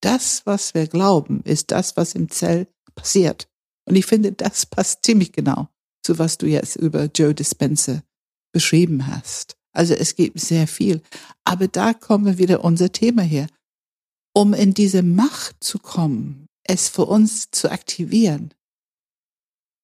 Das, 0.00 0.46
was 0.46 0.74
wir 0.74 0.86
glauben, 0.86 1.42
ist 1.44 1.70
das, 1.70 1.96
was 1.96 2.14
im 2.14 2.30
Zell 2.30 2.66
passiert. 2.94 3.48
Und 3.86 3.96
ich 3.96 4.06
finde, 4.06 4.32
das 4.32 4.66
passt 4.66 5.04
ziemlich 5.04 5.32
genau 5.32 5.68
zu 6.04 6.18
was 6.18 6.38
du 6.38 6.46
jetzt 6.46 6.76
über 6.76 7.06
Joe 7.06 7.34
Dispenza 7.34 8.02
beschrieben 8.52 9.06
hast. 9.06 9.56
Also 9.74 9.94
es 9.94 10.14
gibt 10.14 10.40
sehr 10.40 10.66
viel. 10.66 11.02
Aber 11.44 11.68
da 11.68 11.92
kommen 11.92 12.24
wir 12.24 12.38
wieder 12.38 12.64
unser 12.64 12.92
Thema 12.92 13.22
her. 13.22 13.48
Um 14.32 14.54
in 14.54 14.72
diese 14.72 15.02
Macht 15.02 15.62
zu 15.62 15.78
kommen, 15.78 16.46
es 16.62 16.88
für 16.88 17.04
uns 17.04 17.50
zu 17.50 17.70
aktivieren, 17.70 18.54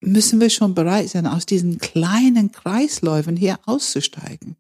müssen 0.01 0.41
wir 0.41 0.51
schon 0.51 0.75
bereit 0.75 1.11
sein, 1.11 1.27
aus 1.27 1.45
diesen 1.45 1.79
kleinen 1.79 2.53
Kreisläufen 2.53 3.37
hier 3.37 3.59
auszusteigen. 3.67 4.57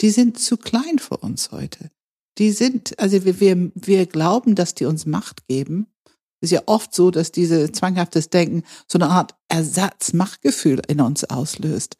Die 0.00 0.10
sind 0.10 0.38
zu 0.38 0.56
klein 0.56 0.98
für 0.98 1.16
uns 1.16 1.50
heute. 1.50 1.90
Die 2.38 2.52
sind, 2.52 2.96
also 3.00 3.24
wir, 3.24 3.40
wir, 3.40 3.72
wir 3.74 4.06
glauben, 4.06 4.54
dass 4.54 4.74
die 4.74 4.84
uns 4.84 5.06
Macht 5.06 5.48
geben, 5.48 5.88
ist 6.40 6.52
ja 6.52 6.62
oft 6.66 6.94
so, 6.94 7.10
dass 7.10 7.32
diese 7.32 7.72
zwanghaftes 7.72 8.30
Denken 8.30 8.62
so 8.86 8.98
eine 8.98 9.08
Art 9.08 9.34
Ersatzmachtgefühl 9.48 10.80
in 10.86 11.00
uns 11.00 11.24
auslöst. 11.24 11.98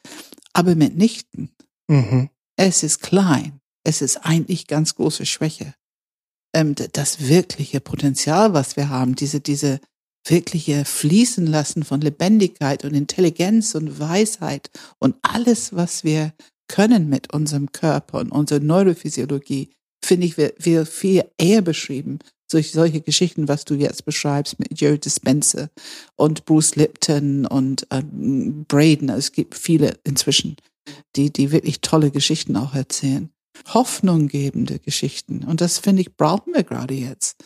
Aber 0.52 0.76
mitnichten. 0.76 1.50
Mhm. 1.88 2.30
Es 2.58 2.82
ist 2.82 3.00
klein. 3.00 3.60
Es 3.84 4.02
ist 4.02 4.18
eigentlich 4.18 4.66
ganz 4.66 4.96
große 4.96 5.26
Schwäche. 5.26 5.74
Ähm, 6.54 6.74
das 6.92 7.28
wirkliche 7.28 7.80
Potenzial, 7.80 8.52
was 8.52 8.76
wir 8.76 8.88
haben, 8.88 9.14
diese, 9.14 9.40
diese 9.40 9.80
wirkliche 10.26 10.84
Fließen 10.84 11.46
lassen 11.46 11.84
von 11.84 12.00
Lebendigkeit 12.00 12.84
und 12.84 12.94
Intelligenz 12.94 13.74
und 13.74 14.00
Weisheit 14.00 14.70
und 14.98 15.16
alles, 15.22 15.74
was 15.74 16.04
wir 16.04 16.34
können 16.68 17.08
mit 17.08 17.32
unserem 17.32 17.72
Körper 17.72 18.18
und 18.18 18.30
unserer 18.32 18.60
Neurophysiologie, 18.60 19.70
finde 20.04 20.26
ich, 20.26 20.36
wird, 20.36 20.64
wird 20.64 20.88
viel 20.88 21.24
eher 21.38 21.62
beschrieben 21.62 22.18
solche, 22.50 22.72
solche 22.72 23.00
Geschichten, 23.00 23.48
was 23.48 23.64
du 23.64 23.74
jetzt 23.74 24.04
beschreibst 24.04 24.58
mit 24.58 24.80
Joe 24.80 24.98
Dispenza 24.98 25.68
und 26.16 26.44
Bruce 26.44 26.76
Lipton 26.76 27.46
und 27.46 27.86
ähm, 27.90 28.64
Braden. 28.66 29.10
Es 29.10 29.32
gibt 29.32 29.54
viele 29.54 29.98
inzwischen, 30.04 30.56
die, 31.16 31.32
die 31.32 31.52
wirklich 31.52 31.80
tolle 31.80 32.10
Geschichten 32.10 32.56
auch 32.56 32.74
erzählen. 32.74 33.30
Hoffnunggebende 33.72 34.78
Geschichten. 34.78 35.44
Und 35.44 35.60
das 35.60 35.78
finde 35.78 36.02
ich, 36.02 36.16
brauchen 36.16 36.54
wir 36.54 36.62
gerade 36.62 36.94
jetzt. 36.94 37.36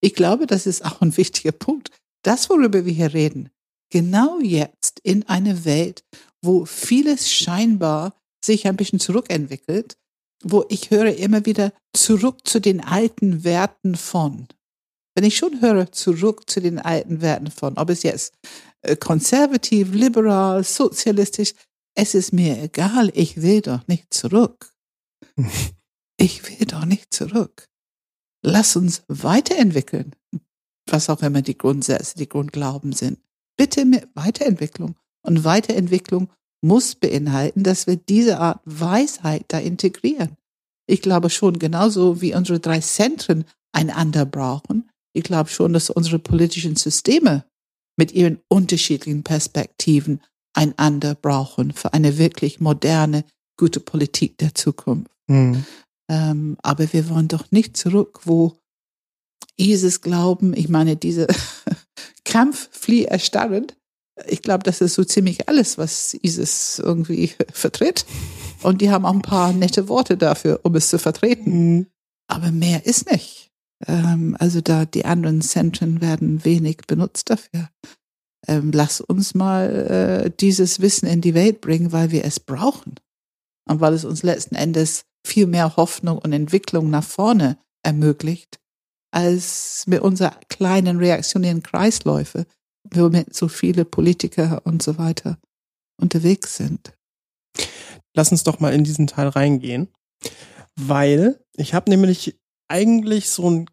Ich 0.00 0.14
glaube, 0.14 0.46
das 0.46 0.66
ist 0.66 0.84
auch 0.84 1.00
ein 1.00 1.16
wichtiger 1.16 1.52
Punkt. 1.52 1.90
Das, 2.22 2.50
worüber 2.50 2.84
wir 2.84 2.92
hier 2.92 3.14
reden, 3.14 3.50
genau 3.90 4.40
jetzt 4.40 5.00
in 5.02 5.28
einer 5.28 5.64
Welt, 5.64 6.04
wo 6.42 6.64
vieles 6.64 7.30
scheinbar 7.30 8.14
sich 8.44 8.66
ein 8.66 8.76
bisschen 8.76 9.00
zurückentwickelt, 9.00 9.96
wo 10.42 10.64
ich 10.68 10.90
höre 10.90 11.14
immer 11.16 11.46
wieder 11.46 11.72
zurück 11.92 12.46
zu 12.46 12.60
den 12.60 12.80
alten 12.80 13.44
Werten 13.44 13.94
von. 13.94 14.48
Wenn 15.14 15.24
ich 15.24 15.36
schon 15.36 15.60
höre 15.60 15.92
zurück 15.92 16.48
zu 16.50 16.60
den 16.60 16.78
alten 16.78 17.20
Werten 17.20 17.50
von, 17.50 17.76
ob 17.76 17.90
es 17.90 18.02
jetzt 18.02 18.34
äh, 18.82 18.96
konservativ, 18.96 19.92
liberal, 19.92 20.64
sozialistisch, 20.64 21.54
es 21.94 22.14
ist 22.14 22.32
mir 22.32 22.62
egal, 22.62 23.10
ich 23.14 23.42
will 23.42 23.60
doch 23.60 23.86
nicht 23.88 24.12
zurück. 24.12 24.72
Ich 26.18 26.48
will 26.48 26.66
doch 26.66 26.84
nicht 26.84 27.12
zurück. 27.12 27.68
Lass 28.44 28.76
uns 28.76 29.02
weiterentwickeln, 29.08 30.14
was 30.88 31.10
auch 31.10 31.20
immer 31.22 31.42
die 31.42 31.58
Grundsätze, 31.58 32.16
die 32.16 32.28
Grundglauben 32.28 32.92
sind. 32.92 33.18
Bitte 33.56 33.84
mit 33.84 34.08
Weiterentwicklung. 34.14 34.94
Und 35.26 35.42
Weiterentwicklung 35.42 36.30
muss 36.60 36.94
beinhalten, 36.94 37.64
dass 37.64 37.88
wir 37.88 37.96
diese 37.96 38.38
Art 38.38 38.60
Weisheit 38.64 39.46
da 39.48 39.58
integrieren. 39.58 40.36
Ich 40.86 41.02
glaube 41.02 41.28
schon, 41.28 41.58
genauso 41.58 42.20
wie 42.20 42.34
unsere 42.34 42.60
drei 42.60 42.78
Zentren 42.78 43.44
einander 43.72 44.24
brauchen, 44.24 44.88
ich 45.14 45.24
glaube 45.24 45.50
schon, 45.50 45.72
dass 45.72 45.90
unsere 45.90 46.18
politischen 46.18 46.76
Systeme 46.76 47.44
mit 47.96 48.12
ihren 48.12 48.40
unterschiedlichen 48.48 49.22
Perspektiven 49.22 50.20
einander 50.54 51.14
brauchen 51.14 51.72
für 51.72 51.92
eine 51.92 52.18
wirklich 52.18 52.60
moderne, 52.60 53.24
gute 53.56 53.80
Politik 53.80 54.38
der 54.38 54.54
Zukunft. 54.54 55.10
Mhm. 55.28 55.64
Ähm, 56.10 56.56
aber 56.62 56.92
wir 56.92 57.08
wollen 57.08 57.28
doch 57.28 57.50
nicht 57.50 57.76
zurück, 57.76 58.20
wo 58.24 58.58
ISIS 59.56 60.00
glauben, 60.00 60.54
ich 60.54 60.68
meine, 60.68 60.96
diese 60.96 61.26
Kampf, 62.24 62.68
flieh, 62.72 63.04
erstarrend, 63.04 63.76
ich 64.26 64.42
glaube, 64.42 64.62
das 64.64 64.80
ist 64.80 64.94
so 64.94 65.04
ziemlich 65.04 65.48
alles, 65.48 65.78
was 65.78 66.14
ISIS 66.14 66.80
irgendwie 66.84 67.32
vertritt. 67.52 68.04
Und 68.62 68.80
die 68.80 68.90
haben 68.90 69.04
auch 69.04 69.14
ein 69.14 69.22
paar 69.22 69.52
nette 69.52 69.88
Worte 69.88 70.16
dafür, 70.16 70.60
um 70.62 70.74
es 70.74 70.88
zu 70.88 70.98
vertreten. 70.98 71.76
Mhm. 71.76 71.86
Aber 72.28 72.50
mehr 72.50 72.86
ist 72.86 73.10
nicht. 73.10 73.50
Ähm, 73.86 74.36
also 74.38 74.60
da 74.60 74.84
die 74.84 75.04
anderen 75.04 75.42
Zentren 75.42 76.00
werden 76.00 76.44
wenig 76.44 76.78
benutzt 76.86 77.30
dafür. 77.30 77.68
Ähm, 78.48 78.72
lass 78.72 79.00
uns 79.00 79.34
mal 79.34 80.24
äh, 80.26 80.30
dieses 80.40 80.80
Wissen 80.80 81.06
in 81.06 81.20
die 81.20 81.34
Welt 81.34 81.60
bringen, 81.60 81.92
weil 81.92 82.10
wir 82.10 82.24
es 82.24 82.40
brauchen. 82.40 82.96
Und 83.68 83.80
weil 83.80 83.94
es 83.94 84.04
uns 84.04 84.22
letzten 84.22 84.56
Endes 84.56 85.04
viel 85.24 85.46
mehr 85.46 85.76
Hoffnung 85.76 86.18
und 86.18 86.32
Entwicklung 86.32 86.90
nach 86.90 87.04
vorne 87.04 87.58
ermöglicht, 87.84 88.58
als 89.12 89.84
mit 89.86 90.00
unserer 90.00 90.36
kleinen 90.48 90.98
reaktionären 90.98 91.62
Kreisläufe, 91.62 92.46
womit 92.90 93.34
so 93.34 93.48
viele 93.48 93.84
Politiker 93.84 94.62
und 94.64 94.82
so 94.82 94.98
weiter 94.98 95.38
unterwegs 96.00 96.56
sind. 96.56 96.92
Lass 98.14 98.32
uns 98.32 98.42
doch 98.42 98.60
mal 98.60 98.74
in 98.74 98.84
diesen 98.84 99.06
Teil 99.06 99.28
reingehen, 99.28 99.88
weil 100.76 101.40
ich 101.54 101.74
habe 101.74 101.90
nämlich 101.90 102.38
eigentlich 102.68 103.30
so 103.30 103.46
einen 103.46 103.70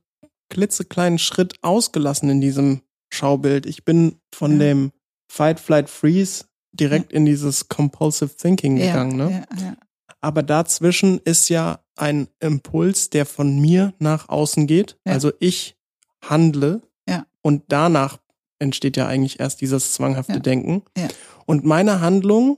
klitzekleinen 0.50 1.20
Schritt 1.20 1.56
ausgelassen 1.62 2.30
in 2.30 2.42
diesem 2.42 2.82
Schaubild. 3.10 3.66
Ich 3.66 3.84
bin 3.86 4.20
von 4.34 4.54
Ja. 4.54 4.58
dem 4.60 4.92
Fight, 5.32 5.60
Flight, 5.60 5.90
Freeze 5.90 6.46
direkt 6.72 7.12
in 7.12 7.26
dieses 7.26 7.68
Compulsive 7.70 8.36
Thinking 8.36 8.76
gegangen. 8.78 9.18
Ne? 9.18 9.46
ja, 9.58 9.64
ja. 9.64 9.78
Aber 10.22 10.44
dazwischen 10.44 11.20
ist 11.20 11.50
ja 11.50 11.80
ein 11.96 12.28
Impuls, 12.40 13.10
der 13.10 13.26
von 13.26 13.60
mir 13.60 13.94
nach 14.00 14.30
außen 14.30 14.68
geht. 14.68 14.98
Ja. 15.06 15.14
Also 15.14 15.32
ich 15.40 15.78
handle 16.24 16.82
Ja. 17.08 17.26
und 17.42 17.64
danach 17.70 18.20
entsteht 18.60 18.98
ja 18.98 19.08
eigentlich 19.08 19.40
erst 19.40 19.62
dieses 19.62 19.94
zwanghafte 19.94 20.34
Ja. 20.34 20.40
Denken. 20.40 20.84
Ja. 20.98 21.08
Und 21.46 21.64
meine 21.66 22.02
Handlung 22.02 22.58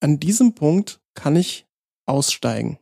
an 0.00 0.18
diesem 0.18 0.54
Punkt 0.54 1.00
kann 1.14 1.36
ich 1.36 1.66
aussteigen. 2.06 2.78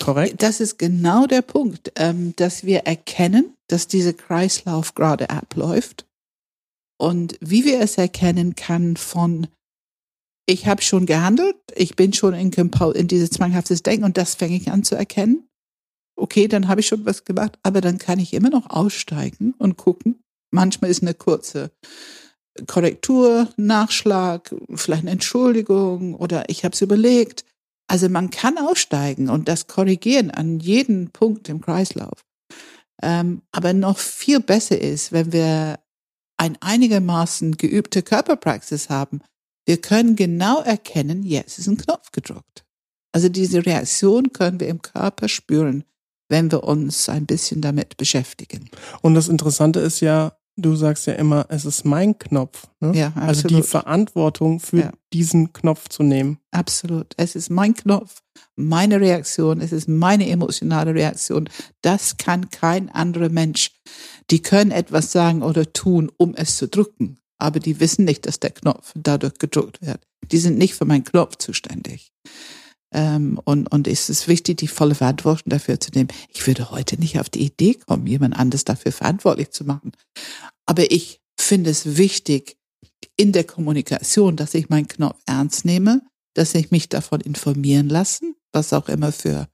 Korrekt? 0.00 0.42
Das 0.42 0.60
ist 0.60 0.78
genau 0.78 1.26
der 1.26 1.42
Punkt, 1.42 1.92
ähm, 1.96 2.34
dass 2.36 2.64
wir 2.64 2.80
erkennen, 2.80 3.54
dass 3.68 3.88
dieser 3.88 4.12
Kreislauf 4.12 4.94
gerade 4.94 5.30
abläuft. 5.30 6.06
Und 7.02 7.36
wie 7.40 7.64
wir 7.64 7.80
es 7.80 7.98
erkennen 7.98 8.54
kann 8.54 8.96
von, 8.96 9.48
ich 10.46 10.68
habe 10.68 10.82
schon 10.82 11.04
gehandelt, 11.04 11.56
ich 11.74 11.96
bin 11.96 12.12
schon 12.12 12.32
in, 12.32 12.52
in 12.52 13.08
dieses 13.08 13.30
zwanghaftes 13.30 13.82
Denken 13.82 14.04
und 14.04 14.16
das 14.16 14.36
fange 14.36 14.54
ich 14.54 14.70
an 14.70 14.84
zu 14.84 14.94
erkennen. 14.94 15.48
Okay, 16.14 16.46
dann 16.46 16.68
habe 16.68 16.80
ich 16.80 16.86
schon 16.86 17.04
was 17.04 17.24
gemacht, 17.24 17.58
aber 17.64 17.80
dann 17.80 17.98
kann 17.98 18.20
ich 18.20 18.32
immer 18.32 18.50
noch 18.50 18.70
aussteigen 18.70 19.52
und 19.58 19.76
gucken. 19.76 20.22
Manchmal 20.52 20.92
ist 20.92 21.02
eine 21.02 21.14
kurze 21.14 21.72
Korrektur, 22.68 23.48
Nachschlag, 23.56 24.54
vielleicht 24.72 25.02
eine 25.02 25.10
Entschuldigung 25.10 26.14
oder 26.14 26.48
ich 26.50 26.64
habe 26.64 26.74
es 26.74 26.82
überlegt. 26.82 27.44
Also 27.88 28.10
man 28.10 28.30
kann 28.30 28.58
aussteigen 28.58 29.28
und 29.28 29.48
das 29.48 29.66
korrigieren 29.66 30.30
an 30.30 30.60
jeden 30.60 31.10
Punkt 31.10 31.48
im 31.48 31.62
Kreislauf. 31.62 32.24
Ähm, 33.02 33.42
aber 33.50 33.72
noch 33.72 33.98
viel 33.98 34.38
besser 34.38 34.80
ist, 34.80 35.10
wenn 35.10 35.32
wir 35.32 35.81
ein 36.42 36.58
einigermaßen 36.60 37.56
geübte 37.56 38.02
Körperpraxis 38.02 38.88
haben. 38.88 39.20
Wir 39.64 39.80
können 39.80 40.16
genau 40.16 40.60
erkennen, 40.60 41.22
jetzt 41.22 41.60
ist 41.60 41.68
ein 41.68 41.76
Knopf 41.76 42.10
gedrückt. 42.10 42.64
Also 43.12 43.28
diese 43.28 43.64
Reaktion 43.64 44.32
können 44.32 44.58
wir 44.58 44.66
im 44.66 44.82
Körper 44.82 45.28
spüren, 45.28 45.84
wenn 46.28 46.50
wir 46.50 46.64
uns 46.64 47.08
ein 47.08 47.26
bisschen 47.26 47.60
damit 47.60 47.96
beschäftigen. 47.96 48.68
Und 49.02 49.14
das 49.14 49.28
Interessante 49.28 49.78
ist 49.78 50.00
ja, 50.00 50.36
du 50.56 50.74
sagst 50.76 51.06
ja 51.06 51.14
immer, 51.14 51.46
es 51.48 51.64
ist 51.64 51.84
mein 51.84 52.18
Knopf. 52.18 52.66
Ne? 52.80 52.92
Ja, 52.94 53.12
Also 53.16 53.42
die 53.48 53.54
absolut. 53.56 53.66
Verantwortung 53.66 54.60
für 54.60 54.78
Ja. 54.80 54.92
diesen 55.12 55.52
Knopf 55.52 55.88
zu 55.88 56.02
nehmen. 56.02 56.38
Absolut. 56.50 57.14
Es 57.16 57.34
ist 57.34 57.50
mein 57.50 57.74
Knopf, 57.74 58.22
meine 58.56 59.00
Reaktion, 59.00 59.60
es 59.60 59.72
ist 59.72 59.88
meine 59.88 60.28
emotionale 60.28 60.94
Reaktion. 60.94 61.48
Das 61.80 62.16
kann 62.16 62.50
kein 62.50 62.88
anderer 62.90 63.28
Mensch. 63.30 63.70
Die 64.30 64.40
können 64.42 64.70
etwas 64.70 65.12
sagen 65.12 65.42
oder 65.42 65.72
tun, 65.72 66.10
um 66.16 66.34
es 66.34 66.56
zu 66.56 66.68
drücken, 66.68 67.18
aber 67.38 67.58
die 67.60 67.80
wissen 67.80 68.04
nicht, 68.04 68.26
dass 68.26 68.40
der 68.40 68.50
Knopf 68.50 68.92
dadurch 68.94 69.38
gedrückt 69.38 69.80
wird. 69.82 70.00
Die 70.30 70.38
sind 70.38 70.58
nicht 70.58 70.74
für 70.74 70.84
meinen 70.84 71.04
Knopf 71.04 71.36
zuständig. 71.36 72.12
Ähm, 72.92 73.40
und, 73.44 73.68
und 73.72 73.88
es 73.88 74.28
wichtig, 74.28 74.58
die 74.58 74.68
volle 74.68 74.94
Verantwortung 74.94 75.50
dafür 75.50 75.80
zu 75.80 75.90
nehmen. 75.92 76.08
Ich 76.28 76.46
würde 76.46 76.70
heute 76.70 76.98
nicht 76.98 77.18
auf 77.18 77.30
die 77.30 77.44
Idee 77.44 77.74
kommen, 77.74 78.06
jemand 78.06 78.36
anderes 78.36 78.64
dafür 78.64 78.92
verantwortlich 78.92 79.50
zu 79.50 79.64
machen. 79.64 79.92
Aber 80.66 80.90
ich 80.90 81.20
finde 81.38 81.70
es 81.70 81.96
wichtig 81.96 82.56
in 83.16 83.32
der 83.32 83.44
Kommunikation, 83.44 84.36
dass 84.36 84.54
ich 84.54 84.68
meinen 84.68 84.88
Knopf 84.88 85.18
ernst 85.26 85.64
nehme, 85.64 86.02
dass 86.34 86.54
ich 86.54 86.70
mich 86.70 86.88
davon 86.88 87.20
informieren 87.20 87.88
lassen, 87.88 88.34
was 88.52 88.72
auch 88.72 88.88
immer 88.88 89.12
für 89.12 89.48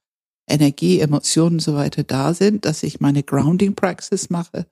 Energie, 0.49 1.01
Emotionen 1.01 1.57
und 1.57 1.63
so 1.63 1.75
weiter 1.75 2.03
da 2.03 2.35
sind, 2.35 2.65
dass 2.65 2.83
ich 2.83 3.01
meine 3.01 3.23
Grounding 3.23 3.75
Praxis 3.75 4.31
mache, 4.31 4.67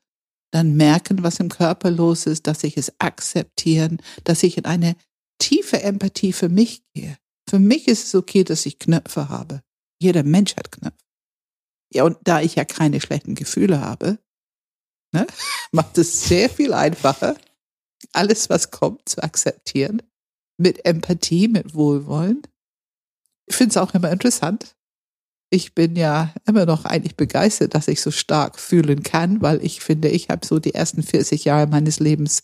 dann 0.52 0.76
merken, 0.76 1.22
was 1.22 1.40
im 1.40 1.48
Körper 1.48 1.90
los 1.90 2.26
ist, 2.26 2.46
dass 2.46 2.64
ich 2.64 2.76
es 2.76 2.92
akzeptieren, 2.98 3.98
dass 4.24 4.42
ich 4.42 4.56
in 4.56 4.64
eine 4.64 4.96
tiefe 5.38 5.82
Empathie 5.82 6.32
für 6.32 6.48
mich 6.48 6.82
gehe. 6.94 7.18
Für 7.48 7.58
mich 7.58 7.88
ist 7.88 8.04
es 8.06 8.14
okay, 8.14 8.44
dass 8.44 8.66
ich 8.66 8.78
Knöpfe 8.78 9.28
habe. 9.28 9.62
Jeder 10.00 10.22
Mensch 10.22 10.56
hat 10.56 10.72
Knöpfe. 10.72 11.04
Ja, 11.92 12.04
und 12.04 12.18
da 12.24 12.40
ich 12.40 12.56
ja 12.56 12.64
keine 12.64 13.00
schlechten 13.00 13.34
Gefühle 13.34 13.80
habe, 13.80 14.18
ne, 15.12 15.26
macht 15.72 15.96
es 15.98 16.28
sehr 16.28 16.50
viel 16.50 16.72
einfacher, 16.72 17.36
alles, 18.12 18.50
was 18.50 18.70
kommt, 18.70 19.08
zu 19.08 19.22
akzeptieren. 19.22 20.02
Mit 20.58 20.84
Empathie, 20.84 21.48
mit 21.48 21.74
Wohlwollen. 21.74 22.42
Ich 23.46 23.56
finde 23.56 23.70
es 23.70 23.76
auch 23.76 23.94
immer 23.94 24.10
interessant. 24.10 24.74
Ich 25.50 25.74
bin 25.74 25.94
ja 25.94 26.34
immer 26.46 26.66
noch 26.66 26.84
eigentlich 26.84 27.16
begeistert, 27.16 27.74
dass 27.74 27.88
ich 27.88 28.00
so 28.00 28.10
stark 28.10 28.58
fühlen 28.58 29.02
kann, 29.02 29.42
weil 29.42 29.64
ich 29.64 29.80
finde, 29.80 30.08
ich 30.08 30.28
habe 30.28 30.44
so 30.44 30.58
die 30.58 30.74
ersten 30.74 31.02
40 31.02 31.44
Jahre 31.44 31.68
meines 31.68 32.00
Lebens 32.00 32.42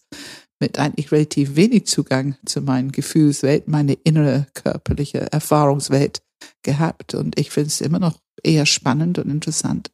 mit 0.63 0.79
eigentlich 0.79 1.11
relativ 1.11 1.57
wenig 1.57 1.87
Zugang 1.87 2.37
zu 2.47 2.61
meinen 2.61 2.93
Gefühlswelt, 2.93 3.67
meine 3.67 3.95
innere 3.95 4.47
körperliche 4.55 5.33
Erfahrungswelt 5.33 6.23
gehabt. 6.63 7.15
Und 7.15 7.37
ich 7.37 7.51
finde 7.51 7.67
es 7.67 7.81
immer 7.81 7.99
noch 7.99 8.21
eher 8.45 8.65
spannend 8.65 9.19
und 9.19 9.29
interessant. 9.29 9.91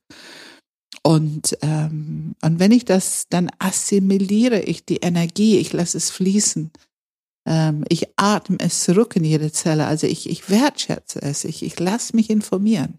Und, 1.03 1.57
ähm, 1.62 2.35
und 2.43 2.59
wenn 2.59 2.71
ich 2.71 2.85
das 2.85 3.29
dann 3.31 3.51
assimiliere, 3.59 4.61
ich 4.61 4.85
die 4.85 4.99
Energie, 4.99 5.57
ich 5.57 5.73
lasse 5.73 5.97
es 5.97 6.11
fließen, 6.11 6.71
ähm, 7.47 7.85
ich 7.89 8.09
atme 8.16 8.59
es 8.61 8.85
zurück 8.85 9.16
in 9.16 9.25
jede 9.25 9.51
Zelle, 9.51 9.87
also 9.87 10.07
ich, 10.07 10.29
ich 10.29 10.51
wertschätze 10.51 11.23
es, 11.23 11.45
ich, 11.45 11.62
ich 11.62 11.81
lasse 11.81 12.14
mich 12.14 12.29
informieren. 12.29 12.99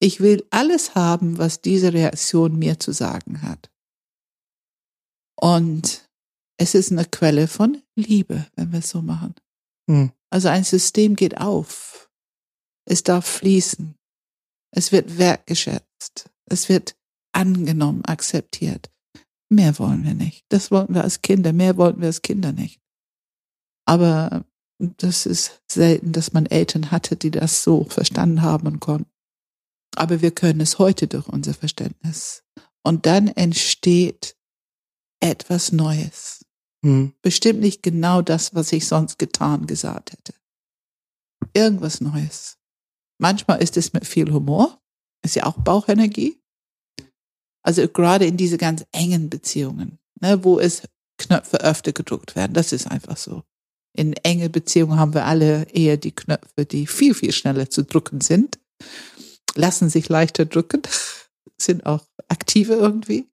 Ich 0.00 0.20
will 0.20 0.44
alles 0.50 0.94
haben, 0.94 1.38
was 1.38 1.62
diese 1.62 1.94
Reaktion 1.94 2.58
mir 2.58 2.78
zu 2.78 2.92
sagen 2.92 3.40
hat. 3.40 3.70
Und 5.34 6.03
es 6.56 6.74
ist 6.74 6.92
eine 6.92 7.04
Quelle 7.04 7.48
von 7.48 7.82
Liebe, 7.96 8.46
wenn 8.54 8.72
wir 8.72 8.78
es 8.80 8.90
so 8.90 9.02
machen. 9.02 9.34
Hm. 9.88 10.12
Also 10.30 10.48
ein 10.48 10.64
System 10.64 11.16
geht 11.16 11.38
auf. 11.38 12.10
Es 12.86 13.02
darf 13.02 13.26
fließen. 13.26 13.94
Es 14.72 14.92
wird 14.92 15.18
wertgeschätzt. 15.18 16.30
Es 16.46 16.68
wird 16.68 16.96
angenommen, 17.32 18.04
akzeptiert. 18.04 18.90
Mehr 19.48 19.78
wollen 19.78 20.04
wir 20.04 20.14
nicht. 20.14 20.44
Das 20.48 20.70
wollten 20.70 20.94
wir 20.94 21.04
als 21.04 21.22
Kinder. 21.22 21.52
Mehr 21.52 21.76
wollten 21.76 22.00
wir 22.00 22.08
als 22.08 22.22
Kinder 22.22 22.52
nicht. 22.52 22.80
Aber 23.86 24.44
das 24.78 25.26
ist 25.26 25.62
selten, 25.70 26.12
dass 26.12 26.32
man 26.32 26.46
Eltern 26.46 26.90
hatte, 26.90 27.16
die 27.16 27.30
das 27.30 27.62
so 27.62 27.84
verstanden 27.84 28.42
haben 28.42 28.66
und 28.66 28.80
konnten. 28.80 29.10
Aber 29.96 30.20
wir 30.20 30.32
können 30.32 30.60
es 30.60 30.78
heute 30.78 31.06
durch 31.06 31.28
unser 31.28 31.54
Verständnis. 31.54 32.42
Und 32.82 33.06
dann 33.06 33.28
entsteht 33.28 34.36
etwas 35.20 35.72
Neues. 35.72 36.43
Hm. 36.84 37.14
Bestimmt 37.22 37.60
nicht 37.60 37.82
genau 37.82 38.20
das, 38.20 38.54
was 38.54 38.70
ich 38.70 38.86
sonst 38.86 39.18
getan, 39.18 39.66
gesagt 39.66 40.12
hätte. 40.12 40.34
Irgendwas 41.54 42.02
Neues. 42.02 42.58
Manchmal 43.18 43.62
ist 43.62 43.78
es 43.78 43.94
mit 43.94 44.06
viel 44.06 44.30
Humor. 44.30 44.78
Ist 45.24 45.34
ja 45.34 45.46
auch 45.46 45.56
Bauchenergie. 45.56 46.38
Also 47.62 47.88
gerade 47.88 48.26
in 48.26 48.36
diese 48.36 48.58
ganz 48.58 48.84
engen 48.92 49.30
Beziehungen, 49.30 49.98
ne, 50.20 50.44
wo 50.44 50.60
es 50.60 50.82
Knöpfe 51.16 51.62
öfter 51.62 51.92
gedruckt 51.92 52.36
werden. 52.36 52.52
Das 52.52 52.72
ist 52.72 52.86
einfach 52.86 53.16
so. 53.16 53.44
In 53.96 54.12
enge 54.12 54.50
Beziehungen 54.50 54.98
haben 54.98 55.14
wir 55.14 55.24
alle 55.24 55.66
eher 55.72 55.96
die 55.96 56.14
Knöpfe, 56.14 56.66
die 56.66 56.86
viel, 56.86 57.14
viel 57.14 57.32
schneller 57.32 57.70
zu 57.70 57.84
drücken 57.84 58.20
sind. 58.20 58.58
Lassen 59.54 59.88
sich 59.88 60.10
leichter 60.10 60.44
drücken, 60.44 60.82
sind 61.56 61.86
auch 61.86 62.04
aktiver 62.28 62.76
irgendwie. 62.76 63.26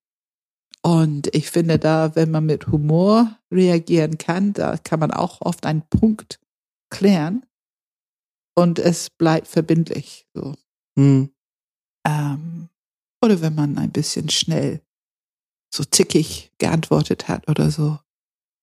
Und 0.83 1.33
ich 1.35 1.51
finde 1.51 1.77
da, 1.77 2.15
wenn 2.15 2.31
man 2.31 2.45
mit 2.45 2.67
Humor 2.67 3.37
reagieren 3.51 4.17
kann, 4.17 4.53
da 4.53 4.77
kann 4.77 4.99
man 4.99 5.11
auch 5.11 5.41
oft 5.41 5.65
einen 5.65 5.87
Punkt 5.87 6.39
klären 6.89 7.45
und 8.55 8.79
es 8.79 9.09
bleibt 9.09 9.47
verbindlich. 9.47 10.27
So. 10.33 10.55
Hm. 10.97 11.31
Ähm, 12.07 12.69
oder 13.23 13.41
wenn 13.41 13.55
man 13.55 13.77
ein 13.77 13.91
bisschen 13.91 14.29
schnell 14.29 14.81
so 15.73 15.83
zickig 15.83 16.51
geantwortet 16.57 17.27
hat 17.27 17.47
oder 17.47 17.71
so, 17.71 17.99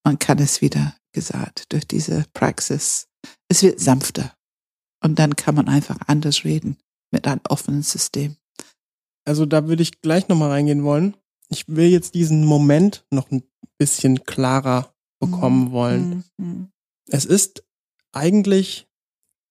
man 0.05 0.19
kann 0.19 0.39
es 0.39 0.61
wieder 0.61 0.97
gesagt 1.13 1.73
durch 1.73 1.87
diese 1.87 2.25
Praxis. 2.33 3.09
Es 3.49 3.63
wird 3.63 3.81
sanfter 3.81 4.35
und 5.03 5.19
dann 5.19 5.37
kann 5.37 5.55
man 5.55 5.69
einfach 5.69 5.99
anders 6.07 6.45
reden 6.45 6.79
mit 7.11 7.27
einem 7.27 7.41
offenen 7.49 7.83
System. 7.83 8.37
Also 9.25 9.47
da 9.47 9.69
würde 9.69 9.83
ich 9.83 10.01
gleich 10.01 10.29
nochmal 10.29 10.51
reingehen 10.51 10.85
wollen. 10.85 11.17
Ich 11.51 11.65
will 11.69 11.89
jetzt 11.89 12.15
diesen 12.15 12.45
Moment 12.45 13.05
noch 13.11 13.31
ein 13.31 13.43
bisschen 13.79 14.25
klarer 14.25 14.93
bekommen 15.21 15.73
wollen. 15.73 16.25
Mhm. 16.37 16.69
Es 17.11 17.25
ist 17.25 17.65
eigentlich 18.13 18.87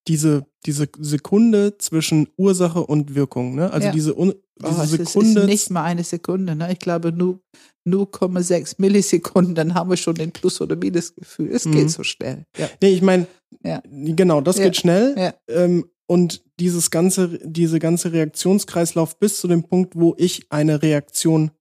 diese, 0.08 0.46
diese 0.66 0.88
Sekunde 1.00 1.78
zwischen 1.78 2.30
Ursache 2.38 2.86
und 2.86 3.16
Wirkung. 3.16 3.56
Ne? 3.56 3.72
Also 3.72 3.88
Ja. 3.88 3.92
diese, 3.94 4.18
Un 4.18 4.34
Oh, 4.64 4.70
diese 4.70 4.82
es 4.82 4.92
ist, 4.94 5.12
Sekunde. 5.14 5.42
ist 5.42 5.46
nicht 5.48 5.70
mal 5.70 5.84
eine 5.84 6.04
Sekunde. 6.04 6.56
Ne? 6.56 6.72
Ich 6.72 6.80
glaube 6.80 7.12
nur 7.12 7.40
0,6 7.88 8.76
Millisekunden, 8.80 9.54
dann 9.54 9.74
haben 9.76 9.90
wir 9.90 9.98
schon 9.98 10.16
den 10.16 10.32
Plus- 10.32 10.62
oder 10.62 10.76
Minusgefühl. 10.76 11.50
Es 11.52 11.66
Mhm. 11.66 11.72
geht 11.74 11.92
so 11.92 12.04
schnell. 12.04 12.46
Ja. 12.58 12.68
nee, 12.82 12.90
ich 12.90 13.02
meine, 13.02 13.28
Ja. 13.64 13.82
genau, 13.92 14.42
das 14.42 14.58
Ja. 14.58 14.66
geht 14.66 14.78
schnell. 14.78 15.34
Ähm, 15.48 15.86
und 16.08 16.44
dieses 16.60 16.90
ganze, 16.90 17.38
diese 17.44 17.80
ganze 17.80 18.12
Reaktionskreislauf 18.14 19.20
bis 19.20 19.40
zu 19.40 19.48
dem 19.48 19.64
Punkt, 19.64 19.96
wo 19.96 20.16
ich 20.18 20.46
eine 20.50 20.82
Reaktion 20.82 21.52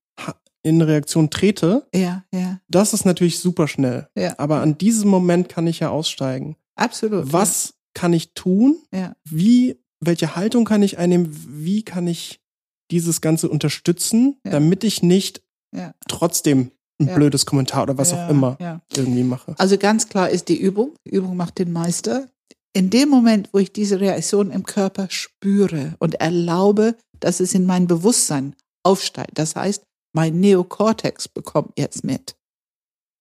in 0.67 0.83
Reaktion 0.83 1.31
trete, 1.31 1.87
ja, 1.95 2.25
ja, 2.35 2.61
das 2.69 2.93
ist 2.93 3.05
natürlich 3.05 3.39
super 3.39 3.69
schnell. 3.69 4.09
ja. 4.17 4.35
Aber 4.39 4.61
an 4.61 4.77
diesem 4.77 5.09
Moment 5.09 5.49
kann 5.49 5.67
ich 5.67 5.81
ja 5.81 5.91
aussteigen. 5.91 6.57
Absolut. 6.75 7.33
Was 7.33 7.75
kann 7.95 8.13
ich 8.13 8.33
tun? 8.35 8.77
Ja. 8.93 9.15
Wie, 9.25 9.79
welche 10.01 10.37
Haltung 10.37 10.65
kann 10.65 10.83
ich 10.83 10.99
einnehmen? 10.99 11.29
Wie 11.49 11.83
kann 11.85 12.07
ich 12.07 12.41
dieses 12.91 13.21
Ganze 13.21 13.49
unterstützen, 13.49 14.37
Ja. 14.45 14.51
damit 14.53 14.85
ich 14.85 15.03
nicht 15.03 15.43
Ja. 15.75 15.95
trotzdem 16.09 16.71
ein 17.01 17.09
Ja. 17.09 17.15
blödes 17.15 17.47
Kommentar 17.47 17.85
oder 17.85 17.97
was 17.99 18.11
Ja, 18.13 18.27
auch 18.27 18.31
immer 18.31 18.57
Ja. 18.61 18.81
irgendwie 18.97 19.23
mache. 19.25 19.55
Also 19.59 19.79
ganz 19.79 20.09
klar 20.09 20.29
ist 20.31 20.49
die 20.49 20.61
Übung. 20.61 20.95
Übung 21.05 21.37
macht 21.37 21.59
den 21.59 21.73
Meister. 21.73 22.29
In 22.73 22.91
dem 22.91 23.09
Moment, 23.09 23.49
wo 23.53 23.59
ich 23.59 23.73
diese 23.73 24.01
Reaktion 24.01 24.51
im 24.51 24.65
Körper 24.65 25.07
spüre 25.11 25.95
und 25.99 26.17
erlaube, 26.17 26.97
dass 27.21 27.41
es 27.41 27.55
in 27.55 27.65
mein 27.67 27.87
Bewusstsein 27.87 28.55
aufsteigt, 28.83 29.39
das 29.39 29.57
heißt, 29.57 29.83
mein 30.17 30.41
Neokortex 30.41 31.29
bekommt 31.29 31.79
jetzt 31.79 32.03
mit, 32.03 32.37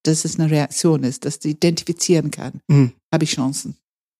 dass 0.03 0.23
es 0.23 0.39
eine 0.39 0.49
Reaktion 0.49 1.03
ist, 1.03 1.25
dass 1.25 1.39
sie 1.41 1.51
identifizieren 1.51 2.31
kann, 2.31 2.61
Mhm. 2.69 2.93
habe 3.13 3.25
ich 3.25 3.31
Chancen. 3.31 3.75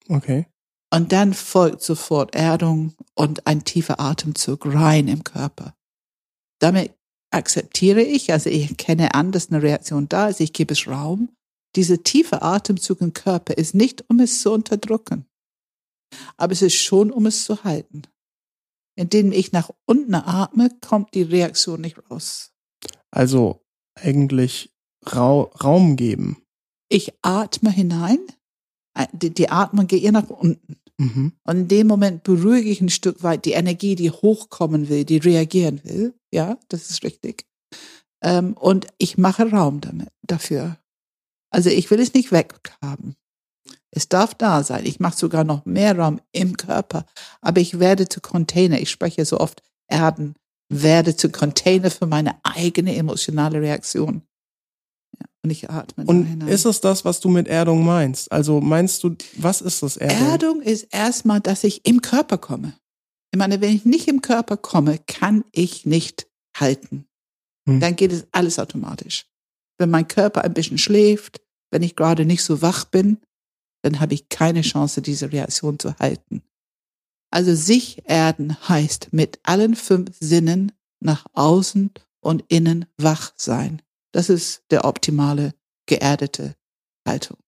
Okay. 0.08 0.46
Und 0.92 1.10
dann 1.10 1.32
folgt 1.32 1.82
sofort 1.82 2.34
Erdung 2.34 2.94
und 3.14 3.46
ein 3.46 3.64
tiefer 3.64 3.98
Atemzug 3.98 4.66
rein 4.66 5.08
im 5.08 5.24
Körper. 5.24 5.74
Damit 6.60 6.92
akzeptiere 7.30 8.02
ich, 8.02 8.30
also 8.30 8.50
ich 8.50 8.68
erkenne 8.68 9.14
an, 9.14 9.32
dass 9.32 9.48
eine 9.50 9.62
Reaktion 9.62 10.08
da 10.08 10.28
ist, 10.28 10.40
ich 10.40 10.52
gebe 10.52 10.74
es 10.74 10.86
Raum. 10.86 11.30
Dieser 11.76 12.02
tiefe 12.02 12.42
Atemzug 12.42 13.00
im 13.00 13.14
Körper 13.14 13.56
ist 13.56 13.74
nicht, 13.74 14.04
um 14.08 14.20
es 14.20 14.42
zu 14.42 14.52
unterdrücken, 14.52 15.26
aber 16.36 16.52
es 16.52 16.62
ist 16.62 16.74
schon, 16.76 17.10
um 17.10 17.24
es 17.26 17.44
zu 17.44 17.64
halten. 17.64 18.02
Indem 18.96 19.32
ich 19.32 19.52
nach 19.52 19.70
unten 19.86 20.14
atme, 20.14 20.70
kommt 20.80 21.14
die 21.14 21.22
Reaktion 21.22 21.80
nicht 21.80 21.98
raus. 22.10 22.52
Also 23.16 23.64
eigentlich 23.94 24.70
Rau 25.10 25.44
Raum 25.64 25.96
geben. 25.96 26.42
Ich 26.90 27.14
atme 27.22 27.70
hinein, 27.70 28.18
die, 29.12 29.32
die 29.32 29.48
Atmung 29.48 29.86
geht 29.86 30.02
ihr 30.02 30.12
nach 30.12 30.28
unten. 30.28 30.76
Mhm. 30.98 31.32
Und 31.42 31.56
in 31.56 31.68
dem 31.68 31.86
Moment 31.86 32.24
beruhige 32.24 32.68
ich 32.68 32.82
ein 32.82 32.90
Stück 32.90 33.22
weit 33.22 33.46
die 33.46 33.52
Energie, 33.52 33.94
die 33.94 34.10
hochkommen 34.10 34.90
will, 34.90 35.06
die 35.06 35.16
reagieren 35.16 35.82
will. 35.84 36.12
Ja, 36.30 36.58
das 36.68 36.90
ist 36.90 37.04
richtig. 37.04 37.46
Ähm, 38.22 38.52
und 38.52 38.86
ich 38.98 39.16
mache 39.16 39.50
Raum 39.50 39.80
damit, 39.80 40.10
dafür. 40.22 40.76
Also 41.50 41.70
ich 41.70 41.90
will 41.90 42.00
es 42.00 42.12
nicht 42.12 42.32
weghaben. 42.32 43.16
Es 43.90 44.10
darf 44.10 44.34
da 44.34 44.62
sein. 44.62 44.84
Ich 44.84 45.00
mache 45.00 45.16
sogar 45.16 45.44
noch 45.44 45.64
mehr 45.64 45.96
Raum 45.96 46.20
im 46.32 46.58
Körper. 46.58 47.06
Aber 47.40 47.62
ich 47.62 47.78
werde 47.78 48.10
zu 48.10 48.20
Container. 48.20 48.78
Ich 48.78 48.90
spreche 48.90 49.24
so 49.24 49.40
oft 49.40 49.62
Erden. 49.88 50.34
Werde 50.68 51.16
zu 51.16 51.30
Container 51.30 51.90
für 51.90 52.06
meine 52.06 52.36
eigene 52.42 52.96
emotionale 52.96 53.60
Reaktion. 53.60 54.22
Ja, 55.18 55.26
und 55.44 55.50
ich 55.50 55.70
atme 55.70 56.04
da 56.04 56.10
Und 56.10 56.24
hinein. 56.24 56.48
ist 56.48 56.64
es 56.64 56.80
das, 56.80 57.04
was 57.04 57.20
du 57.20 57.28
mit 57.28 57.48
Erdung 57.48 57.84
meinst? 57.84 58.30
Also 58.32 58.60
meinst 58.60 59.04
du, 59.04 59.16
was 59.36 59.60
ist 59.60 59.82
das 59.82 59.96
Erdung? 59.96 60.28
Erdung 60.28 60.62
ist 60.62 60.88
erstmal, 60.90 61.40
dass 61.40 61.64
ich 61.64 61.86
im 61.86 62.02
Körper 62.02 62.38
komme. 62.38 62.74
Ich 63.32 63.38
meine, 63.38 63.60
wenn 63.60 63.74
ich 63.74 63.84
nicht 63.84 64.08
im 64.08 64.22
Körper 64.22 64.56
komme, 64.56 64.98
kann 65.06 65.44
ich 65.52 65.86
nicht 65.86 66.26
halten. 66.56 67.06
Hm. 67.68 67.80
Dann 67.80 67.96
geht 67.96 68.12
es 68.12 68.26
alles 68.32 68.58
automatisch. 68.58 69.26
Wenn 69.78 69.90
mein 69.90 70.08
Körper 70.08 70.42
ein 70.42 70.54
bisschen 70.54 70.78
schläft, 70.78 71.40
wenn 71.70 71.82
ich 71.82 71.96
gerade 71.96 72.24
nicht 72.24 72.42
so 72.42 72.62
wach 72.62 72.84
bin, 72.86 73.18
dann 73.82 74.00
habe 74.00 74.14
ich 74.14 74.28
keine 74.28 74.62
Chance, 74.62 75.02
diese 75.02 75.32
Reaktion 75.32 75.78
zu 75.78 75.94
halten. 75.98 76.42
Also 77.30 77.54
sich 77.54 78.02
erden 78.08 78.56
heißt 78.68 79.12
mit 79.12 79.40
allen 79.42 79.76
fünf 79.76 80.16
Sinnen 80.20 80.72
nach 81.00 81.26
außen 81.32 81.90
und 82.20 82.44
innen 82.48 82.86
wach 82.96 83.32
sein. 83.36 83.82
Das 84.12 84.30
ist 84.30 84.62
der 84.70 84.84
optimale, 84.84 85.54
geerdete 85.86 86.56
Haltung. 87.06 87.38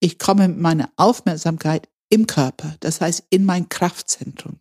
Ich 0.00 0.18
komme 0.18 0.48
mit 0.48 0.58
meiner 0.58 0.92
Aufmerksamkeit 0.96 1.88
im 2.08 2.26
Körper, 2.26 2.76
das 2.80 3.00
heißt 3.00 3.24
in 3.30 3.44
mein 3.44 3.68
Kraftzentrum. 3.68 4.60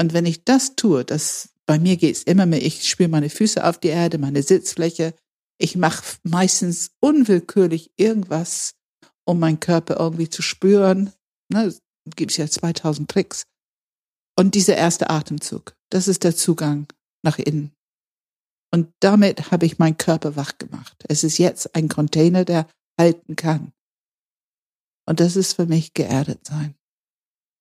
Und 0.00 0.12
wenn 0.12 0.26
ich 0.26 0.44
das 0.44 0.76
tue, 0.76 1.04
das 1.04 1.50
bei 1.66 1.78
mir 1.78 1.96
geht's 1.96 2.22
immer 2.22 2.46
mehr, 2.46 2.64
ich 2.64 2.88
spüre 2.88 3.08
meine 3.08 3.28
Füße 3.28 3.62
auf 3.64 3.78
die 3.78 3.88
Erde, 3.88 4.18
meine 4.18 4.42
Sitzfläche. 4.42 5.14
Ich 5.58 5.76
mache 5.76 6.02
meistens 6.22 6.92
unwillkürlich 7.00 7.90
irgendwas, 7.96 8.74
um 9.24 9.40
meinen 9.40 9.60
Körper 9.60 9.98
irgendwie 9.98 10.30
zu 10.30 10.40
spüren. 10.40 11.12
Ne, 11.52 11.64
es 11.64 11.80
gibt 12.16 12.36
ja 12.36 12.46
2000 12.46 13.10
Tricks. 13.10 13.44
Und 14.38 14.54
dieser 14.54 14.76
erste 14.76 15.10
Atemzug, 15.10 15.74
das 15.90 16.08
ist 16.08 16.24
der 16.24 16.36
Zugang 16.36 16.86
nach 17.24 17.38
innen. 17.38 17.72
Und 18.72 18.92
damit 19.00 19.50
habe 19.50 19.66
ich 19.66 19.78
meinen 19.78 19.96
Körper 19.96 20.36
wach 20.36 20.58
gemacht. 20.58 21.04
Es 21.08 21.24
ist 21.24 21.38
jetzt 21.38 21.74
ein 21.74 21.88
Container, 21.88 22.44
der 22.44 22.68
halten 22.98 23.34
kann. 23.36 23.72
Und 25.06 25.20
das 25.20 25.36
ist 25.36 25.54
für 25.54 25.66
mich 25.66 25.94
geerdet 25.94 26.46
sein. 26.46 26.74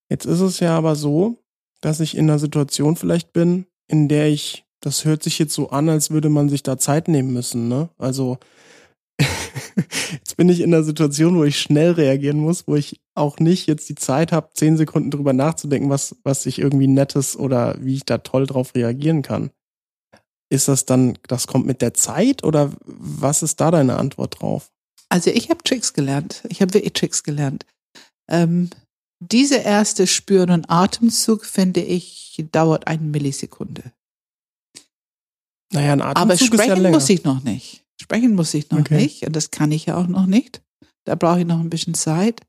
Jetzt 0.09 0.25
ist 0.25 0.41
es 0.41 0.59
ja 0.59 0.77
aber 0.77 0.95
so, 0.95 1.37
dass 1.81 1.99
ich 1.99 2.15
in 2.15 2.29
einer 2.29 2.39
Situation 2.39 2.95
vielleicht 2.95 3.31
bin, 3.33 3.67
in 3.87 4.09
der 4.09 4.27
ich, 4.27 4.65
das 4.81 5.05
hört 5.05 5.23
sich 5.23 5.39
jetzt 5.39 5.53
so 5.53 5.69
an, 5.69 5.89
als 5.89 6.11
würde 6.11 6.29
man 6.29 6.49
sich 6.49 6.63
da 6.63 6.77
Zeit 6.77 7.07
nehmen 7.07 7.31
müssen, 7.31 7.67
ne? 7.67 7.89
Also 7.97 8.37
jetzt 10.11 10.37
bin 10.37 10.49
ich 10.49 10.61
in 10.61 10.73
einer 10.73 10.83
Situation, 10.83 11.37
wo 11.37 11.43
ich 11.43 11.59
schnell 11.59 11.91
reagieren 11.91 12.39
muss, 12.39 12.67
wo 12.67 12.75
ich 12.75 12.99
auch 13.15 13.39
nicht 13.39 13.67
jetzt 13.67 13.89
die 13.89 13.95
Zeit 13.95 14.31
habe, 14.31 14.49
zehn 14.53 14.77
Sekunden 14.77 15.11
drüber 15.11 15.33
nachzudenken, 15.33 15.89
was, 15.89 16.15
was 16.23 16.45
ich 16.45 16.59
irgendwie 16.59 16.87
nettes 16.87 17.37
oder 17.37 17.75
wie 17.79 17.95
ich 17.95 18.05
da 18.05 18.19
toll 18.19 18.45
drauf 18.45 18.75
reagieren 18.75 19.21
kann. 19.21 19.51
Ist 20.49 20.67
das 20.67 20.85
dann, 20.85 21.17
das 21.27 21.47
kommt 21.47 21.65
mit 21.65 21.81
der 21.81 21.93
Zeit 21.93 22.43
oder 22.43 22.71
was 22.85 23.43
ist 23.43 23.59
da 23.59 23.71
deine 23.71 23.97
Antwort 23.97 24.39
drauf? 24.39 24.71
Also 25.09 25.29
ich 25.29 25.49
habe 25.49 25.63
Tricks 25.63 25.93
gelernt. 25.93 26.43
Ich 26.49 26.61
habe 26.61 26.73
wirklich 26.73 26.93
Tricks 26.93 27.23
gelernt. 27.23 27.65
Ähm, 28.29 28.69
diese 29.19 29.57
erste 29.57 30.05
Spüren 30.05 30.51
und 30.51 30.69
Atemzug, 30.69 31.45
finde 31.45 31.81
ich, 31.81 32.45
dauert 32.51 32.87
eine 32.87 33.01
Millisekunde. 33.01 33.91
Naja, 35.73 35.93
ein 35.93 36.01
Atemzug 36.01 36.21
Aber 36.21 36.33
ist 36.33 36.41
ja 36.41 36.47
sprechen 36.47 36.81
länger. 36.81 36.97
muss 36.97 37.09
ich 37.09 37.23
noch 37.23 37.43
nicht. 37.43 37.83
Sprechen 38.01 38.35
muss 38.35 38.53
ich 38.53 38.69
noch 38.69 38.79
Okay. 38.79 38.97
nicht. 38.97 39.25
Und 39.25 39.35
das 39.35 39.51
kann 39.51 39.71
ich 39.71 39.87
ja 39.87 39.97
auch 39.97 40.07
noch 40.07 40.25
nicht. 40.25 40.61
Da 41.05 41.15
brauche 41.15 41.39
ich 41.39 41.45
noch 41.45 41.59
ein 41.59 41.69
bisschen 41.69 41.93
Zeit. 41.93 42.41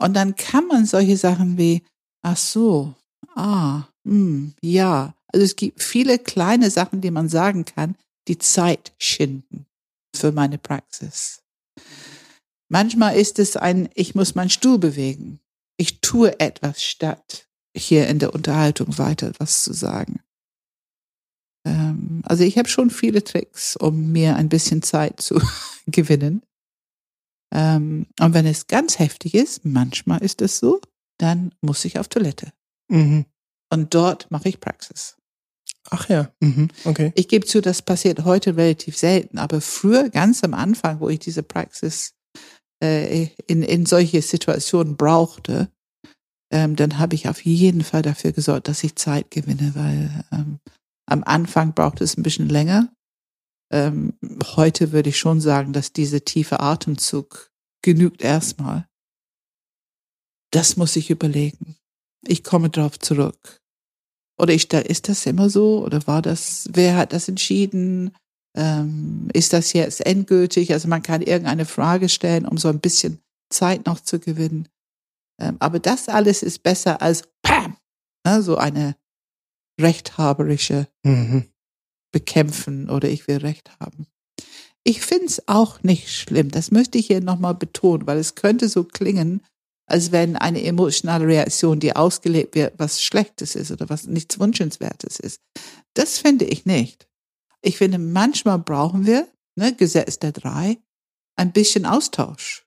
Und 0.00 0.14
dann 0.14 0.36
kann 0.36 0.66
man 0.66 0.86
solche 0.86 1.16
Sachen 1.16 1.58
wie, 1.58 1.82
ach 2.22 2.36
so, 2.36 2.94
ah, 3.34 3.84
hm, 4.06 4.54
ja. 4.62 5.14
Also 5.32 5.44
es 5.44 5.56
gibt 5.56 5.82
viele 5.82 6.18
kleine 6.18 6.70
Sachen, 6.70 7.00
die 7.00 7.10
man 7.10 7.28
sagen 7.28 7.64
kann, 7.64 7.96
die 8.28 8.38
Zeit 8.38 8.92
schinden 8.98 9.66
für 10.14 10.32
meine 10.32 10.58
Praxis. 10.58 11.42
Manchmal 12.70 13.16
ist 13.16 13.38
es 13.38 13.56
ein, 13.56 13.88
ich 13.94 14.14
muss 14.14 14.34
meinen 14.34 14.50
Stuhl 14.50 14.78
bewegen. 14.78 15.40
Ich 15.76 16.00
tue 16.00 16.38
etwas 16.40 16.82
statt 16.82 17.48
hier 17.76 18.08
in 18.08 18.18
der 18.18 18.34
Unterhaltung 18.34 18.98
weiter 18.98 19.32
was 19.38 19.62
zu 19.62 19.72
sagen. 19.72 20.20
Ähm, 21.68 22.22
also 22.24 22.44
ich 22.44 22.58
habe 22.58 22.68
schon 22.68 22.90
viele 22.90 23.22
Tricks, 23.22 23.76
um 23.76 24.12
mir 24.12 24.36
ein 24.36 24.48
bisschen 24.48 24.82
Zeit 24.82 25.20
zu 25.20 25.40
gewinnen. 25.86 26.42
Ähm, 27.54 28.06
und 28.20 28.34
wenn 28.34 28.46
es 28.46 28.66
ganz 28.66 28.98
heftig 28.98 29.34
ist, 29.34 29.64
manchmal 29.64 30.22
ist 30.22 30.42
es 30.42 30.58
so, 30.58 30.80
dann 31.18 31.54
muss 31.60 31.84
ich 31.84 31.98
auf 31.98 32.08
Toilette. 32.08 32.52
Mhm. 32.88 33.24
Und 33.70 33.94
dort 33.94 34.30
mache 34.30 34.48
ich 34.48 34.60
Praxis. 34.60 35.16
Ach 35.90 36.08
ja, 36.08 36.30
mhm. 36.40 36.68
okay. 36.84 37.12
Ich 37.14 37.28
gebe 37.28 37.46
zu, 37.46 37.60
das 37.60 37.82
passiert 37.82 38.24
heute 38.24 38.56
relativ 38.56 38.96
selten, 38.96 39.38
aber 39.38 39.60
früher, 39.60 40.10
ganz 40.10 40.44
am 40.44 40.52
Anfang, 40.52 41.00
wo 41.00 41.08
ich 41.08 41.18
diese 41.18 41.42
Praxis 41.42 42.14
äh, 42.82 43.28
in, 43.46 43.62
in 43.62 43.86
solche 43.86 44.20
Situationen 44.20 44.96
brauchte, 44.96 45.70
ähm, 46.50 46.76
dann 46.76 46.98
habe 46.98 47.14
ich 47.14 47.28
auf 47.28 47.44
jeden 47.44 47.82
Fall 47.82 48.02
dafür 48.02 48.32
gesorgt, 48.32 48.68
dass 48.68 48.84
ich 48.84 48.96
Zeit 48.96 49.30
gewinne, 49.30 49.72
weil 49.74 50.24
ähm, 50.32 50.58
am 51.08 51.24
Anfang 51.24 51.74
braucht 51.74 52.00
es 52.00 52.16
ein 52.16 52.22
bisschen 52.22 52.48
länger. 52.48 52.92
Ähm, 53.72 54.14
heute 54.56 54.92
würde 54.92 55.10
ich 55.10 55.18
schon 55.18 55.40
sagen, 55.40 55.72
dass 55.72 55.92
diese 55.92 56.22
tiefe 56.22 56.60
Atemzug 56.60 57.50
genügt 57.82 58.22
erstmal. 58.22 58.86
Das 60.52 60.76
muss 60.76 60.96
ich 60.96 61.10
überlegen. 61.10 61.76
Ich 62.26 62.44
komme 62.44 62.70
drauf 62.70 62.98
zurück. 62.98 63.60
Oder 64.38 64.54
ich, 64.54 64.72
ist 64.72 65.08
das 65.08 65.26
immer 65.26 65.50
so? 65.50 65.84
Oder 65.84 66.06
war 66.06 66.22
das, 66.22 66.68
wer 66.72 66.96
hat 66.96 67.12
das 67.12 67.28
entschieden? 67.28 68.14
Ähm, 68.56 69.28
ist 69.32 69.52
das 69.52 69.72
jetzt 69.72 70.04
endgültig? 70.04 70.72
Also 70.72 70.88
man 70.88 71.02
kann 71.02 71.22
irgendeine 71.22 71.64
Frage 71.64 72.08
stellen, 72.08 72.46
um 72.46 72.56
so 72.56 72.68
ein 72.68 72.80
bisschen 72.80 73.20
Zeit 73.50 73.86
noch 73.86 74.00
zu 74.00 74.18
gewinnen. 74.18 74.68
Ähm, 75.40 75.56
aber 75.58 75.78
das 75.78 76.08
alles 76.08 76.42
ist 76.42 76.62
besser 76.62 77.02
als 77.02 77.22
Pam! 77.42 77.76
Ne, 78.26 78.42
so 78.42 78.56
eine 78.56 78.96
rechthaberische 79.78 80.88
Mhm. 81.04 81.44
bekämpfen 82.12 82.90
oder 82.90 83.08
ich 83.08 83.28
will 83.28 83.38
Recht 83.38 83.70
haben. 83.80 84.06
Ich 84.84 85.02
find's 85.02 85.42
auch 85.46 85.82
nicht 85.82 86.10
schlimm. 86.10 86.50
Das 86.50 86.70
möchte 86.70 86.98
ich 86.98 87.08
hier 87.08 87.20
nochmal 87.20 87.54
betonen, 87.54 88.06
weil 88.06 88.18
es 88.18 88.34
könnte 88.34 88.68
so 88.68 88.84
klingen, 88.84 89.42
als 89.86 90.12
wenn 90.12 90.36
eine 90.36 90.62
emotionale 90.62 91.26
Reaktion, 91.26 91.80
die 91.80 91.94
ausgelebt 91.96 92.54
wird, 92.54 92.74
was 92.78 93.02
Schlechtes 93.02 93.54
ist 93.54 93.70
oder 93.70 93.88
was 93.88 94.06
nichts 94.06 94.38
Wünschenswertes 94.38 95.18
ist. 95.18 95.40
Das 95.94 96.18
finde 96.18 96.44
ich 96.44 96.64
nicht. 96.66 97.06
Ich 97.62 97.76
finde, 97.78 97.98
manchmal 97.98 98.58
brauchen 98.58 99.06
wir, 99.06 99.28
ne, 99.56 99.74
Gesetz 99.74 100.18
der 100.18 100.32
drei, 100.32 100.78
ein 101.36 101.52
bisschen 101.52 101.86
Austausch. 101.86 102.66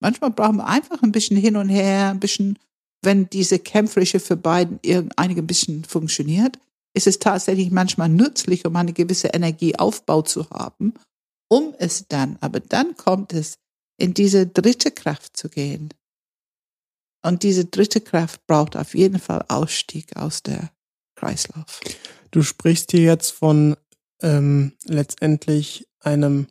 Manchmal 0.00 0.30
brauchen 0.30 0.56
wir 0.56 0.66
einfach 0.66 1.02
ein 1.02 1.12
bisschen 1.12 1.36
hin 1.36 1.56
und 1.56 1.68
her, 1.68 2.10
ein 2.10 2.20
bisschen, 2.20 2.58
wenn 3.04 3.28
diese 3.30 3.58
kämpferische 3.58 4.20
für 4.20 4.36
beiden 4.36 4.80
einige 5.16 5.42
ein 5.42 5.46
bisschen 5.46 5.84
funktioniert, 5.84 6.58
ist 6.94 7.06
es 7.06 7.18
tatsächlich 7.18 7.70
manchmal 7.70 8.08
nützlich, 8.08 8.66
um 8.66 8.76
eine 8.76 8.92
gewisse 8.92 9.28
Energieaufbau 9.28 10.22
zu 10.22 10.48
haben, 10.50 10.94
um 11.48 11.74
es 11.78 12.06
dann, 12.08 12.38
aber 12.40 12.60
dann 12.60 12.96
kommt 12.96 13.32
es, 13.32 13.58
in 13.96 14.14
diese 14.14 14.46
dritte 14.46 14.90
Kraft 14.90 15.36
zu 15.36 15.48
gehen. 15.48 15.90
Und 17.24 17.42
diese 17.42 17.64
dritte 17.64 18.00
Kraft 18.00 18.46
braucht 18.46 18.76
auf 18.76 18.94
jeden 18.94 19.18
Fall 19.18 19.44
Ausstieg 19.48 20.16
aus 20.16 20.42
der 20.42 20.70
Kreislauf. 21.16 21.80
Du 22.30 22.42
sprichst 22.42 22.90
hier 22.90 23.02
jetzt 23.02 23.30
von 23.30 23.76
ähm, 24.20 24.72
letztendlich 24.84 25.86
einem 26.00 26.48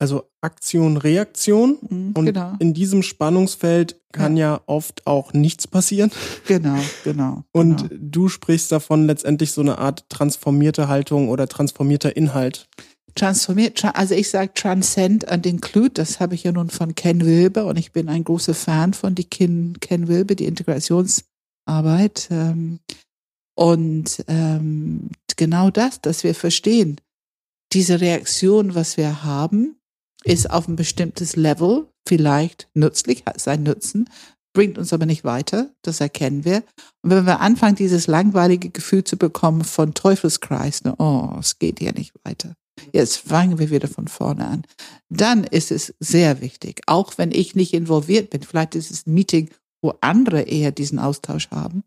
also 0.00 0.24
Aktion, 0.40 0.96
Reaktion. 0.96 1.78
Mhm, 1.88 2.12
und 2.14 2.26
genau. 2.26 2.54
in 2.58 2.74
diesem 2.74 3.02
Spannungsfeld 3.02 4.00
kann 4.12 4.36
ja. 4.36 4.54
ja. 4.54 4.60
oft 4.66 5.06
auch 5.06 5.32
nichts 5.32 5.68
passieren. 5.68 6.10
Genau, 6.48 6.78
genau. 7.04 7.44
Und 7.52 7.88
genau. 7.88 8.02
du 8.02 8.28
sprichst 8.28 8.72
davon 8.72 9.06
letztendlich 9.06 9.52
so 9.52 9.60
eine 9.60 9.78
Art 9.78 10.08
transformierte 10.08 10.88
Haltung 10.88 11.28
oder 11.28 11.46
transformierter 11.46 12.16
Inhalt. 12.16 12.68
Transformiert, 13.14 13.84
also 13.94 14.14
ich 14.14 14.30
sage 14.30 14.52
Transcend 14.54 15.28
and 15.28 15.44
Include, 15.44 15.90
das 15.90 16.20
habe 16.20 16.34
ich 16.34 16.44
ja 16.44 16.52
nun 16.52 16.70
von 16.70 16.94
Ken 16.94 17.24
Wilber 17.24 17.66
und 17.66 17.76
ich 17.76 17.92
bin 17.92 18.08
ein 18.08 18.24
großer 18.24 18.54
Fan 18.54 18.94
von 18.94 19.14
die 19.14 19.24
Ken, 19.24 19.78
Ken 19.80 20.08
Wilber, 20.08 20.34
die 20.34 20.46
Integrationsarbeit. 20.46 22.28
Ähm, 22.30 22.78
und 23.56 24.24
ähm, 24.28 25.10
genau 25.36 25.70
das, 25.70 26.00
dass 26.00 26.24
wir 26.24 26.34
verstehen, 26.34 27.00
diese 27.72 28.00
Reaktion, 28.00 28.74
was 28.74 28.96
wir 28.96 29.24
haben, 29.24 29.76
ist 30.24 30.50
auf 30.50 30.68
ein 30.68 30.76
bestimmtes 30.76 31.36
Level 31.36 31.88
vielleicht 32.06 32.68
nützlich, 32.74 33.24
hat 33.26 33.40
seinen 33.40 33.64
Nutzen, 33.64 34.08
bringt 34.52 34.78
uns 34.78 34.92
aber 34.92 35.06
nicht 35.06 35.24
weiter, 35.24 35.70
das 35.82 36.00
erkennen 36.00 36.44
wir. 36.44 36.62
Und 37.02 37.10
wenn 37.10 37.26
wir 37.26 37.40
anfangen, 37.40 37.76
dieses 37.76 38.06
langweilige 38.06 38.70
Gefühl 38.70 39.04
zu 39.04 39.16
bekommen 39.16 39.64
von 39.64 39.94
Teufelskreis, 39.94 40.84
ne, 40.84 40.94
oh, 40.98 41.36
es 41.38 41.58
geht 41.58 41.78
hier 41.78 41.92
nicht 41.92 42.12
weiter. 42.24 42.54
Jetzt 42.92 43.18
fangen 43.18 43.58
wir 43.58 43.70
wieder 43.70 43.88
von 43.88 44.08
vorne 44.08 44.46
an. 44.46 44.62
Dann 45.08 45.44
ist 45.44 45.70
es 45.70 45.94
sehr 46.00 46.40
wichtig, 46.40 46.80
auch 46.86 47.18
wenn 47.18 47.30
ich 47.30 47.54
nicht 47.54 47.74
involviert 47.74 48.30
bin, 48.30 48.42
vielleicht 48.42 48.74
ist 48.74 48.90
es 48.90 49.06
ein 49.06 49.14
Meeting, 49.14 49.50
wo 49.82 49.94
andere 50.00 50.42
eher 50.42 50.72
diesen 50.72 50.98
Austausch 50.98 51.50
haben. 51.50 51.84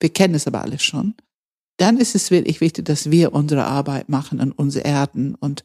Wir 0.00 0.10
kennen 0.10 0.34
es 0.34 0.46
aber 0.46 0.62
alles 0.62 0.82
schon. 0.82 1.14
Dann 1.78 1.98
ist 1.98 2.14
es 2.14 2.30
wirklich 2.30 2.60
wichtig, 2.60 2.86
dass 2.86 3.10
wir 3.10 3.34
unsere 3.34 3.66
Arbeit 3.66 4.08
machen 4.08 4.40
und 4.40 4.52
uns 4.52 4.76
erden 4.76 5.34
und 5.34 5.64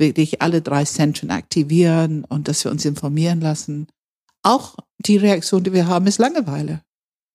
wirklich 0.00 0.42
alle 0.42 0.62
drei 0.62 0.84
Zentren 0.84 1.30
aktivieren 1.30 2.24
und 2.24 2.48
dass 2.48 2.64
wir 2.64 2.72
uns 2.72 2.84
informieren 2.84 3.40
lassen. 3.40 3.86
Auch 4.42 4.76
die 4.98 5.18
Reaktion, 5.18 5.62
die 5.62 5.72
wir 5.72 5.86
haben, 5.86 6.08
ist 6.08 6.18
Langeweile. 6.18 6.82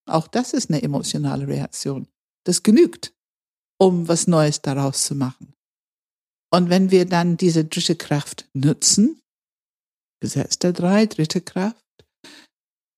Auch 0.08 0.28
das 0.28 0.54
ist 0.54 0.70
eine 0.70 0.84
emotionale 0.84 1.48
Reaktion. 1.48 2.08
Das 2.46 2.64
genügt, 2.64 3.14
um 3.80 4.08
was 4.08 4.28
Neues 4.28 4.62
daraus 4.62 5.06
zu 5.06 5.16
machen. 5.16 5.54
Und 6.52 6.70
wenn 6.70 6.92
wir 6.92 7.06
dann 7.06 7.38
diese 7.38 7.66
dritte 7.66 7.96
Kraft 7.96 8.48
nutzen, 8.54 9.22
Gesetz 10.22 10.60
der 10.60 10.74
drei, 10.74 11.06
dritte 11.06 11.42
Kraft, 11.42 11.84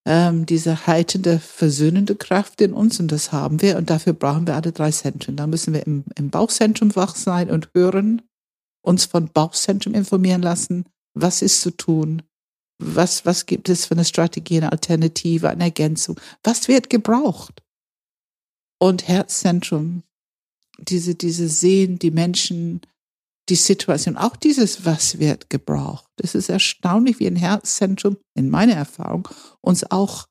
ähm, 0.05 0.45
diese 0.45 0.87
heitende, 0.87 1.39
versöhnende 1.39 2.15
Kraft 2.15 2.61
in 2.61 2.73
uns 2.73 2.99
und 2.99 3.11
das 3.11 3.31
haben 3.31 3.61
wir 3.61 3.77
und 3.77 3.89
dafür 3.89 4.13
brauchen 4.13 4.47
wir 4.47 4.55
alle 4.55 4.71
drei 4.71 4.91
Zentren. 4.91 5.35
Da 5.35 5.47
müssen 5.47 5.73
wir 5.73 5.85
im, 5.85 6.05
im 6.15 6.29
Bauchzentrum 6.29 6.95
wach 6.95 7.15
sein 7.15 7.49
und 7.49 7.69
hören, 7.73 8.21
uns 8.81 9.05
von 9.05 9.29
Bauchzentrum 9.29 9.93
informieren 9.93 10.41
lassen, 10.41 10.85
was 11.13 11.41
ist 11.41 11.61
zu 11.61 11.71
tun, 11.71 12.21
was, 12.79 13.25
was 13.25 13.45
gibt 13.45 13.69
es 13.69 13.85
für 13.85 13.95
eine 13.95 14.05
Strategie, 14.05 14.57
eine 14.57 14.71
Alternative, 14.71 15.49
eine 15.49 15.65
Ergänzung, 15.65 16.19
was 16.43 16.67
wird 16.67 16.89
gebraucht. 16.89 17.63
Und 18.79 19.07
Herzzentrum, 19.07 20.03
diese, 20.77 21.15
diese 21.15 21.49
Sehen, 21.49 21.97
die 21.97 22.11
Menschen, 22.11 22.81
die 23.49 23.55
Situation, 23.55 24.17
auch 24.17 24.35
dieses, 24.35 24.85
was 24.85 25.19
wird 25.19 25.49
gebraucht. 25.49 26.05
Es 26.21 26.35
ist 26.35 26.49
erstaunlich, 26.49 27.19
wie 27.19 27.27
ein 27.27 27.35
Herzzentrum, 27.35 28.17
in 28.35 28.49
meiner 28.49 28.73
Erfahrung, 28.73 29.27
uns 29.61 29.89
auch 29.89 30.27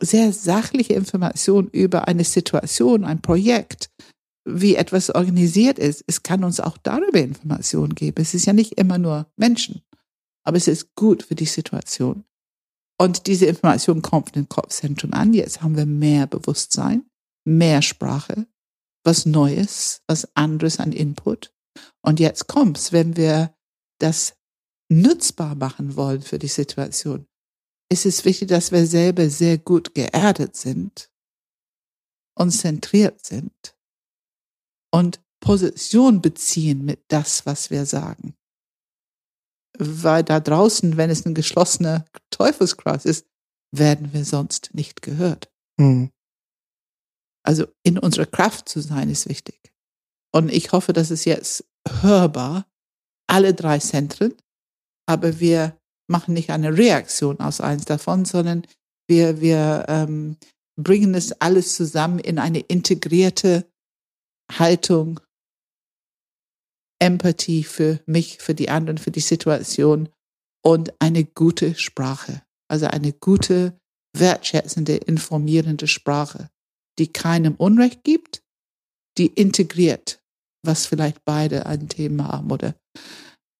sehr 0.00 0.32
sachliche 0.32 0.94
Informationen 0.94 1.68
über 1.68 2.08
eine 2.08 2.24
Situation, 2.24 3.04
ein 3.04 3.20
Projekt, 3.20 3.90
wie 4.48 4.76
etwas 4.76 5.14
organisiert 5.14 5.78
ist. 5.78 6.02
Es 6.06 6.22
kann 6.22 6.44
uns 6.44 6.60
auch 6.60 6.78
darüber 6.78 7.20
Informationen 7.20 7.94
geben. 7.94 8.20
Es 8.22 8.34
ist 8.34 8.46
ja 8.46 8.52
nicht 8.52 8.72
immer 8.72 8.98
nur 8.98 9.30
Menschen, 9.36 9.82
aber 10.44 10.56
es 10.56 10.68
ist 10.68 10.94
gut 10.94 11.22
für 11.22 11.34
die 11.34 11.46
Situation. 11.46 12.24
Und 13.00 13.26
diese 13.26 13.46
Information 13.46 14.02
kommt 14.02 14.36
im 14.36 14.48
Kopfzentrum 14.48 15.12
an. 15.12 15.32
Jetzt 15.32 15.62
haben 15.62 15.76
wir 15.76 15.86
mehr 15.86 16.26
Bewusstsein, 16.26 17.04
mehr 17.44 17.82
Sprache, 17.82 18.46
was 19.04 19.26
Neues, 19.26 20.02
was 20.08 20.34
anderes 20.34 20.80
an 20.80 20.92
Input. 20.92 21.52
Und 22.02 22.18
jetzt 22.18 22.48
kommt's, 22.48 22.92
wenn 22.92 23.16
wir 23.16 23.54
das 23.98 24.34
nutzbar 24.88 25.54
machen 25.54 25.94
wollen 25.96 26.22
für 26.22 26.38
die 26.38 26.48
Situation, 26.48 27.26
ist 27.90 28.06
es 28.06 28.24
wichtig, 28.24 28.48
dass 28.48 28.72
wir 28.72 28.86
selber 28.86 29.30
sehr 29.30 29.58
gut 29.58 29.94
geerdet 29.94 30.56
sind 30.56 31.10
und 32.34 32.50
zentriert 32.50 33.24
sind 33.24 33.77
und 34.90 35.20
Position 35.40 36.20
beziehen 36.20 36.84
mit 36.84 37.00
das, 37.08 37.46
was 37.46 37.70
wir 37.70 37.86
sagen. 37.86 38.34
Weil 39.78 40.24
da 40.24 40.40
draußen, 40.40 40.96
wenn 40.96 41.10
es 41.10 41.24
ein 41.24 41.34
geschlossener 41.34 42.04
Teufelskreis 42.30 43.04
ist, 43.04 43.26
werden 43.70 44.12
wir 44.12 44.24
sonst 44.24 44.74
nicht 44.74 45.02
gehört. 45.02 45.50
Mhm. 45.78 46.10
Also 47.44 47.66
in 47.82 47.98
unserer 47.98 48.26
Kraft 48.26 48.68
zu 48.68 48.80
sein 48.80 49.10
ist 49.10 49.28
wichtig. 49.28 49.72
Und 50.32 50.50
ich 50.52 50.72
hoffe, 50.72 50.92
dass 50.92 51.10
es 51.10 51.24
jetzt 51.24 51.64
hörbar, 52.02 52.66
alle 53.26 53.54
drei 53.54 53.78
Zentren, 53.78 54.34
aber 55.06 55.38
wir 55.40 55.78
machen 56.10 56.34
nicht 56.34 56.50
eine 56.50 56.76
Reaktion 56.76 57.40
aus 57.40 57.60
eins 57.60 57.84
davon, 57.84 58.24
sondern 58.24 58.66
wir, 59.06 59.40
wir 59.40 59.86
ähm, 59.88 60.36
bringen 60.76 61.14
es 61.14 61.32
alles 61.40 61.74
zusammen 61.74 62.18
in 62.18 62.38
eine 62.38 62.60
integrierte 62.60 63.70
Haltung, 64.50 65.20
Empathie 67.00 67.64
für 67.64 68.00
mich, 68.06 68.38
für 68.38 68.54
die 68.54 68.70
anderen, 68.70 68.98
für 68.98 69.10
die 69.10 69.20
Situation 69.20 70.08
und 70.64 70.92
eine 71.00 71.24
gute 71.24 71.74
Sprache. 71.74 72.42
Also 72.68 72.86
eine 72.86 73.12
gute, 73.12 73.78
wertschätzende, 74.16 74.96
informierende 74.96 75.86
Sprache, 75.86 76.50
die 76.98 77.12
keinem 77.12 77.54
Unrecht 77.54 78.04
gibt, 78.04 78.42
die 79.16 79.26
integriert, 79.26 80.22
was 80.64 80.86
vielleicht 80.86 81.24
beide 81.24 81.66
ein 81.66 81.88
Thema 81.88 82.28
haben 82.28 82.50
oder 82.50 82.74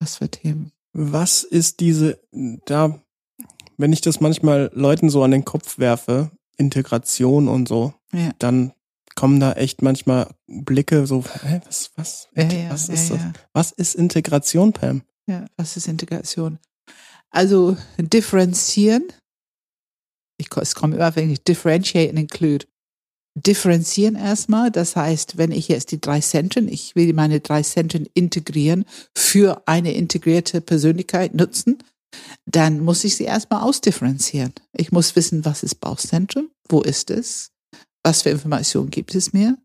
was 0.00 0.16
für 0.16 0.28
Themen. 0.28 0.72
Was 0.92 1.44
ist 1.44 1.80
diese, 1.80 2.20
da, 2.66 3.00
wenn 3.76 3.92
ich 3.92 4.00
das 4.00 4.20
manchmal 4.20 4.70
Leuten 4.74 5.10
so 5.10 5.22
an 5.22 5.30
den 5.30 5.44
Kopf 5.44 5.78
werfe, 5.78 6.30
Integration 6.56 7.48
und 7.48 7.68
so, 7.68 7.94
ja. 8.12 8.32
dann 8.38 8.72
kommen 9.18 9.40
da 9.40 9.54
echt 9.54 9.82
manchmal 9.82 10.32
Blicke 10.46 11.04
so, 11.08 11.24
hä, 11.42 11.60
was, 11.66 11.90
was, 11.96 12.28
Ja, 12.36 12.44
ja, 12.44 12.70
was 12.70 12.86
ja, 12.86 12.94
ist 12.94 13.10
das? 13.10 13.18
ja. 13.18 13.32
Was 13.52 13.72
ist 13.72 13.96
Integration, 13.96 14.72
Pam? 14.72 15.02
Ja, 15.26 15.44
was 15.56 15.76
ist 15.76 15.88
Integration? 15.88 16.60
Also 17.30 17.76
differenzieren. 17.98 19.08
Ich, 20.38 20.46
es 20.56 20.76
kommt 20.76 20.94
immer 20.94 21.08
auf 21.08 21.16
Englisch. 21.16 21.40
Differentiate 21.42 22.10
and 22.10 22.18
include. 22.20 22.66
Differenzieren 23.34 24.14
erstmal. 24.14 24.70
Das 24.70 24.94
heißt, 24.94 25.36
wenn 25.36 25.50
ich 25.50 25.66
jetzt 25.66 25.90
die 25.90 26.00
drei 26.00 26.20
Zentren, 26.20 26.68
ich 26.68 26.94
will 26.94 27.12
meine 27.12 27.40
drei 27.40 27.62
Zentren 27.62 28.06
integrieren, 28.14 28.84
für 29.16 29.62
eine 29.66 29.94
integrierte 29.94 30.60
Persönlichkeit 30.60 31.34
nutzen, 31.34 31.78
dann 32.46 32.84
muss 32.84 33.02
ich 33.02 33.16
sie 33.16 33.24
erstmal 33.24 33.62
ausdifferenzieren. 33.62 34.52
Ich 34.72 34.92
muss 34.92 35.16
wissen, 35.16 35.44
was 35.44 35.64
ist 35.64 35.80
Bauchzentrum? 35.80 36.50
Wo 36.68 36.82
ist 36.82 37.10
es? 37.10 37.50
Was 38.08 38.22
für 38.22 38.30
Informationen 38.30 38.88
gibt 38.88 39.14
es 39.14 39.34
mir? 39.34 39.58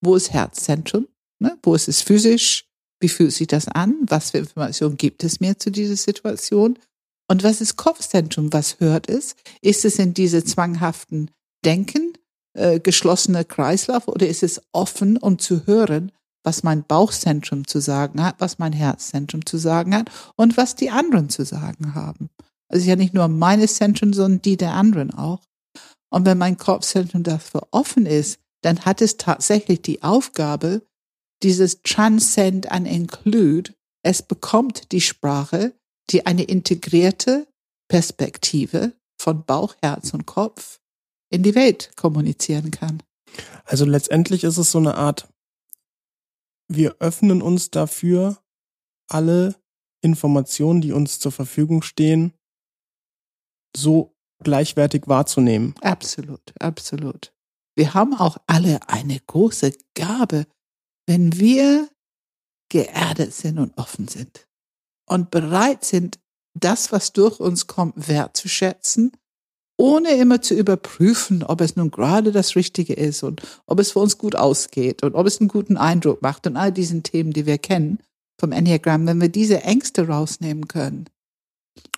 Wo 0.00 0.16
ist 0.16 0.32
Herzzentrum? 0.32 1.06
Ne? 1.38 1.56
Wo 1.62 1.76
ist 1.76 1.86
es 1.86 2.02
physisch? 2.02 2.64
Wie 2.98 3.08
fühlt 3.08 3.30
sich 3.30 3.46
das 3.46 3.68
an? 3.68 3.94
Was 4.08 4.32
für 4.32 4.38
Informationen 4.38 4.96
gibt 4.96 5.22
es 5.22 5.38
mir 5.38 5.60
zu 5.60 5.70
dieser 5.70 5.94
Situation? 5.94 6.76
Und 7.30 7.44
was 7.44 7.60
ist 7.60 7.76
Kopfzentrum? 7.76 8.52
Was 8.52 8.80
hört 8.80 9.08
es? 9.08 9.36
Ist 9.62 9.84
es 9.84 10.00
in 10.00 10.12
diese 10.12 10.42
zwanghaften 10.42 11.30
Denken, 11.64 12.14
äh, 12.54 12.80
geschlossene 12.80 13.44
Kreislauf 13.44 14.08
oder 14.08 14.26
ist 14.26 14.42
es 14.42 14.60
offen, 14.72 15.16
um 15.16 15.38
zu 15.38 15.64
hören, 15.64 16.10
was 16.42 16.64
mein 16.64 16.82
Bauchzentrum 16.82 17.64
zu 17.64 17.78
sagen 17.78 18.24
hat, 18.24 18.34
was 18.40 18.58
mein 18.58 18.72
Herzzentrum 18.72 19.46
zu 19.46 19.56
sagen 19.56 19.94
hat 19.94 20.10
und 20.34 20.56
was 20.56 20.74
die 20.74 20.90
anderen 20.90 21.28
zu 21.28 21.44
sagen 21.44 21.94
haben? 21.94 22.28
Also 22.68 22.88
ja 22.88 22.96
nicht 22.96 23.14
nur 23.14 23.28
meine 23.28 23.68
Zentren, 23.68 24.12
sondern 24.12 24.42
die 24.42 24.56
der 24.56 24.72
anderen 24.72 25.14
auch. 25.14 25.42
Und 26.14 26.26
wenn 26.26 26.38
mein 26.38 26.56
Kopfzentrum 26.56 27.24
dafür 27.24 27.66
offen 27.72 28.06
ist, 28.06 28.38
dann 28.62 28.84
hat 28.84 29.02
es 29.02 29.16
tatsächlich 29.16 29.82
die 29.82 30.04
Aufgabe, 30.04 30.86
dieses 31.42 31.82
Transcend 31.82 32.70
and 32.70 32.86
Include, 32.86 33.74
es 34.04 34.22
bekommt 34.22 34.92
die 34.92 35.00
Sprache, 35.00 35.74
die 36.10 36.24
eine 36.24 36.44
integrierte 36.44 37.48
Perspektive 37.88 38.92
von 39.20 39.44
Bauch, 39.44 39.74
Herz 39.82 40.14
und 40.14 40.24
Kopf 40.24 40.78
in 41.30 41.42
die 41.42 41.56
Welt 41.56 41.90
kommunizieren 41.96 42.70
kann. 42.70 43.02
Also 43.64 43.84
letztendlich 43.84 44.44
ist 44.44 44.58
es 44.58 44.70
so 44.70 44.78
eine 44.78 44.94
Art, 44.94 45.26
wir 46.68 46.94
öffnen 47.00 47.42
uns 47.42 47.72
dafür, 47.72 48.38
alle 49.08 49.56
Informationen, 50.00 50.80
die 50.80 50.92
uns 50.92 51.18
zur 51.18 51.32
Verfügung 51.32 51.82
stehen, 51.82 52.32
so 53.76 54.13
gleichwertig 54.44 55.08
wahrzunehmen. 55.08 55.74
Absolut, 55.80 56.52
absolut. 56.60 57.32
Wir 57.76 57.94
haben 57.94 58.14
auch 58.14 58.38
alle 58.46 58.88
eine 58.88 59.18
große 59.18 59.72
Gabe, 59.94 60.46
wenn 61.06 61.38
wir 61.38 61.88
geerdet 62.68 63.34
sind 63.34 63.58
und 63.58 63.76
offen 63.76 64.08
sind 64.08 64.46
und 65.06 65.30
bereit 65.30 65.84
sind, 65.84 66.18
das, 66.54 66.92
was 66.92 67.12
durch 67.12 67.40
uns 67.40 67.66
kommt, 67.66 68.08
wertzuschätzen, 68.08 69.12
ohne 69.76 70.10
immer 70.10 70.40
zu 70.40 70.54
überprüfen, 70.54 71.42
ob 71.42 71.60
es 71.60 71.74
nun 71.74 71.90
gerade 71.90 72.30
das 72.30 72.54
Richtige 72.54 72.94
ist 72.94 73.24
und 73.24 73.42
ob 73.66 73.80
es 73.80 73.90
für 73.92 73.98
uns 73.98 74.18
gut 74.18 74.36
ausgeht 74.36 75.02
und 75.02 75.14
ob 75.14 75.26
es 75.26 75.40
einen 75.40 75.48
guten 75.48 75.76
Eindruck 75.76 76.22
macht 76.22 76.46
und 76.46 76.56
all 76.56 76.70
diesen 76.70 77.02
Themen, 77.02 77.32
die 77.32 77.44
wir 77.44 77.58
kennen 77.58 77.98
vom 78.40 78.52
Enneagramm, 78.52 79.06
wenn 79.06 79.20
wir 79.20 79.28
diese 79.28 79.62
Ängste 79.62 80.06
rausnehmen 80.06 80.68
können 80.68 81.06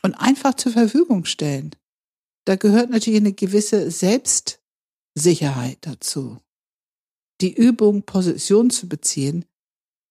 und 0.03 0.15
einfach 0.15 0.55
zur 0.55 0.73
Verfügung 0.73 1.27
stellen. 1.27 1.73
Da 2.47 2.57
gehört 2.57 2.91
natürlich 2.91 3.21
eine 3.21 3.33
gewisse 3.33 3.91
Selbstsicherheit 3.91 5.79
dazu. 5.81 6.39
Die 7.41 7.53
Übung, 7.53 8.03
Position 8.03 8.71
zu 8.71 8.89
beziehen, 8.89 9.45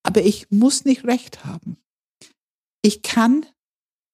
aber 0.04 0.22
ich 0.22 0.52
muss 0.52 0.86
nicht 0.86 1.06
recht 1.06 1.46
haben. 1.46 1.78
Ich 2.84 3.02
kann 3.02 3.46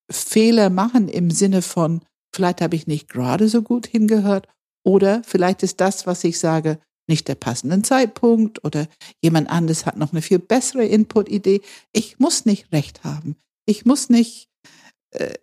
Fehler 0.09 0.69
machen 0.69 1.09
im 1.09 1.31
Sinne 1.31 1.61
von, 1.61 2.01
vielleicht 2.33 2.61
habe 2.61 2.75
ich 2.75 2.87
nicht 2.87 3.09
gerade 3.09 3.49
so 3.49 3.61
gut 3.61 3.87
hingehört 3.87 4.47
oder 4.85 5.23
vielleicht 5.25 5.63
ist 5.63 5.81
das, 5.81 6.07
was 6.07 6.23
ich 6.23 6.39
sage, 6.39 6.79
nicht 7.09 7.27
der 7.27 7.35
passende 7.35 7.81
Zeitpunkt 7.81 8.63
oder 8.63 8.87
jemand 9.21 9.49
anderes 9.49 9.85
hat 9.85 9.97
noch 9.97 10.13
eine 10.13 10.21
viel 10.21 10.39
bessere 10.39 10.85
Input-Idee. 10.85 11.61
Ich 11.91 12.19
muss 12.19 12.45
nicht 12.45 12.71
recht 12.71 13.03
haben. 13.03 13.35
Ich 13.65 13.85
muss 13.85 14.09
nicht 14.09 14.50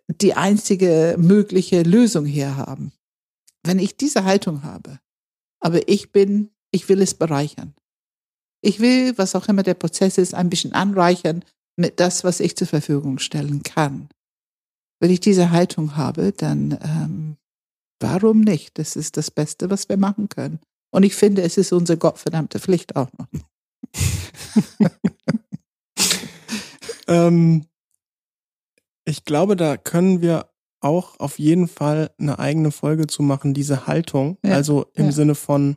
die 0.07 0.33
einzige 0.33 1.15
mögliche 1.17 1.83
Lösung 1.83 2.25
hier 2.25 2.57
haben. 2.57 2.91
Wenn 3.63 3.79
ich 3.79 3.97
diese 3.97 4.23
Haltung 4.23 4.63
habe, 4.63 4.99
aber 5.59 5.87
ich 5.87 6.11
bin, 6.11 6.51
ich 6.71 6.89
will 6.89 7.01
es 7.01 7.13
bereichern. 7.13 7.73
Ich 8.61 8.79
will, 8.79 9.17
was 9.17 9.35
auch 9.35 9.47
immer 9.47 9.63
der 9.63 9.73
Prozess 9.73 10.17
ist, 10.17 10.33
ein 10.33 10.49
bisschen 10.49 10.73
anreichern 10.73 11.43
mit 11.75 11.99
das, 11.99 12.23
was 12.23 12.39
ich 12.39 12.57
zur 12.57 12.67
Verfügung 12.67 13.19
stellen 13.19 13.63
kann. 13.63 14.09
Wenn 14.99 15.11
ich 15.11 15.21
diese 15.21 15.51
Haltung 15.51 15.95
habe, 15.95 16.33
dann 16.33 16.77
ähm, 16.83 17.37
warum 17.99 18.41
nicht? 18.41 18.77
Das 18.77 18.95
ist 18.95 19.17
das 19.17 19.31
Beste, 19.31 19.69
was 19.69 19.87
wir 19.87 19.97
machen 19.97 20.27
können. 20.27 20.59
Und 20.91 21.03
ich 21.03 21.15
finde, 21.15 21.43
es 21.43 21.57
ist 21.57 21.71
unsere 21.71 21.97
gottverdammte 21.97 22.59
Pflicht 22.59 22.95
auch 22.95 23.09
noch. 23.17 23.27
ähm, 27.07 27.65
ich 29.09 29.25
glaube, 29.25 29.55
da 29.55 29.75
können 29.77 30.21
wir 30.21 30.49
auch 30.81 31.19
auf 31.19 31.39
jeden 31.39 31.67
Fall 31.67 32.11
eine 32.17 32.39
eigene 32.39 32.71
Folge 32.71 33.07
zu 33.07 33.21
machen, 33.21 33.53
diese 33.53 33.87
Haltung. 33.87 34.37
Ja, 34.45 34.53
also 34.53 34.85
im 34.93 35.07
ja. 35.07 35.11
Sinne 35.11 35.35
von, 35.35 35.75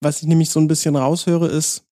was 0.00 0.20
ich 0.20 0.28
nämlich 0.28 0.50
so 0.50 0.60
ein 0.60 0.68
bisschen 0.68 0.96
raushöre, 0.96 1.48
ist, 1.48 1.84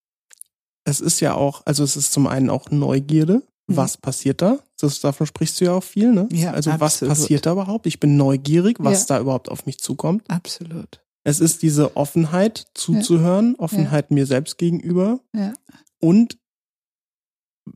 es 0.85 1.01
ist 1.01 1.21
ja 1.21 1.35
auch, 1.35 1.63
also 1.65 1.85
es 1.85 1.97
ist 1.97 2.13
zum 2.13 2.27
einen 2.27 2.51
auch 2.51 2.71
Neugierde. 2.71 3.43
Mhm. 3.67 3.77
Was 3.77 3.97
passiert 3.97 4.43
da? 4.43 4.59
Das, 4.79 5.01
davon 5.01 5.27
sprichst 5.27 5.61
du 5.61 5.67
ja 5.67 5.73
auch 5.73 5.83
viel, 5.83 6.13
ne? 6.13 6.29
Ja, 6.33 6.53
also 6.53 6.71
absolut. 6.71 6.81
was 7.11 7.19
passiert 7.19 7.47
da 7.47 7.53
überhaupt? 7.53 7.87
Ich 7.87 8.01
bin 8.01 8.17
neugierig, 8.17 8.77
was 8.81 9.09
ja. 9.09 9.17
da 9.17 9.21
überhaupt 9.21 9.51
auf 9.51 9.67
mich 9.67 9.79
zukommt. 9.79 10.29
Absolut. 10.29 11.03
Es 11.25 11.41
ist 11.41 11.63
diese 11.63 11.97
Offenheit 11.97 12.67
zuzuhören. 12.75 13.55
Offenheit 13.57 14.11
mir 14.11 14.27
selbst 14.27 14.57
gegenüber. 14.57 15.21
Ja. 15.35 15.53
Und, 16.01 16.39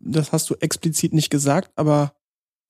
das 0.01 0.33
hast 0.33 0.49
du 0.49 0.55
explizit 0.55 1.13
nicht 1.13 1.29
gesagt, 1.29 1.71
aber 1.77 2.15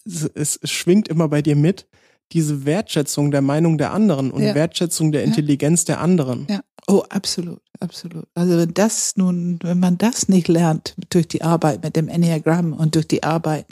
es, 0.04 0.56
es, 0.56 0.70
schwingt 0.70 1.08
immer 1.08 1.28
bei 1.28 1.42
dir 1.42 1.56
mit, 1.56 1.86
diese 2.32 2.64
Wertschätzung 2.64 3.30
der 3.30 3.42
Meinung 3.42 3.78
der 3.78 3.92
anderen 3.92 4.30
und 4.30 4.42
ja. 4.42 4.54
Wertschätzung 4.54 5.12
der 5.12 5.24
Intelligenz 5.24 5.84
der 5.84 6.00
anderen. 6.00 6.46
Ja. 6.48 6.62
Oh, 6.88 7.02
absolut, 7.10 7.60
absolut. 7.78 8.26
Also 8.34 8.58
wenn 8.58 8.74
das 8.74 9.16
nun, 9.16 9.58
wenn 9.62 9.78
man 9.78 9.98
das 9.98 10.28
nicht 10.28 10.48
lernt 10.48 10.94
durch 11.10 11.28
die 11.28 11.42
Arbeit 11.42 11.82
mit 11.84 11.94
dem 11.94 12.08
Enneagramm 12.08 12.72
und 12.72 12.96
durch 12.96 13.06
die 13.06 13.22
Arbeit 13.22 13.66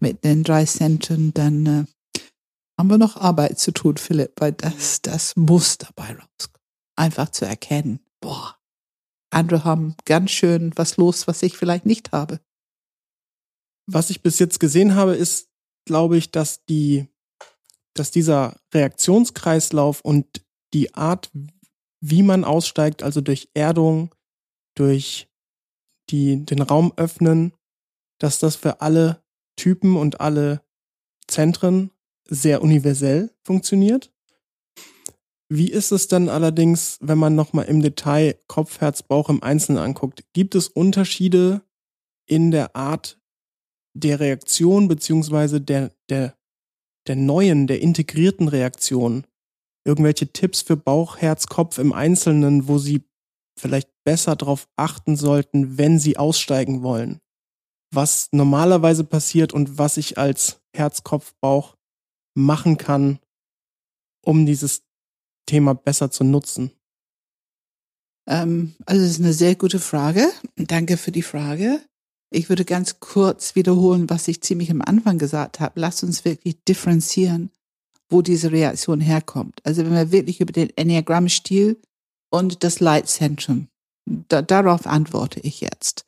mit 0.00 0.24
den 0.24 0.42
drei 0.42 0.64
Zentren, 0.64 1.32
dann 1.32 1.66
äh, 1.66 2.20
haben 2.78 2.90
wir 2.90 2.98
noch 2.98 3.16
Arbeit 3.16 3.58
zu 3.58 3.72
tun, 3.72 3.96
Philipp, 3.96 4.32
weil 4.40 4.52
das, 4.52 5.00
das 5.02 5.36
muss 5.36 5.78
dabei 5.78 6.08
rauskommen. 6.08 6.60
Einfach 6.96 7.30
zu 7.30 7.44
erkennen, 7.44 8.00
boah, 8.20 8.56
andere 9.30 9.64
haben 9.64 9.94
ganz 10.04 10.30
schön 10.30 10.72
was 10.76 10.96
los, 10.96 11.26
was 11.26 11.42
ich 11.42 11.56
vielleicht 11.56 11.86
nicht 11.86 12.12
habe. 12.12 12.40
Was 13.86 14.10
ich 14.10 14.22
bis 14.22 14.38
jetzt 14.38 14.58
gesehen 14.58 14.94
habe, 14.94 15.14
ist, 15.14 15.48
glaube 15.86 16.18
ich, 16.18 16.30
dass 16.30 16.64
die 16.66 17.08
dass 17.98 18.10
dieser 18.10 18.56
Reaktionskreislauf 18.72 20.00
und 20.00 20.44
die 20.72 20.94
Art, 20.94 21.30
wie 22.00 22.22
man 22.22 22.44
aussteigt, 22.44 23.02
also 23.02 23.20
durch 23.20 23.48
Erdung, 23.54 24.14
durch 24.74 25.28
die, 26.10 26.44
den 26.44 26.62
Raum 26.62 26.92
öffnen, 26.96 27.52
dass 28.18 28.38
das 28.38 28.56
für 28.56 28.80
alle 28.80 29.22
Typen 29.56 29.96
und 29.96 30.20
alle 30.20 30.62
Zentren 31.26 31.90
sehr 32.28 32.62
universell 32.62 33.34
funktioniert. 33.42 34.12
Wie 35.48 35.70
ist 35.70 35.92
es 35.92 36.08
dann 36.08 36.28
allerdings, 36.28 36.98
wenn 37.00 37.18
man 37.18 37.34
nochmal 37.34 37.66
im 37.66 37.80
Detail 37.80 38.38
Kopf, 38.48 38.80
Herz, 38.80 39.02
Bauch 39.02 39.28
im 39.28 39.42
Einzelnen 39.42 39.78
anguckt? 39.78 40.24
Gibt 40.32 40.54
es 40.54 40.68
Unterschiede 40.68 41.62
in 42.26 42.50
der 42.50 42.74
Art 42.74 43.20
der 44.00 44.20
Reaktion 44.20 44.88
beziehungsweise 44.88 45.60
der, 45.60 45.92
der 46.08 46.36
der 47.06 47.16
neuen, 47.16 47.66
der 47.66 47.80
integrierten 47.80 48.48
Reaktion 48.48 49.26
irgendwelche 49.84 50.32
Tipps 50.32 50.62
für 50.62 50.76
Bauch, 50.76 51.18
Herz, 51.18 51.46
Kopf 51.46 51.78
im 51.78 51.92
Einzelnen, 51.92 52.66
wo 52.68 52.78
Sie 52.78 53.04
vielleicht 53.58 53.90
besser 54.04 54.36
darauf 54.36 54.68
achten 54.76 55.16
sollten, 55.16 55.78
wenn 55.78 55.98
Sie 55.98 56.16
aussteigen 56.16 56.82
wollen? 56.82 57.20
Was 57.92 58.28
normalerweise 58.32 59.04
passiert 59.04 59.52
und 59.52 59.78
was 59.78 59.96
ich 59.96 60.18
als 60.18 60.60
Herz, 60.74 61.04
Kopf, 61.04 61.34
Bauch 61.40 61.76
machen 62.34 62.76
kann, 62.76 63.20
um 64.24 64.44
dieses 64.44 64.82
Thema 65.46 65.74
besser 65.74 66.10
zu 66.10 66.24
nutzen? 66.24 66.72
Ähm, 68.28 68.74
also 68.84 69.02
das 69.02 69.12
ist 69.12 69.20
eine 69.20 69.32
sehr 69.32 69.54
gute 69.54 69.78
Frage. 69.78 70.28
Danke 70.56 70.96
für 70.96 71.12
die 71.12 71.22
Frage. 71.22 71.80
Ich 72.30 72.48
würde 72.48 72.64
ganz 72.64 73.00
kurz 73.00 73.54
wiederholen, 73.54 74.10
was 74.10 74.28
ich 74.28 74.42
ziemlich 74.42 74.70
am 74.70 74.82
Anfang 74.82 75.18
gesagt 75.18 75.60
habe. 75.60 75.80
Lass 75.80 76.02
uns 76.02 76.24
wirklich 76.24 76.62
differenzieren, 76.64 77.50
wo 78.08 78.22
diese 78.22 78.50
Reaktion 78.50 79.00
herkommt. 79.00 79.60
Also 79.64 79.84
wenn 79.84 79.92
wir 79.92 80.12
wirklich 80.12 80.40
über 80.40 80.52
den 80.52 80.70
Enneagramm-Stil 80.76 81.80
und 82.30 82.64
das 82.64 82.80
Leitzentrum, 82.80 83.68
da, 84.06 84.42
darauf 84.42 84.86
antworte 84.86 85.40
ich 85.40 85.60
jetzt. 85.60 86.04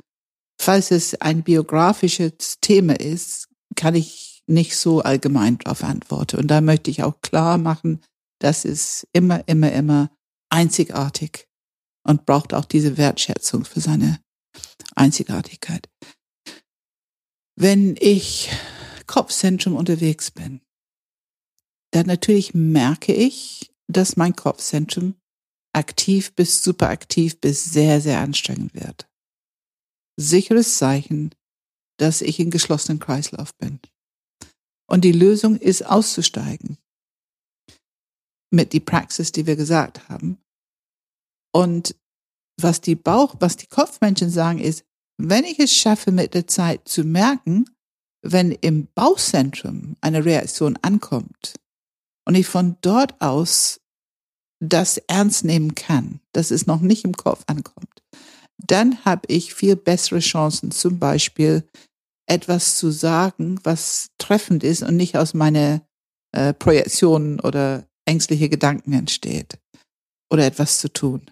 Falls 0.61 0.91
es 0.91 1.21
ein 1.21 1.43
biografisches 1.43 2.59
Thema 2.61 2.99
ist, 2.99 3.49
kann 3.77 3.95
ich 3.95 4.43
nicht 4.47 4.77
so 4.77 5.03
allgemein 5.03 5.59
darauf 5.59 5.85
antworten. 5.85 6.39
Und 6.39 6.49
da 6.49 6.61
möchte 6.61 6.91
ich 6.91 7.03
auch 7.03 7.21
klar 7.23 7.59
machen, 7.59 8.03
das 8.41 8.65
ist 8.65 9.07
immer, 9.13 9.47
immer, 9.47 9.73
immer 9.73 10.11
einzigartig 10.49 11.47
und 12.03 12.27
braucht 12.27 12.55
auch 12.55 12.65
diese 12.65 12.97
Wertschätzung 12.97 13.65
für 13.65 13.81
seine 13.81 14.21
Einzigartigkeit. 14.95 15.89
Wenn 17.61 17.97
ich 17.99 18.51
Kopfzentrum 19.09 19.75
unterwegs 19.75 20.31
bin, 20.31 20.61
dann 21.91 22.07
natürlich 22.07 22.55
merke 22.55 23.13
ich, 23.13 23.75
dass 23.89 24.17
mein 24.17 24.37
Kopfzentrum 24.37 25.17
aktiv 25.73 26.33
bis 26.37 26.63
superaktiv 26.63 27.41
bis 27.41 27.65
sehr, 27.65 28.01
sehr 28.01 28.21
anstrengend 28.21 28.75
wird. 28.75 29.11
Sicheres 30.17 30.79
Zeichen, 30.79 31.35
dass 31.97 32.21
ich 32.21 32.39
in 32.39 32.53
geschlossenen 32.53 33.01
Kreislauf 33.01 33.53
bin. 33.57 33.81
Und 34.89 35.01
die 35.05 35.11
Lösung 35.11 35.57
ist 35.57 35.85
auszusteigen. 35.85 36.79
Mit 38.53 38.73
die 38.73 38.79
Praxis, 38.79 39.33
die 39.33 39.47
wir 39.47 39.57
gesagt 39.57 40.09
haben. 40.09 40.39
Und 41.53 41.97
was 42.57 42.81
die 42.81 42.95
Bauch, 42.95 43.35
was 43.41 43.57
die 43.57 43.67
Kopfmenschen 43.67 44.31
sagen, 44.31 44.61
ist, 44.61 44.85
wenn 45.19 45.45
ich 45.45 45.59
es 45.59 45.73
schaffe, 45.73 46.13
mit 46.13 46.35
der 46.35 46.47
Zeit 46.47 46.89
zu 46.89 47.05
merken, 47.05 47.67
wenn 48.23 48.53
im 48.53 48.89
Bauchzentrum 48.95 49.97
eine 50.01 50.25
Reaktion 50.25 50.79
ankommt 50.83 51.55
und 52.27 52.35
ich 52.35 52.47
von 52.47 52.77
dort 52.81 53.21
aus 53.21 53.81
das 54.61 54.99
ernst 54.99 55.45
nehmen 55.45 55.75
kann, 55.75 56.21
dass 56.33 56.51
es 56.51 56.67
noch 56.67 56.81
nicht 56.81 57.05
im 57.05 57.17
Kopf 57.17 57.45
ankommt, 57.47 58.03
dann 58.59 59.05
habe 59.05 59.23
ich 59.29 59.55
viel 59.55 59.77
bessere 59.77 60.19
Chancen, 60.19 60.73
zum 60.73 60.99
Beispiel 60.99 61.65
etwas 62.27 62.77
zu 62.77 62.91
sagen, 62.91 63.61
was 63.63 64.09
treffend 64.19 64.65
ist 64.65 64.83
und 64.83 64.97
nicht 64.97 65.17
aus 65.17 65.33
meiner 65.33 65.81
äh, 66.33 66.53
Projektionen 66.55 67.41
oder 67.41 67.87
ängstliche 68.05 68.49
Gedanken 68.49 68.93
entsteht 68.93 69.59
oder 70.31 70.45
etwas 70.45 70.79
zu 70.79 70.93
tun. 70.93 71.31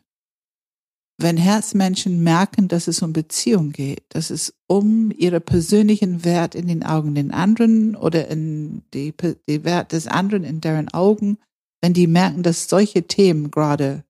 Wenn 1.19 1.37
Herzmenschen 1.37 2.23
merken, 2.23 2.69
dass 2.69 2.89
es 2.89 3.01
um 3.01 3.13
Beziehung 3.13 3.73
geht, 3.73 4.05
dass 4.11 4.31
es 4.31 4.55
um 4.67 5.11
ihre 5.17 5.41
persönlichen 5.41 6.25
Wert 6.25 6.55
in 6.55 6.69
den 6.69 6.83
Augen 6.83 7.15
den 7.15 7.31
anderen 7.31 7.97
oder 7.97 8.29
in 8.29 8.83
die, 8.93 9.15
die 9.49 9.65
Wert 9.65 9.93
des 9.93 10.07
anderen 10.07 10.45
in 10.45 10.61
deren 10.61 10.89
Augen, 10.89 11.39
wenn 11.81 11.95
die 11.95 12.07
merken, 12.07 12.43
dass 12.43 12.69
solche 12.69 13.07
Themen 13.07 13.51
gerade 13.51 14.05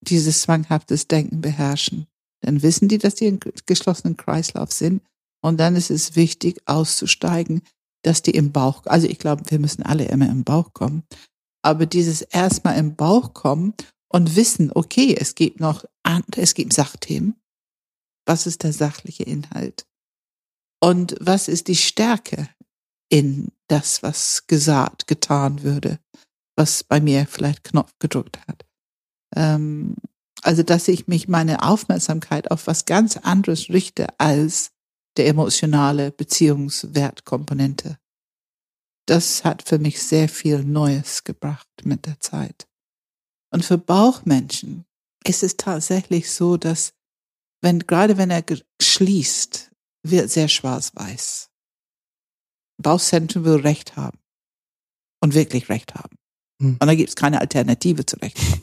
dieses 0.00 0.42
zwanghaftes 0.42 1.06
Denken 1.06 1.40
beherrschen, 1.40 2.06
dann 2.40 2.62
wissen 2.62 2.88
die, 2.88 2.98
dass 2.98 3.14
die 3.14 3.26
im 3.26 3.38
geschlossenen 3.66 4.16
Kreislauf 4.16 4.72
sind. 4.72 5.02
Und 5.44 5.58
dann 5.58 5.76
ist 5.76 5.90
es 5.90 6.16
wichtig, 6.16 6.60
auszusteigen, 6.66 7.62
dass 8.02 8.22
die 8.22 8.32
im 8.32 8.50
Bauch, 8.50 8.82
also 8.86 9.06
ich 9.06 9.18
glaube, 9.18 9.42
wir 9.48 9.60
müssen 9.60 9.84
alle 9.84 10.06
immer 10.06 10.28
im 10.28 10.42
Bauch 10.42 10.72
kommen, 10.72 11.04
aber 11.64 11.86
dieses 11.86 12.22
erstmal 12.22 12.78
im 12.78 12.96
Bauch 12.96 13.32
kommen 13.32 13.74
und 14.12 14.36
wissen, 14.36 14.70
okay, 14.74 15.16
es 15.18 15.34
gibt 15.34 15.58
noch, 15.58 15.84
es 16.36 16.54
gibt 16.54 16.72
Sachthemen. 16.72 17.34
Was 18.26 18.46
ist 18.46 18.62
der 18.62 18.72
sachliche 18.72 19.24
Inhalt? 19.24 19.86
Und 20.80 21.16
was 21.20 21.48
ist 21.48 21.68
die 21.68 21.76
Stärke 21.76 22.48
in 23.08 23.52
das, 23.68 24.02
was 24.02 24.46
gesagt, 24.46 25.06
getan 25.06 25.62
würde, 25.62 25.98
was 26.56 26.84
bei 26.84 27.00
mir 27.00 27.26
vielleicht 27.26 27.64
Knopf 27.64 27.92
gedrückt 27.98 28.38
hat? 28.46 28.64
Ähm, 29.34 29.96
also, 30.42 30.62
dass 30.62 30.88
ich 30.88 31.08
mich 31.08 31.28
meine 31.28 31.62
Aufmerksamkeit 31.62 32.50
auf 32.50 32.66
was 32.66 32.84
ganz 32.84 33.16
anderes 33.16 33.70
richte 33.70 34.08
als 34.18 34.72
der 35.16 35.26
emotionale 35.28 36.10
Beziehungswertkomponente. 36.10 37.98
Das 39.06 39.44
hat 39.44 39.62
für 39.62 39.78
mich 39.78 40.02
sehr 40.02 40.28
viel 40.28 40.64
Neues 40.64 41.24
gebracht 41.24 41.68
mit 41.84 42.06
der 42.06 42.18
Zeit. 42.20 42.66
Und 43.52 43.64
für 43.64 43.78
Bauchmenschen 43.78 44.84
ist 45.24 45.42
es 45.42 45.56
tatsächlich 45.56 46.30
so, 46.30 46.56
dass 46.56 46.94
wenn, 47.60 47.80
gerade 47.80 48.16
wenn 48.16 48.30
er 48.30 48.44
schließt, 48.80 49.70
wird 50.02 50.30
sehr 50.30 50.48
schwarz-weiß. 50.48 51.50
Bauchzentrum 52.82 53.44
will 53.44 53.60
Recht 53.60 53.96
haben. 53.96 54.18
Und 55.20 55.34
wirklich 55.34 55.68
Recht 55.68 55.94
haben. 55.94 56.16
Hm. 56.60 56.78
Und 56.80 56.86
da 56.86 56.94
gibt 56.96 57.10
es 57.10 57.14
keine 57.14 57.40
Alternative 57.40 58.04
zu 58.04 58.16
Recht 58.16 58.38
haben. 58.38 58.62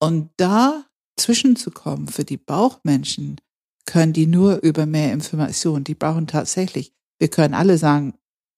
Und 0.00 0.30
da 0.36 0.84
zwischenzukommen 1.16 2.08
für 2.08 2.24
die 2.24 2.36
Bauchmenschen, 2.36 3.40
können 3.86 4.12
die 4.12 4.26
nur 4.26 4.56
über 4.62 4.86
mehr 4.86 5.12
Informationen. 5.12 5.84
Die 5.84 5.94
brauchen 5.94 6.26
tatsächlich, 6.26 6.92
wir 7.18 7.28
können 7.28 7.54
alle 7.54 7.78
sagen, 7.78 8.14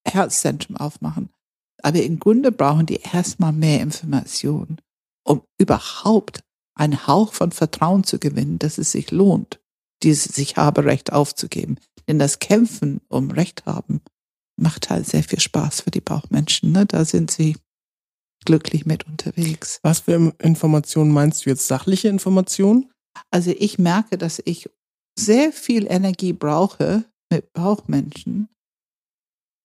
Herzzentrum 0.07 0.77
aufmachen. 0.77 1.31
Aber 1.83 2.03
im 2.03 2.19
Grunde 2.19 2.53
brauchen 2.53 2.87
die 2.87 3.01
erstmal 3.01 3.53
mehr 3.53 3.81
Informationen, 3.81 4.81
um 5.25 5.43
überhaupt 5.59 6.41
einen 6.75 7.07
Hauch 7.07 7.33
von 7.33 7.53
Vertrauen 7.53 8.05
zu 8.05 8.19
gewinnen, 8.19 8.59
dass 8.59 8.79
es 8.79 8.93
sich 8.93 9.11
lohnt, 9.11 9.61
dieses 10.03 10.35
sich 10.35 10.57
habe 10.57 10.85
Recht 10.85 11.13
aufzugeben. 11.13 11.79
Denn 12.09 12.19
das 12.19 12.39
Kämpfen 12.39 13.01
um 13.09 13.31
Recht 13.31 13.67
haben 13.67 14.01
macht 14.57 14.91
halt 14.91 15.07
sehr 15.07 15.23
viel 15.23 15.41
Spaß 15.41 15.83
für 15.83 15.91
die 15.91 16.01
Bauchmenschen. 16.01 16.73
Ne? 16.73 16.87
Da 16.87 17.05
sind 17.05 17.31
sie 17.31 17.57
glücklich 18.45 18.87
mit 18.87 19.07
unterwegs. 19.07 19.81
Was 19.83 20.01
für 20.01 20.35
Informationen 20.39 21.13
meinst 21.13 21.45
du 21.45 21.51
jetzt? 21.51 21.67
Sachliche 21.67 22.09
Informationen? 22.09 22.91
Also 23.31 23.51
ich 23.57 23.79
merke, 23.79 24.19
dass 24.19 24.41
ich 24.45 24.69
sehr 25.19 25.53
viel 25.53 25.87
Energie 25.87 26.33
brauche 26.33 27.05
mit 27.31 27.53
Bauchmenschen, 27.53 28.49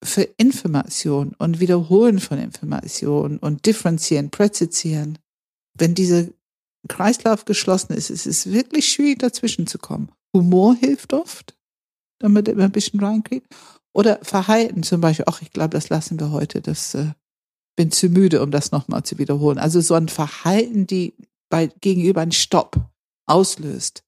für 0.04 0.24
Information 0.38 1.36
und 1.38 1.60
Wiederholen 1.60 2.20
von 2.20 2.40
Information 2.40 3.38
und 3.38 3.66
differenzieren, 3.66 4.32
präzisieren. 4.32 5.20
Wenn 5.78 5.94
dieser 5.94 6.26
Kreislauf 6.88 7.46
geschlossen 7.46 7.94
ist, 7.94 8.10
ist 8.10 8.26
es 8.26 8.52
wirklich 8.52 8.90
schwierig, 8.90 9.20
dazwischen 9.20 9.68
zu 9.68 9.78
kommen. 9.78 10.12
Humor 10.36 10.76
hilft 10.76 11.14
oft, 11.14 11.56
damit 12.20 12.48
man 12.48 12.62
ein 12.62 12.72
bisschen 12.72 13.00
reinkriegt. 13.00 13.48
Oder 13.94 14.20
Verhalten 14.24 14.84
zum 14.84 15.02
Beispiel, 15.02 15.26
ach, 15.28 15.42
ich 15.42 15.52
glaube, 15.52 15.72
das 15.72 15.90
lassen 15.90 16.20
wir 16.20 16.32
heute, 16.32 16.62
das 16.62 16.96
äh, 16.96 17.12
bin 17.76 17.92
zu 17.92 18.08
müde, 18.08 18.42
um 18.42 18.52
das 18.52 18.72
nochmal 18.72 19.04
zu 19.04 19.18
wiederholen. 19.18 19.58
Also 19.58 19.82
so 19.82 19.94
ein 19.94 20.08
Verhalten, 20.08 20.88
die 20.88 21.14
bei 21.50 21.68
gegenüber 21.82 22.22
einen 22.22 22.32
Stopp 22.32 22.90
auslöst 23.28 24.04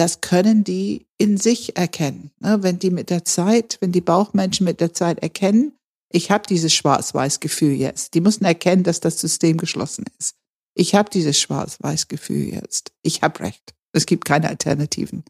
das 0.00 0.22
können 0.22 0.64
die 0.64 1.06
in 1.18 1.36
sich 1.36 1.76
erkennen. 1.76 2.30
Ne? 2.40 2.62
Wenn 2.62 2.78
die 2.78 2.88
mit 2.88 3.10
der 3.10 3.26
Zeit, 3.26 3.76
wenn 3.82 3.92
die 3.92 4.00
Bauchmenschen 4.00 4.64
mit 4.64 4.80
der 4.80 4.94
Zeit 4.94 5.18
erkennen, 5.18 5.76
ich 6.10 6.30
habe 6.30 6.46
dieses 6.48 6.72
Schwarz-Weiß-Gefühl 6.72 7.74
jetzt. 7.74 8.14
Die 8.14 8.22
müssen 8.22 8.46
erkennen, 8.46 8.82
dass 8.82 9.00
das 9.00 9.20
System 9.20 9.58
geschlossen 9.58 10.06
ist. 10.18 10.36
Ich 10.74 10.94
habe 10.94 11.10
dieses 11.10 11.38
Schwarz-Weiß-Gefühl 11.38 12.54
jetzt. 12.54 12.92
Ich 13.02 13.20
habe 13.20 13.40
recht. 13.40 13.74
Es 13.92 14.06
gibt 14.06 14.24
keine 14.24 14.48
Alternativen. 14.48 15.22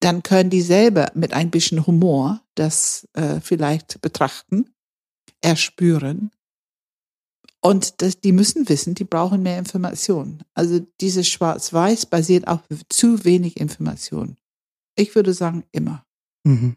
Dann 0.00 0.24
können 0.24 0.50
die 0.50 0.62
selber 0.62 1.12
mit 1.14 1.32
ein 1.32 1.52
bisschen 1.52 1.86
Humor 1.86 2.42
das 2.56 3.06
äh, 3.12 3.40
vielleicht 3.40 4.00
betrachten, 4.00 4.74
erspüren 5.40 6.32
und 7.64 8.02
das, 8.02 8.20
die 8.20 8.32
müssen 8.32 8.68
wissen, 8.68 8.94
die 8.94 9.04
brauchen 9.04 9.42
mehr 9.42 9.58
Informationen. 9.58 10.42
Also 10.52 10.80
dieses 11.00 11.26
Schwarz-Weiß 11.28 12.06
basiert 12.06 12.46
auf 12.46 12.60
zu 12.90 13.24
wenig 13.24 13.56
Informationen. 13.58 14.36
Ich 14.96 15.14
würde 15.14 15.32
sagen, 15.32 15.64
immer. 15.72 16.04
Mhm. 16.46 16.76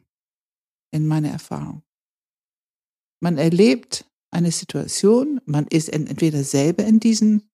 In 0.91 1.05
meiner 1.05 1.29
Erfahrung. 1.29 1.83
Man 3.19 3.37
erlebt 3.37 4.05
eine 4.31 4.51
Situation, 4.51 5.41
man 5.45 5.67
ist 5.67 5.89
entweder 5.89 6.43
selber 6.45 6.85
in 6.85 7.01
diesen 7.01 7.49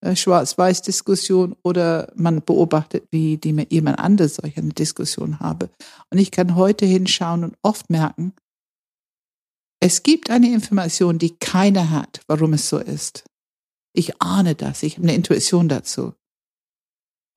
äh, 0.00 0.16
Schwarz-Weiß-Diskussion 0.16 1.56
oder 1.62 2.10
man 2.16 2.42
beobachtet, 2.42 3.06
wie 3.10 3.36
die 3.36 3.66
jemand 3.68 3.98
anderes 3.98 4.36
solch 4.36 4.56
eine 4.56 4.70
Diskussion 4.70 5.40
habe. 5.40 5.68
Und 6.10 6.18
ich 6.18 6.30
kann 6.30 6.54
heute 6.54 6.86
hinschauen 6.86 7.44
und 7.44 7.58
oft 7.60 7.90
merken, 7.90 8.32
es 9.86 10.02
gibt 10.02 10.30
eine 10.30 10.52
Information, 10.52 11.16
die 11.16 11.36
keiner 11.38 11.90
hat, 11.90 12.20
warum 12.26 12.54
es 12.54 12.68
so 12.68 12.78
ist. 12.78 13.22
Ich 13.92 14.20
ahne 14.20 14.56
das, 14.56 14.82
ich 14.82 14.96
habe 14.96 15.04
eine 15.04 15.14
Intuition 15.14 15.68
dazu. 15.68 16.12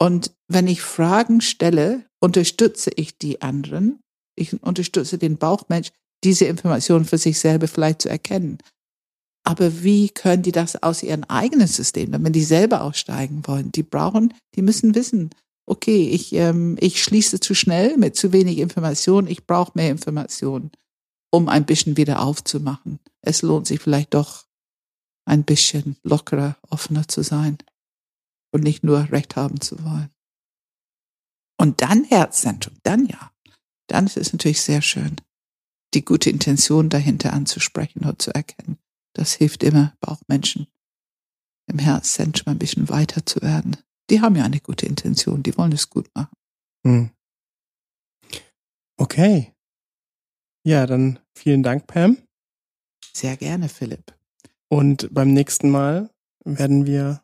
Und 0.01 0.33
wenn 0.47 0.67
ich 0.67 0.81
Fragen 0.81 1.41
stelle, 1.41 2.05
unterstütze 2.19 2.89
ich 2.95 3.19
die 3.19 3.43
anderen, 3.43 3.99
ich 4.35 4.63
unterstütze 4.63 5.19
den 5.19 5.37
Bauchmensch, 5.37 5.91
diese 6.23 6.45
Information 6.45 7.05
für 7.05 7.19
sich 7.19 7.37
selber 7.37 7.67
vielleicht 7.67 8.01
zu 8.01 8.09
erkennen. 8.09 8.57
Aber 9.43 9.83
wie 9.83 10.09
können 10.09 10.41
die 10.41 10.51
das 10.51 10.81
aus 10.81 11.03
ihrem 11.03 11.25
eigenen 11.25 11.67
System, 11.67 12.11
wenn 12.11 12.33
die 12.33 12.43
selber 12.43 12.81
aussteigen 12.81 13.43
wollen? 13.45 13.71
Die 13.71 13.83
brauchen, 13.83 14.33
die 14.55 14.63
müssen 14.63 14.95
wissen, 14.95 15.29
okay, 15.67 16.09
ich, 16.09 16.33
ähm, 16.33 16.77
ich 16.79 17.03
schließe 17.03 17.39
zu 17.41 17.53
schnell 17.53 17.95
mit 17.97 18.15
zu 18.15 18.33
wenig 18.33 18.57
Information, 18.57 19.27
ich 19.27 19.45
brauche 19.45 19.73
mehr 19.75 19.91
Information 19.91 20.71
um 21.31 21.49
ein 21.49 21.65
bisschen 21.65 21.97
wieder 21.97 22.21
aufzumachen. 22.21 22.99
Es 23.21 23.41
lohnt 23.41 23.67
sich 23.67 23.79
vielleicht 23.79 24.13
doch, 24.13 24.45
ein 25.25 25.43
bisschen 25.43 25.95
lockerer, 26.01 26.57
offener 26.69 27.07
zu 27.07 27.21
sein 27.21 27.59
und 28.51 28.63
nicht 28.63 28.83
nur 28.83 29.11
Recht 29.11 29.35
haben 29.35 29.61
zu 29.61 29.83
wollen. 29.83 30.09
Und 31.59 31.81
dann 31.81 32.03
Herzzentrum, 32.03 32.77
dann 32.83 33.05
ja. 33.05 33.31
Dann 33.87 34.05
ist 34.05 34.17
es 34.17 34.33
natürlich 34.33 34.61
sehr 34.61 34.81
schön, 34.81 35.17
die 35.93 36.05
gute 36.05 36.29
Intention 36.29 36.89
dahinter 36.89 37.33
anzusprechen 37.33 38.05
und 38.05 38.21
zu 38.21 38.33
erkennen. 38.33 38.79
Das 39.13 39.33
hilft 39.33 39.63
immer 39.63 39.95
Bauchmenschen 39.99 40.67
im 41.67 41.79
Herzzentrum 41.79 42.53
ein 42.53 42.59
bisschen 42.59 42.89
weiter 42.89 43.25
zu 43.25 43.41
werden. 43.41 43.77
Die 44.09 44.21
haben 44.21 44.35
ja 44.35 44.43
eine 44.43 44.59
gute 44.59 44.85
Intention, 44.85 45.43
die 45.43 45.55
wollen 45.57 45.71
es 45.71 45.89
gut 45.89 46.09
machen. 46.15 46.35
Hm. 46.85 47.11
Okay, 48.97 49.53
ja, 50.65 50.85
dann 50.85 51.19
vielen 51.35 51.63
Dank, 51.63 51.87
Pam. 51.87 52.17
Sehr 53.13 53.37
gerne, 53.37 53.69
Philipp. 53.69 54.13
Und 54.69 55.13
beim 55.13 55.33
nächsten 55.33 55.69
Mal 55.69 56.09
werden 56.45 56.85
wir 56.85 57.23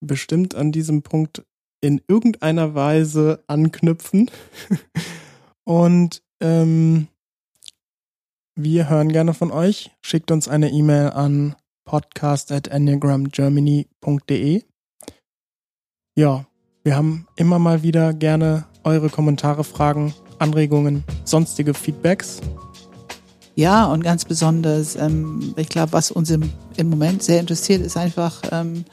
bestimmt 0.00 0.54
an 0.54 0.72
diesem 0.72 1.02
Punkt 1.02 1.44
in 1.80 2.02
irgendeiner 2.08 2.74
Weise 2.74 3.42
anknüpfen. 3.46 4.30
Und 5.64 6.22
ähm, 6.40 7.08
wir 8.56 8.88
hören 8.88 9.10
gerne 9.10 9.34
von 9.34 9.50
euch. 9.50 9.90
Schickt 10.02 10.30
uns 10.30 10.48
eine 10.48 10.70
E-Mail 10.70 11.10
an 11.10 11.56
podcast 11.84 12.52
at 12.52 12.68
enneagramgermany.de. 12.68 14.62
Ja, 16.16 16.46
wir 16.82 16.96
haben 16.96 17.26
immer 17.36 17.58
mal 17.58 17.82
wieder 17.82 18.12
gerne 18.12 18.66
eure 18.84 19.10
Kommentare, 19.10 19.64
Fragen 19.64 20.14
Anregungen, 20.40 21.04
sonstige 21.24 21.74
Feedbacks? 21.74 22.40
Ja, 23.54 23.84
und 23.86 24.02
ganz 24.02 24.24
besonders, 24.24 24.96
ähm, 24.96 25.54
ich 25.56 25.68
glaube, 25.68 25.92
was 25.92 26.10
uns 26.10 26.30
im, 26.30 26.50
im, 26.76 26.88
Moment 26.88 27.22
sehr 27.22 27.40
interessiert, 27.40 27.82
ist 27.82 27.96
einfach, 27.96 28.40
ähm, 28.52 28.84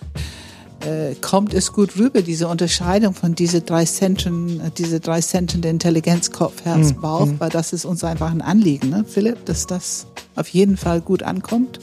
äh, 0.81 1.15
kommt 1.21 1.53
es 1.53 1.71
gut 1.71 1.97
rüber, 1.97 2.21
diese 2.21 2.47
Unterscheidung 2.47 3.13
von 3.13 3.33
diese 3.33 3.61
drei 3.61 3.85
Zentren, 3.85 4.59
äh, 4.59 4.71
diese 4.77 4.99
drei 4.99 5.21
Zentren 5.21 5.61
der 5.61 5.71
Intelligenz, 5.71 6.31
Kopf, 6.31 6.65
Herz, 6.65 6.93
mhm. 6.93 7.01
Bauch, 7.01 7.25
mhm. 7.25 7.39
weil 7.39 7.49
das 7.49 7.71
ist 7.71 7.85
uns 7.85 8.03
einfach 8.03 8.31
ein 8.31 8.41
Anliegen, 8.41 8.89
ne, 8.89 9.05
Philipp, 9.07 9.45
dass 9.45 9.67
das 9.67 10.07
auf 10.35 10.49
jeden 10.49 10.75
Fall 10.75 11.01
gut 11.01 11.23
ankommt. 11.23 11.79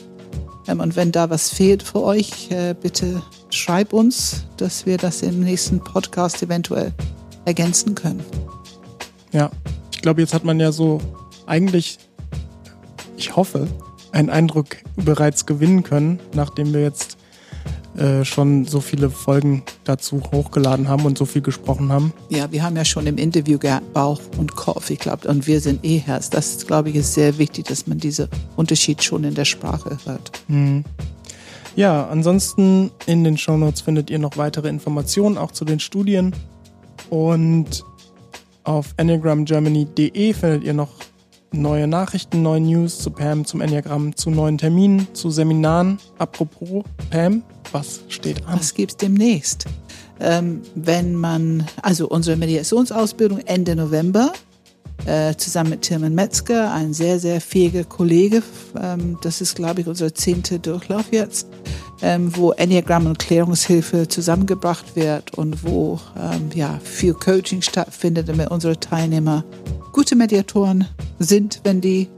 Ähm, 0.66 0.80
und 0.80 0.96
wenn 0.96 1.12
da 1.12 1.30
was 1.30 1.50
fehlt 1.50 1.82
für 1.82 2.02
euch, 2.02 2.50
äh, 2.50 2.74
bitte 2.80 3.22
schreib 3.50 3.92
uns, 3.92 4.44
dass 4.56 4.84
wir 4.86 4.98
das 4.98 5.22
im 5.22 5.40
nächsten 5.40 5.80
Podcast 5.80 6.42
eventuell 6.42 6.92
ergänzen 7.44 7.94
können. 7.94 8.22
Ja, 9.34 9.50
ich 9.92 10.00
glaube, 10.00 10.20
jetzt 10.20 10.32
hat 10.32 10.44
man 10.44 10.60
ja 10.60 10.70
so 10.70 11.00
eigentlich, 11.46 11.98
ich 13.16 13.34
hoffe, 13.34 13.66
einen 14.12 14.30
Eindruck 14.30 14.76
bereits 14.94 15.44
gewinnen 15.44 15.82
können, 15.82 16.20
nachdem 16.34 16.72
wir 16.72 16.82
jetzt 16.82 17.18
äh, 17.96 18.24
schon 18.24 18.64
so 18.64 18.80
viele 18.80 19.10
Folgen 19.10 19.64
dazu 19.82 20.22
hochgeladen 20.32 20.88
haben 20.88 21.04
und 21.04 21.18
so 21.18 21.24
viel 21.26 21.42
gesprochen 21.42 21.90
haben. 21.90 22.12
Ja, 22.28 22.50
wir 22.52 22.62
haben 22.62 22.76
ja 22.76 22.84
schon 22.84 23.08
im 23.08 23.18
Interview 23.18 23.58
gehabt, 23.58 23.92
Bauch 23.92 24.20
und 24.38 24.54
Kopf, 24.54 24.90
ich 24.90 25.00
glaube, 25.00 25.26
und 25.26 25.48
wir 25.48 25.60
sind 25.60 25.84
eh 25.84 25.98
Herz. 25.98 26.30
Das, 26.30 26.64
glaube 26.64 26.90
ich, 26.90 26.96
ist 26.96 27.14
sehr 27.14 27.36
wichtig, 27.36 27.66
dass 27.66 27.88
man 27.88 27.98
diesen 27.98 28.28
Unterschied 28.54 29.02
schon 29.02 29.24
in 29.24 29.34
der 29.34 29.44
Sprache 29.44 29.98
hört. 30.04 30.30
Mhm. 30.46 30.84
Ja, 31.74 32.06
ansonsten 32.06 32.92
in 33.06 33.24
den 33.24 33.36
Shownotes 33.36 33.80
findet 33.80 34.10
ihr 34.10 34.20
noch 34.20 34.36
weitere 34.36 34.68
Informationen, 34.68 35.36
auch 35.36 35.50
zu 35.50 35.64
den 35.64 35.80
Studien. 35.80 36.32
Und 37.10 37.84
auf 38.64 38.94
enneagramgermany.de 38.96 40.32
findet 40.32 40.64
ihr 40.64 40.74
noch 40.74 40.90
neue 41.52 41.86
Nachrichten, 41.86 42.42
neue 42.42 42.60
News 42.60 42.98
zu 42.98 43.10
Pam, 43.10 43.44
zum 43.44 43.60
Enneagramm, 43.60 44.16
zu 44.16 44.30
neuen 44.30 44.58
Terminen, 44.58 45.06
zu 45.14 45.30
Seminaren. 45.30 45.98
Apropos 46.18 46.84
Pam, 47.10 47.42
was 47.72 48.00
steht 48.08 48.44
an? 48.46 48.58
Was 48.58 48.74
gibt's 48.74 48.96
demnächst? 48.96 49.66
Ähm, 50.20 50.62
wenn 50.74 51.14
man, 51.14 51.66
also 51.82 52.08
unsere 52.08 52.36
Mediationsausbildung 52.36 53.40
Ende 53.40 53.76
November, 53.76 54.32
äh, 55.06 55.34
zusammen 55.36 55.70
mit 55.70 55.82
Tilman 55.82 56.14
Metzger, 56.14 56.72
ein 56.72 56.94
sehr, 56.94 57.18
sehr 57.18 57.40
fähiger 57.40 57.84
Kollege. 57.84 58.42
Ähm, 58.80 59.18
das 59.22 59.40
ist, 59.40 59.56
glaube 59.56 59.80
ich, 59.80 59.86
unser 59.86 60.14
zehnter 60.14 60.58
Durchlauf 60.58 61.06
jetzt, 61.10 61.48
ähm, 62.02 62.36
wo 62.36 62.52
Enneagramm 62.52 63.06
und 63.06 63.18
Klärungshilfe 63.18 64.08
zusammengebracht 64.08 64.96
wird 64.96 65.34
und 65.34 65.64
wo 65.64 66.00
ähm, 66.18 66.50
ja, 66.54 66.78
viel 66.82 67.14
Coaching 67.14 67.62
stattfindet, 67.62 68.28
damit 68.28 68.50
unsere 68.50 68.78
Teilnehmer 68.78 69.44
gute 69.92 70.16
Mediatoren 70.16 70.86
sind, 71.18 71.60
wenn 71.64 71.80
die 71.80 72.08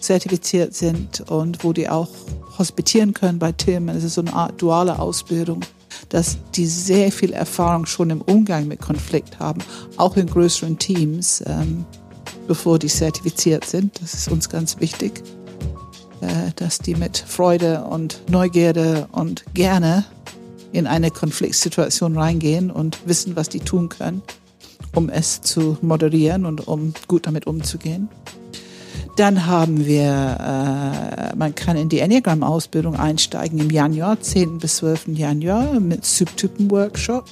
zertifiziert 0.00 0.74
sind 0.74 1.20
und 1.30 1.64
wo 1.64 1.72
die 1.72 1.88
auch 1.88 2.08
hospitieren 2.58 3.14
können 3.14 3.38
bei 3.38 3.52
Tilman. 3.52 3.96
Es 3.96 4.04
ist 4.04 4.14
so 4.14 4.20
eine 4.20 4.32
Art 4.32 4.60
duale 4.60 4.98
Ausbildung, 4.98 5.60
dass 6.08 6.36
die 6.54 6.66
sehr 6.66 7.10
viel 7.12 7.32
Erfahrung 7.32 7.86
schon 7.86 8.10
im 8.10 8.20
Umgang 8.22 8.68
mit 8.68 8.80
Konflikt 8.80 9.38
haben, 9.38 9.60
auch 9.96 10.16
in 10.16 10.26
größeren 10.26 10.78
Teams, 10.78 11.42
ähm, 11.46 11.84
bevor 12.46 12.78
die 12.78 12.88
zertifiziert 12.88 13.64
sind. 13.64 14.00
Das 14.02 14.14
ist 14.14 14.28
uns 14.28 14.48
ganz 14.48 14.80
wichtig, 14.80 15.22
dass 16.56 16.78
die 16.78 16.94
mit 16.94 17.18
Freude 17.18 17.84
und 17.84 18.22
Neugierde 18.30 19.08
und 19.12 19.44
gerne 19.54 20.04
in 20.72 20.86
eine 20.86 21.10
Konfliktsituation 21.10 22.16
reingehen 22.16 22.70
und 22.70 22.98
wissen, 23.06 23.36
was 23.36 23.48
die 23.48 23.60
tun 23.60 23.88
können 23.88 24.22
um 24.94 25.08
es 25.08 25.40
zu 25.40 25.78
moderieren 25.80 26.44
und 26.44 26.66
um 26.66 26.94
gut 27.08 27.26
damit 27.26 27.46
umzugehen. 27.46 28.08
Dann 29.16 29.46
haben 29.46 29.84
wir, 29.84 31.32
äh, 31.32 31.36
man 31.36 31.54
kann 31.54 31.76
in 31.76 31.88
die 31.90 31.98
Enneagram-Ausbildung 31.98 32.96
einsteigen 32.96 33.58
im 33.58 33.70
Januar, 33.70 34.20
10. 34.20 34.58
bis 34.58 34.76
12. 34.76 35.08
Januar 35.08 35.80
mit 35.80 36.04
Subtypen-Workshop, 36.04 37.26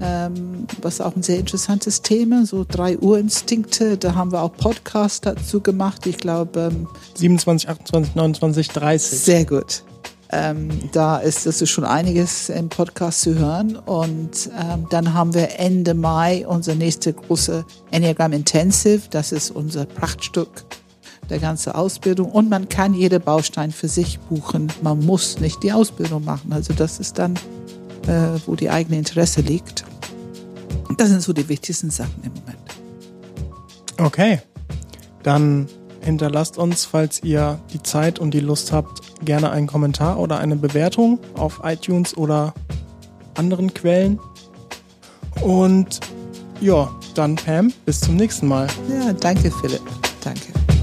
ähm, 0.00 0.66
was 0.82 1.00
auch 1.00 1.16
ein 1.16 1.22
sehr 1.22 1.38
interessantes 1.38 2.02
Thema, 2.02 2.46
so 2.46 2.64
drei 2.68 2.98
Urinstinkte. 2.98 3.96
Da 3.96 4.14
haben 4.14 4.32
wir 4.32 4.42
auch 4.42 4.54
Podcasts 4.54 5.20
dazu 5.20 5.60
gemacht. 5.60 6.06
Ich 6.06 6.18
glaube 6.18 6.70
ähm, 6.72 6.88
27, 7.14 7.68
28, 7.68 8.14
29, 8.14 8.68
30. 8.68 9.18
Sehr 9.18 9.44
gut. 9.44 9.82
Ähm, 10.30 10.68
da 10.92 11.18
ist 11.18 11.46
das 11.46 11.62
ist 11.62 11.70
schon 11.70 11.84
einiges 11.84 12.50
im 12.50 12.68
Podcast 12.68 13.22
zu 13.22 13.34
hören. 13.34 13.76
Und 13.76 14.50
ähm, 14.58 14.86
dann 14.90 15.14
haben 15.14 15.34
wir 15.34 15.58
Ende 15.58 15.94
Mai 15.94 16.46
unser 16.46 16.74
nächste 16.74 17.12
große 17.12 17.64
Enneagram 17.90 18.32
Intensive. 18.32 19.02
Das 19.10 19.32
ist 19.32 19.50
unser 19.50 19.86
Prachtstück 19.86 20.64
der 21.30 21.38
ganze 21.38 21.74
Ausbildung. 21.74 22.30
Und 22.30 22.48
man 22.48 22.68
kann 22.68 22.94
jede 22.94 23.20
Baustein 23.20 23.70
für 23.70 23.88
sich 23.88 24.18
buchen. 24.20 24.70
Man 24.82 25.04
muss 25.04 25.40
nicht 25.40 25.62
die 25.62 25.72
Ausbildung 25.72 26.24
machen. 26.24 26.52
Also 26.52 26.72
das 26.74 27.00
ist 27.00 27.18
dann, 27.18 27.34
äh, 28.08 28.40
wo 28.46 28.56
die 28.56 28.70
eigene 28.70 28.98
Interesse 28.98 29.42
liegt. 29.42 29.84
Das 30.96 31.10
sind 31.10 31.22
so 31.22 31.32
die 31.32 31.48
wichtigsten 31.48 31.90
Sachen 31.90 32.22
im 32.24 32.32
Moment. 32.32 32.58
Okay, 33.98 34.40
dann 35.22 35.68
hinterlasst 36.00 36.56
uns, 36.58 36.84
falls 36.84 37.22
ihr 37.22 37.58
die 37.72 37.82
Zeit 37.82 38.18
und 38.18 38.32
die 38.32 38.40
Lust 38.40 38.72
habt, 38.72 39.24
gerne 39.24 39.50
einen 39.50 39.66
Kommentar 39.66 40.18
oder 40.18 40.38
eine 40.38 40.56
Bewertung 40.56 41.18
auf 41.34 41.60
iTunes 41.64 42.16
oder 42.16 42.54
anderen 43.34 43.74
Quellen. 43.74 44.18
Und 45.42 46.00
ja, 46.60 46.90
dann 47.14 47.36
Pam, 47.36 47.72
bis 47.84 48.00
zum 48.00 48.16
nächsten 48.16 48.48
Mal. 48.48 48.66
Ja, 48.88 49.12
danke 49.12 49.50
Philipp. 49.50 49.82
Danke. 50.22 50.77